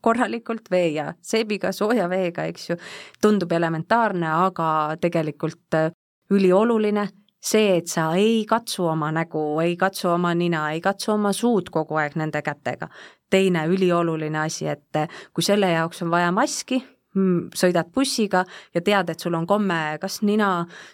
korralikult 0.00 0.70
vee 0.70 0.88
ja 0.98 1.12
seebiga, 1.22 1.72
sooja 1.72 2.08
veega, 2.08 2.44
eks 2.50 2.70
ju, 2.70 2.76
tundub 3.22 3.52
elementaarne, 3.52 4.26
aga 4.48 4.96
tegelikult 5.00 5.78
äh, 5.78 5.92
ülioluline 6.30 7.06
see, 7.46 7.76
et 7.78 7.90
sa 7.90 8.08
ei 8.18 8.44
katsu 8.48 8.86
oma 8.90 9.12
nägu, 9.14 9.42
ei 9.62 9.76
katsu 9.78 10.10
oma 10.14 10.34
nina, 10.34 10.66
ei 10.74 10.80
katsu 10.84 11.12
oma 11.14 11.32
suud 11.36 11.70
kogu 11.72 11.98
aeg 12.00 12.16
nende 12.18 12.42
kätega. 12.42 12.88
Teine 13.30 13.66
ülioluline 13.70 14.44
asi, 14.46 14.68
et 14.70 15.00
kui 15.34 15.44
selle 15.44 15.70
jaoks 15.72 16.02
on 16.04 16.12
vaja 16.12 16.32
maski, 16.34 16.78
mm, 17.16 17.56
sõidad 17.56 17.90
bussiga 17.94 18.44
ja 18.74 18.82
tead, 18.84 19.10
et 19.10 19.22
sul 19.22 19.34
on 19.38 19.46
komme 19.46 19.78
kas 20.02 20.20
nina 20.26 20.50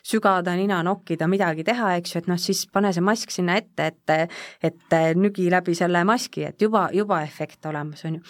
sügada, 0.06 0.54
nina 0.58 0.82
nokkida, 0.86 1.28
midagi 1.30 1.64
teha, 1.66 1.96
eks 2.00 2.14
ju, 2.14 2.22
et 2.22 2.30
noh, 2.32 2.40
siis 2.40 2.64
pane 2.72 2.92
see 2.92 3.04
mask 3.04 3.34
sinna 3.34 3.58
ette, 3.60 3.90
et 3.92 4.70
et 4.70 4.98
nügi 5.18 5.50
läbi 5.52 5.74
selle 5.78 6.04
maski, 6.08 6.46
et 6.48 6.62
juba, 6.62 6.88
juba 6.92 7.22
efekt 7.26 7.66
olemas, 7.66 8.04
on 8.08 8.20
ju. 8.20 8.24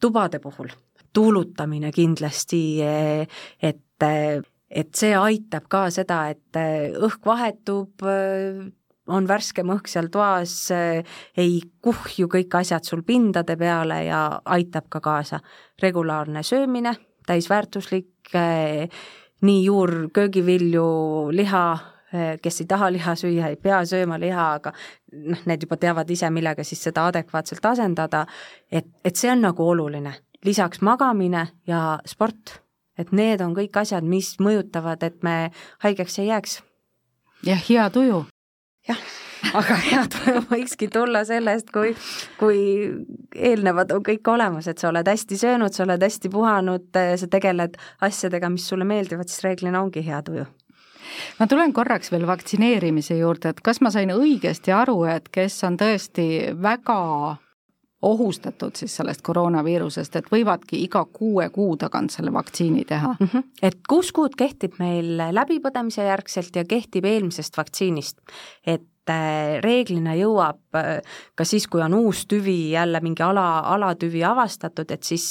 tubade 0.00 0.38
puhul 0.38 0.70
tuulutamine 1.12 1.92
kindlasti, 1.92 2.80
et 2.82 4.08
et 4.68 4.90
see 4.94 5.14
aitab 5.16 5.64
ka 5.72 5.86
seda, 5.90 6.26
et 6.28 6.58
õhk 7.00 7.24
vahetub, 7.24 8.04
on 9.08 9.28
värskem 9.28 9.70
õhk 9.74 9.90
seal 9.90 10.10
toas, 10.12 10.54
ei 10.72 11.60
kuhju 11.82 12.28
kõik 12.32 12.54
asjad 12.60 12.86
sul 12.86 13.02
pindade 13.06 13.56
peale 13.56 14.02
ja 14.06 14.22
aitab 14.44 14.88
ka 14.88 15.00
kaasa. 15.00 15.40
regulaarne 15.82 16.42
söömine, 16.42 16.94
täisväärtuslik, 17.26 18.32
nii 19.40 19.64
juur, 19.64 20.10
köögivilju, 20.12 20.86
liha, 21.30 21.64
kes 22.42 22.60
ei 22.60 22.66
taha 22.66 22.92
liha 22.92 23.14
süüa, 23.14 23.48
ei 23.48 23.56
pea 23.56 23.84
sööma 23.86 24.18
liha, 24.18 24.52
aga 24.60 24.72
noh, 25.12 25.44
need 25.46 25.62
juba 25.62 25.76
teavad 25.76 26.10
ise, 26.10 26.30
millega 26.30 26.64
siis 26.64 26.82
seda 26.82 27.06
adekvaatselt 27.12 27.64
asendada, 27.64 28.24
et, 28.70 28.88
et 29.04 29.16
see 29.16 29.30
on 29.30 29.44
nagu 29.44 29.68
oluline 29.68 30.14
lisaks 30.44 30.80
magamine 30.80 31.48
ja 31.66 31.98
sport, 32.06 32.60
et 32.98 33.12
need 33.12 33.42
on 33.44 33.54
kõik 33.56 33.76
asjad, 33.80 34.06
mis 34.06 34.36
mõjutavad, 34.42 35.02
et 35.06 35.22
me 35.22 35.50
haigeks 35.84 36.18
ei 36.18 36.30
jääks. 36.30 36.62
jah, 37.46 37.62
hea 37.68 37.90
tuju. 37.90 38.24
Jah, 38.88 39.00
aga 39.58 39.78
hea 39.86 40.04
tuju 40.12 40.44
võikski 40.52 40.90
tulla 40.92 41.24
sellest, 41.28 41.72
kui, 41.74 41.94
kui 42.40 42.60
eelnevad 43.34 43.92
on 43.94 44.04
kõik 44.06 44.32
olemas, 44.32 44.68
et 44.70 44.80
sa 44.80 44.90
oled 44.92 45.08
hästi 45.08 45.40
söönud, 45.40 45.74
sa 45.74 45.84
oled 45.86 46.02
hästi 46.04 46.30
puhanud, 46.32 46.88
sa 46.92 47.30
tegeled 47.30 47.76
asjadega, 48.04 48.50
mis 48.52 48.68
sulle 48.68 48.88
meeldivad, 48.88 49.30
siis 49.30 49.44
reeglina 49.46 49.82
ongi 49.82 50.04
hea 50.06 50.22
tuju. 50.26 50.46
Ma 51.38 51.46
tulen 51.48 51.72
korraks 51.72 52.12
veel 52.12 52.26
vaktsineerimise 52.28 53.16
juurde, 53.16 53.54
et 53.54 53.60
kas 53.64 53.80
ma 53.80 53.92
sain 53.94 54.12
õigesti 54.12 54.74
aru, 54.74 55.02
et 55.08 55.30
kes 55.32 55.56
on 55.64 55.78
tõesti 55.80 56.28
väga 56.60 56.98
ohustatud 58.02 58.76
siis 58.78 58.96
sellest 58.96 59.22
koroonaviirusest, 59.26 60.16
et 60.16 60.28
võivadki 60.32 60.82
iga 60.84 61.04
kuue 61.12 61.48
kuu 61.50 61.76
tagant 61.76 62.14
selle 62.14 62.32
vaktsiini 62.32 62.84
teha 62.84 63.14
mm? 63.18 63.26
-hmm. 63.32 63.48
et 63.62 63.80
kuus 63.88 64.12
kuud 64.12 64.36
kehtib 64.38 64.78
meil 64.78 65.16
läbipõdemise 65.34 66.06
järgselt 66.06 66.56
ja 66.56 66.64
kehtib 66.64 67.04
eelmisest 67.04 67.56
vaktsiinist. 67.56 68.18
et 68.66 68.86
reeglina 69.64 70.14
jõuab 70.18 70.78
äh, 70.78 71.16
ka 71.38 71.46
siis, 71.48 71.66
kui 71.70 71.82
on 71.84 71.96
uus 71.98 72.24
tüvi, 72.30 72.70
jälle 72.74 73.00
mingi 73.04 73.22
ala, 73.24 73.46
alatüvi 73.74 74.22
avastatud, 74.26 74.90
et 74.94 75.06
siis 75.06 75.26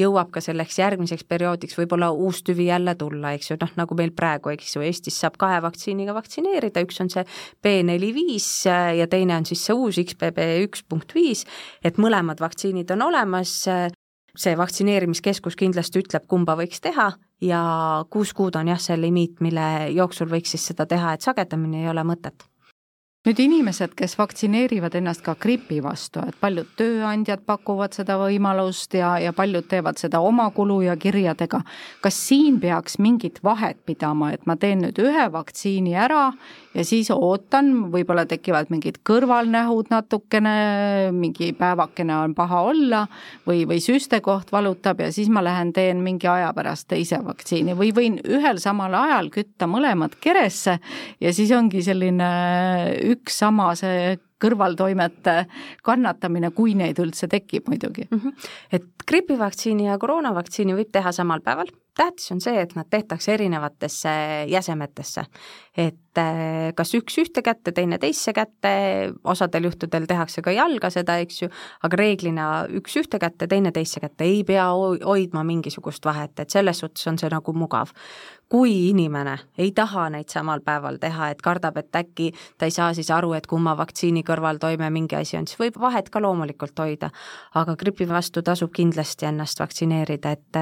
jõuab 0.00 0.32
ka 0.34 0.42
selleks 0.44 0.80
järgmiseks 0.80 1.26
perioodiks 1.28 1.78
võib-olla 1.78 2.10
uus 2.12 2.42
tüvi 2.46 2.70
jälle 2.70 2.94
tulla, 2.98 3.34
eks 3.36 3.52
ju, 3.52 3.60
noh 3.60 3.76
nagu 3.80 3.98
meil 3.98 4.14
praegu, 4.16 4.52
eks 4.54 4.76
ju, 4.76 4.84
Eestis 4.86 5.20
saab 5.20 5.38
kahe 5.40 5.60
vaktsiiniga 5.64 6.14
vaktsineerida, 6.16 6.84
üks 6.86 7.00
on 7.04 7.10
see 7.12 7.24
B45 7.64 8.76
ja 9.00 9.08
teine 9.10 9.38
on 9.40 9.48
siis 9.48 9.64
see 9.66 9.76
uus 9.76 10.00
XBB 10.02 10.50
üks 10.66 10.84
punkt 10.88 11.14
viis, 11.16 11.46
et 11.84 12.00
mõlemad 12.00 12.40
vaktsiinid 12.42 12.90
on 12.96 13.08
olemas, 13.10 13.56
see 14.38 14.54
vaktsineerimiskeskus 14.58 15.58
kindlasti 15.58 16.04
ütleb, 16.04 16.26
kumba 16.30 16.56
võiks 16.58 16.82
teha 16.82 17.10
ja 17.44 17.62
kuus 18.10 18.34
kuud 18.36 18.56
on 18.60 18.70
jah, 18.72 18.80
see 18.80 18.98
limiit, 19.00 19.40
mille 19.44 19.90
jooksul 19.96 20.30
võiks 20.30 20.54
siis 20.54 20.70
seda 20.72 20.86
teha, 20.90 21.14
et 21.14 21.26
sagedamini 21.26 21.84
ei 21.84 21.92
ole 21.92 22.04
mõtet 22.06 22.49
nüüd 23.28 23.36
inimesed, 23.36 23.92
kes 23.98 24.14
vaktsineerivad 24.16 24.94
ennast 24.96 25.20
ka 25.20 25.34
gripi 25.36 25.82
vastu, 25.84 26.22
et 26.24 26.36
paljud 26.40 26.70
tööandjad 26.80 27.42
pakuvad 27.44 27.92
seda 27.92 28.14
võimalust 28.16 28.96
ja, 28.96 29.10
ja 29.20 29.34
paljud 29.36 29.66
teevad 29.68 30.00
seda 30.00 30.22
oma 30.24 30.46
kulu 30.56 30.78
ja 30.86 30.94
kirjadega. 30.96 31.60
kas 32.00 32.16
siin 32.16 32.56
peaks 32.60 32.96
mingit 32.96 33.42
vahet 33.44 33.76
pidama, 33.84 34.30
et 34.32 34.46
ma 34.48 34.56
teen 34.56 34.80
nüüd 34.86 35.02
ühe 35.04 35.26
vaktsiini 35.32 35.92
ära 36.00 36.30
ja 36.72 36.84
siis 36.86 37.10
ootan, 37.12 37.90
võib-olla 37.92 38.24
tekivad 38.30 38.72
mingid 38.72 39.02
kõrvalnähud 39.04 39.92
natukene, 39.92 41.12
mingi 41.12 41.50
päevakene 41.58 42.16
on 42.22 42.34
paha 42.38 42.62
olla 42.70 43.02
või, 43.44 43.66
või 43.68 43.82
süstekoht 43.84 44.48
valutab 44.48 45.04
ja 45.04 45.10
siis 45.12 45.28
ma 45.28 45.44
lähen 45.44 45.74
teen 45.76 46.00
mingi 46.00 46.30
aja 46.30 46.54
pärast 46.56 46.88
teise 46.88 47.20
vaktsiini 47.20 47.76
või 47.76 47.92
võin 47.92 48.16
ühel 48.24 48.64
samal 48.64 48.96
ajal 48.96 49.28
kütta 49.34 49.68
mõlemad 49.68 50.16
keresse 50.24 50.78
ja 51.20 51.36
siis 51.36 51.52
ongi 51.52 51.84
selline 51.84 52.32
üks 53.10 53.40
sama 53.42 53.72
see 53.78 54.16
kõrvaltoimete 54.40 55.34
kannatamine, 55.84 56.50
kui 56.56 56.74
neid 56.78 56.98
üldse 57.02 57.28
tekib 57.28 57.68
muidugi 57.68 58.06
mm. 58.08 58.20
-hmm. 58.20 58.50
et 58.72 58.99
gripivaktsiini 59.10 59.88
ja 59.88 59.98
koroonavaktsiini 59.98 60.76
võib 60.78 60.90
teha 60.94 61.12
samal 61.14 61.42
päeval, 61.44 61.70
tähtis 61.98 62.30
on 62.32 62.40
see, 62.42 62.60
et 62.62 62.74
nad 62.78 62.88
tehtakse 62.90 63.34
erinevatesse 63.34 64.10
jäsemetesse. 64.50 65.24
et 65.76 66.18
äh, 66.18 66.72
kas 66.76 66.94
üks 66.98 67.18
ühte 67.22 67.42
kätte, 67.42 67.72
teine 67.72 67.98
teisse 67.98 68.32
kätte, 68.36 68.72
osadel 69.24 69.68
juhtudel 69.68 70.06
tehakse 70.10 70.42
ka 70.42 70.50
jalga 70.54 70.90
seda, 70.90 71.16
eks 71.22 71.42
ju, 71.42 71.48
aga 71.86 71.96
reeglina 71.96 72.48
üks 72.80 72.96
ühte 73.00 73.18
kätte, 73.22 73.46
teine 73.48 73.72
teisse 73.72 74.00
kätte, 74.00 74.24
ei 74.24 74.42
pea 74.44 74.66
hoidma 74.74 75.44
mingisugust 75.46 76.04
vahet, 76.04 76.38
et 76.38 76.50
selles 76.50 76.82
suhtes 76.82 77.06
on 77.06 77.18
see 77.18 77.30
nagu 77.30 77.54
mugav 77.54 77.94
kui 78.50 78.72
inimene 78.90 79.36
ei 79.62 79.70
taha 79.72 80.08
neid 80.10 80.30
samal 80.32 80.62
päeval 80.66 80.98
teha, 80.98 81.28
et 81.30 81.42
kardab, 81.42 81.76
et 81.78 81.96
äkki 81.96 82.32
ta 82.58 82.66
ei 82.66 82.74
saa 82.74 82.90
siis 82.96 83.10
aru, 83.14 83.30
et 83.38 83.46
kumma 83.50 83.76
vaktsiini 83.78 84.24
kõrvaltoime 84.26 84.88
mingi 84.90 85.14
asi 85.20 85.38
on, 85.38 85.46
siis 85.46 85.60
võib 85.60 85.78
vahet 85.80 86.10
ka 86.10 86.22
loomulikult 86.22 86.82
hoida. 86.82 87.12
aga 87.54 87.76
gripi 87.78 88.08
vastu 88.08 88.42
tasub 88.42 88.72
kindlasti 88.74 88.99
ennast 89.26 89.60
vaktsineerida, 89.60 90.32
et, 90.32 90.56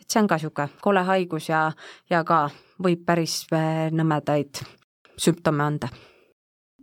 et 0.00 0.06
see 0.08 0.20
on 0.22 0.28
ka 0.30 0.38
niisugune 0.38 0.82
kole 0.82 1.04
haigus 1.08 1.48
ja, 1.50 1.70
ja 2.10 2.22
ka 2.24 2.48
võib 2.82 3.04
päris 3.06 3.42
äh, 3.52 3.88
nõmedaid 3.92 4.62
sümptome 5.20 5.64
anda. 5.64 5.90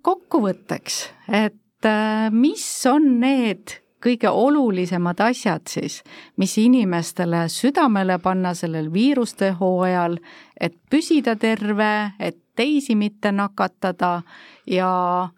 kokkuvõtteks, 0.01 1.01
et 1.27 1.85
äh, 1.85 2.29
mis 2.31 2.65
on 2.87 3.19
need 3.19 3.81
kõige 4.03 4.29
olulisemad 4.29 5.19
asjad 5.25 5.67
siis, 5.67 6.01
mis 6.37 6.53
inimestele 6.61 7.47
südamele 7.49 8.19
panna 8.23 8.53
sellel 8.55 8.91
viiruste 8.93 9.51
hooajal, 9.59 10.19
et 10.59 10.77
püsida 10.89 11.35
terve, 11.35 12.11
et 12.19 12.37
teisi 12.55 12.95
mitte 12.95 13.31
nakatada 13.31 14.21
ja 14.69 14.91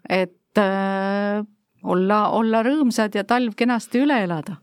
et 0.08 0.58
äh, 0.58 1.44
olla, 1.82 2.28
olla 2.36 2.62
rõõmsad 2.66 3.16
ja 3.16 3.24
talv 3.24 3.56
kenasti 3.56 4.04
üle 4.04 4.22
elada? 4.24 4.60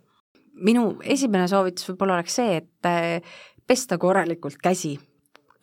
Minu 0.61 0.97
esimene 1.03 1.47
soovitus 1.47 1.89
võib-olla 1.91 2.17
oleks 2.19 2.39
see, 2.39 2.57
et 2.63 2.89
äh, 2.89 3.37
pesta 3.67 3.97
korralikult 3.97 4.57
käsi 4.63 4.95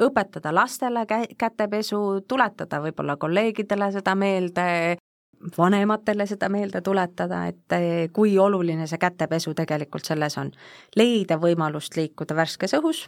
õpetada 0.02 0.52
lastele 0.54 1.04
kä-, 1.06 1.34
kätepesu, 1.38 1.98
tuletada 2.28 2.80
võib-olla 2.82 3.16
kolleegidele 3.20 3.90
seda 3.94 4.14
meelde, 4.18 4.96
vanematele 5.58 6.26
seda 6.26 6.48
meelde 6.52 6.80
tuletada, 6.84 7.44
et 7.50 7.76
eh, 7.76 8.08
kui 8.12 8.36
oluline 8.38 8.88
see 8.90 9.00
kätepesu 9.00 9.54
tegelikult 9.54 10.06
selles 10.06 10.38
on. 10.40 10.52
leida 10.96 11.38
võimalust 11.40 11.96
liikuda 11.96 12.36
värskes 12.36 12.74
õhus, 12.80 13.04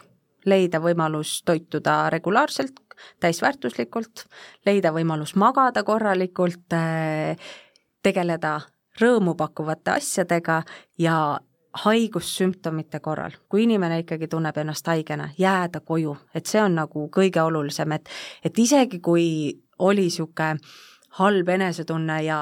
leida 0.47 0.81
võimalus 0.81 1.41
toituda 1.45 2.11
regulaarselt, 2.11 2.81
täisväärtuslikult, 3.21 4.27
leida 4.67 4.93
võimalus 4.93 5.35
magada 5.37 5.83
korralikult, 5.85 6.73
eh, 6.73 7.37
tegeleda 8.03 8.61
rõõmu 9.01 9.35
pakkuvate 9.37 9.97
asjadega 9.99 10.63
ja 10.99 11.39
haigussümptomite 11.85 13.01
korral, 13.01 13.37
kui 13.49 13.63
inimene 13.67 13.99
ikkagi 14.03 14.29
tunneb 14.29 14.57
ennast 14.57 14.87
haigena, 14.87 15.29
jääda 15.39 15.81
koju, 15.81 16.17
et 16.35 16.47
see 16.47 16.63
on 16.63 16.79
nagu 16.81 17.09
kõige 17.13 17.43
olulisem, 17.43 17.93
et 17.93 18.09
et 18.45 18.59
isegi 18.59 19.01
kui 19.01 19.27
oli 19.79 20.09
niisugune 20.09 20.57
halb 21.19 21.49
enesetunne 21.49 22.23
ja 22.25 22.39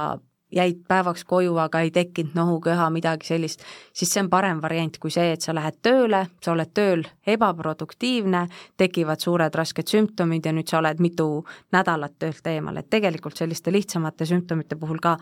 jäid 0.55 0.85
päevaks 0.89 1.25
koju, 1.25 1.57
aga 1.59 1.81
ei 1.81 1.91
tekkinud 1.91 2.35
nohuköha, 2.35 2.89
midagi 2.95 3.27
sellist, 3.27 3.63
siis 3.93 4.13
see 4.13 4.23
on 4.23 4.31
parem 4.31 4.61
variant 4.63 4.99
kui 5.03 5.11
see, 5.11 5.33
et 5.35 5.45
sa 5.45 5.55
lähed 5.55 5.81
tööle, 5.83 6.25
sa 6.45 6.53
oled 6.53 6.71
tööl 6.75 7.05
ebaproduktiivne, 7.27 8.47
tekivad 8.81 9.23
suured 9.25 9.55
rasked 9.55 9.91
sümptomid 9.91 10.47
ja 10.47 10.55
nüüd 10.55 10.71
sa 10.71 10.79
oled 10.79 11.03
mitu 11.03 11.29
nädalat 11.75 12.19
töölt 12.19 12.47
eemal, 12.47 12.79
et 12.79 12.91
tegelikult 12.91 13.37
selliste 13.41 13.73
lihtsamate 13.75 14.27
sümptomite 14.29 14.79
puhul 14.79 15.03
ka 15.03 15.17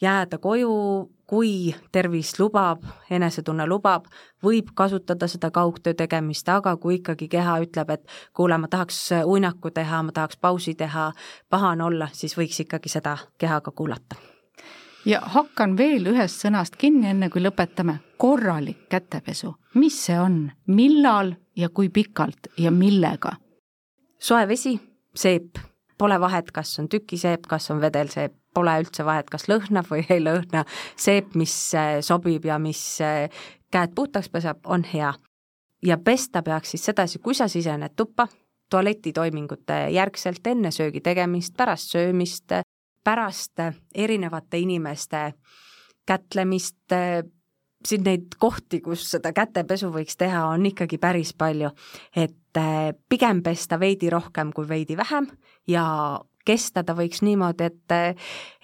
jääda 0.00 0.38
koju, 0.38 1.10
kui 1.26 1.74
tervis 1.92 2.36
lubab, 2.38 2.84
enesetunne 3.10 3.66
lubab, 3.66 4.06
võib 4.44 4.70
kasutada 4.78 5.26
seda 5.28 5.50
kaugtöö 5.50 5.96
tegemist, 5.98 6.48
aga 6.48 6.76
kui 6.76 7.00
ikkagi 7.00 7.28
keha 7.32 7.58
ütleb, 7.64 7.90
et 7.96 8.06
kuule, 8.36 8.58
ma 8.58 8.70
tahaks 8.70 9.00
uinaku 9.24 9.74
teha, 9.74 10.04
ma 10.06 10.14
tahaks 10.14 10.38
pausi 10.40 10.76
teha, 10.78 11.10
paha 11.50 11.74
on 11.74 11.84
olla, 11.90 12.10
siis 12.12 12.38
võiks 12.38 12.62
ikkagi 12.62 12.92
seda 12.92 13.18
kehaga 13.38 13.74
kuulata 13.74 14.35
ja 15.06 15.20
hakkan 15.22 15.76
veel 15.78 16.10
ühest 16.10 16.42
sõnast 16.42 16.76
kinni, 16.80 17.10
enne 17.10 17.30
kui 17.30 17.42
lõpetame. 17.42 18.00
korralik 18.16 18.88
kätepesu, 18.88 19.54
mis 19.74 19.98
see 20.06 20.18
on, 20.18 20.50
millal 20.66 21.34
ja 21.56 21.68
kui 21.68 21.88
pikalt 21.88 22.48
ja 22.58 22.70
millega? 22.70 23.36
soe 24.18 24.48
vesi, 24.48 24.80
seep, 25.14 25.58
pole 25.98 26.20
vahet, 26.20 26.50
kas 26.50 26.78
on 26.78 26.88
tükiseep, 26.88 27.46
kas 27.48 27.70
on 27.70 27.80
vedelseep, 27.80 28.32
pole 28.54 28.72
üldse 28.80 29.04
vahet, 29.04 29.28
kas 29.30 29.48
lõhnab 29.48 29.86
või 29.90 30.06
ei 30.08 30.20
lõhna, 30.20 30.64
seep, 30.96 31.34
mis 31.34 31.54
äh, 31.74 32.00
sobib 32.00 32.44
ja 32.44 32.58
mis 32.58 33.00
äh, 33.04 33.28
käed 33.70 33.94
puhtaks 33.94 34.28
peseb, 34.32 34.64
on 34.64 34.84
hea. 34.84 35.14
ja 35.82 35.98
pesta 35.98 36.42
peaks 36.42 36.70
siis 36.70 36.84
sedasi, 36.84 37.18
kui 37.18 37.34
sa 37.34 37.48
sisened 37.48 37.94
tuppa, 37.96 38.26
tualetitoimingute 38.70 39.90
järgselt, 39.94 40.46
enne 40.46 40.70
söögi 40.70 41.00
tegemist, 41.00 41.54
pärast 41.56 41.92
söömist, 41.92 42.52
pärast 43.06 43.62
erinevate 43.94 44.58
inimeste 44.58 45.30
kätlemist, 46.06 46.94
siin 47.86 48.04
neid 48.06 48.36
kohti, 48.38 48.80
kus 48.82 49.04
seda 49.14 49.32
kätepesu 49.36 49.90
võiks 49.94 50.18
teha, 50.18 50.46
on 50.50 50.66
ikkagi 50.66 50.98
päris 51.02 51.32
palju. 51.38 51.70
et 52.16 52.58
eh, 52.58 52.92
pigem 53.08 53.42
pesta 53.42 53.78
veidi 53.80 54.10
rohkem 54.10 54.52
kui 54.52 54.68
veidi 54.68 54.96
vähem 54.96 55.28
ja 55.68 55.84
kesta 56.46 56.84
ta 56.86 56.94
võiks 56.94 57.22
niimoodi, 57.26 57.64
et 57.64 57.92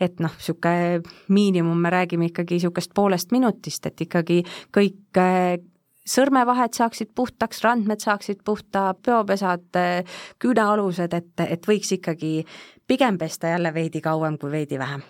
et 0.00 0.20
noh, 0.20 0.32
niisugune 0.38 1.02
miinimum, 1.28 1.78
me 1.78 1.90
räägime 1.90 2.30
ikkagi 2.30 2.58
niisugust 2.58 2.94
poolest 2.94 3.32
minutist, 3.32 3.86
et 3.86 4.00
ikkagi 4.00 4.42
kõik 4.74 5.18
eh, 5.18 5.58
sõrmevahed 6.02 6.74
saaksid 6.74 7.12
puhtaks, 7.14 7.62
randmed 7.62 8.02
saaksid 8.02 8.42
puhta, 8.44 8.94
peopesad, 9.06 9.68
küünealused, 10.42 11.14
et, 11.14 11.44
et 11.46 11.68
võiks 11.68 11.92
ikkagi 11.94 12.40
pigem 12.92 13.18
pesta 13.18 13.46
jälle 13.46 13.74
veidi 13.74 14.00
kauem 14.00 14.38
kui 14.38 14.50
veidi 14.50 14.78
vähem 14.78 15.02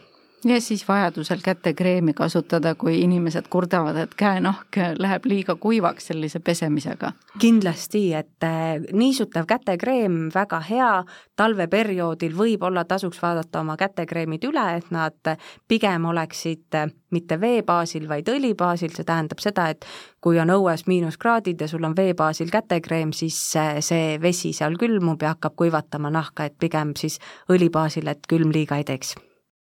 ja 0.45 0.61
siis 0.61 0.89
vajadusel 0.89 1.39
kätekreemi 1.45 2.15
kasutada, 2.15 2.75
kui 2.75 3.01
inimesed 3.01 3.47
kurdavad, 3.51 3.97
et 3.97 4.15
käenahk 4.19 4.77
läheb 4.99 5.27
liiga 5.27 5.55
kuivaks 5.57 6.07
sellise 6.11 6.41
pesemisega. 6.41 7.13
kindlasti, 7.39 8.15
et 8.15 8.45
äh, 8.45 8.81
niisutav 8.93 9.47
kätekreem 9.47 10.31
väga 10.35 10.61
hea, 10.61 11.05
talveperioodil 11.37 12.37
võib-olla 12.37 12.85
tasuks 12.85 13.23
vaadata 13.23 13.61
oma 13.61 13.77
kätekreemid 13.77 14.45
üle, 14.45 14.67
et 14.77 14.91
nad 14.91 15.37
pigem 15.69 16.05
oleksid 16.05 16.75
äh, 16.75 16.91
mitte 17.11 17.41
vee 17.41 17.63
baasil, 17.63 18.09
vaid 18.09 18.29
õli 18.29 18.55
baasil, 18.55 18.93
see 18.97 19.05
tähendab 19.05 19.41
seda, 19.41 19.69
et 19.69 19.87
kui 20.21 20.39
on 20.41 20.51
õues 20.51 20.87
miinuskraadid 20.87 21.61
ja 21.61 21.69
sul 21.69 21.85
on 21.85 21.97
vee 21.97 22.15
baasil 22.15 22.51
kätekreem, 22.51 23.13
siis 23.13 23.57
äh, 23.57 23.77
see 23.81 24.19
vesi 24.23 24.53
seal 24.53 24.79
külmub 24.79 25.23
ja 25.23 25.37
hakkab 25.37 25.57
kuivatama 25.57 26.11
nahka, 26.11 26.45
et 26.45 26.59
pigem 26.59 26.97
siis 26.97 27.21
õli 27.51 27.71
baasil, 27.71 28.09
et 28.09 28.27
külm 28.29 28.51
liiga 28.53 28.81
ei 28.81 28.89
teeks 28.89 29.15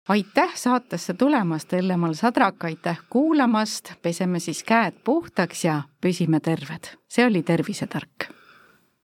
aitäh 0.08 0.56
saatesse 0.56 1.14
tulemast, 1.14 1.74
Elle-Mall 1.74 2.14
Sadrak, 2.14 2.64
aitäh 2.64 3.00
kuulamast, 3.10 3.94
peseme 4.02 4.40
siis 4.40 4.64
käed 4.64 5.04
puhtaks 5.04 5.66
ja 5.66 5.82
püsime 6.02 6.40
terved. 6.40 6.98
see 7.10 7.26
oli 7.26 7.44
Tervisetark 7.44 8.38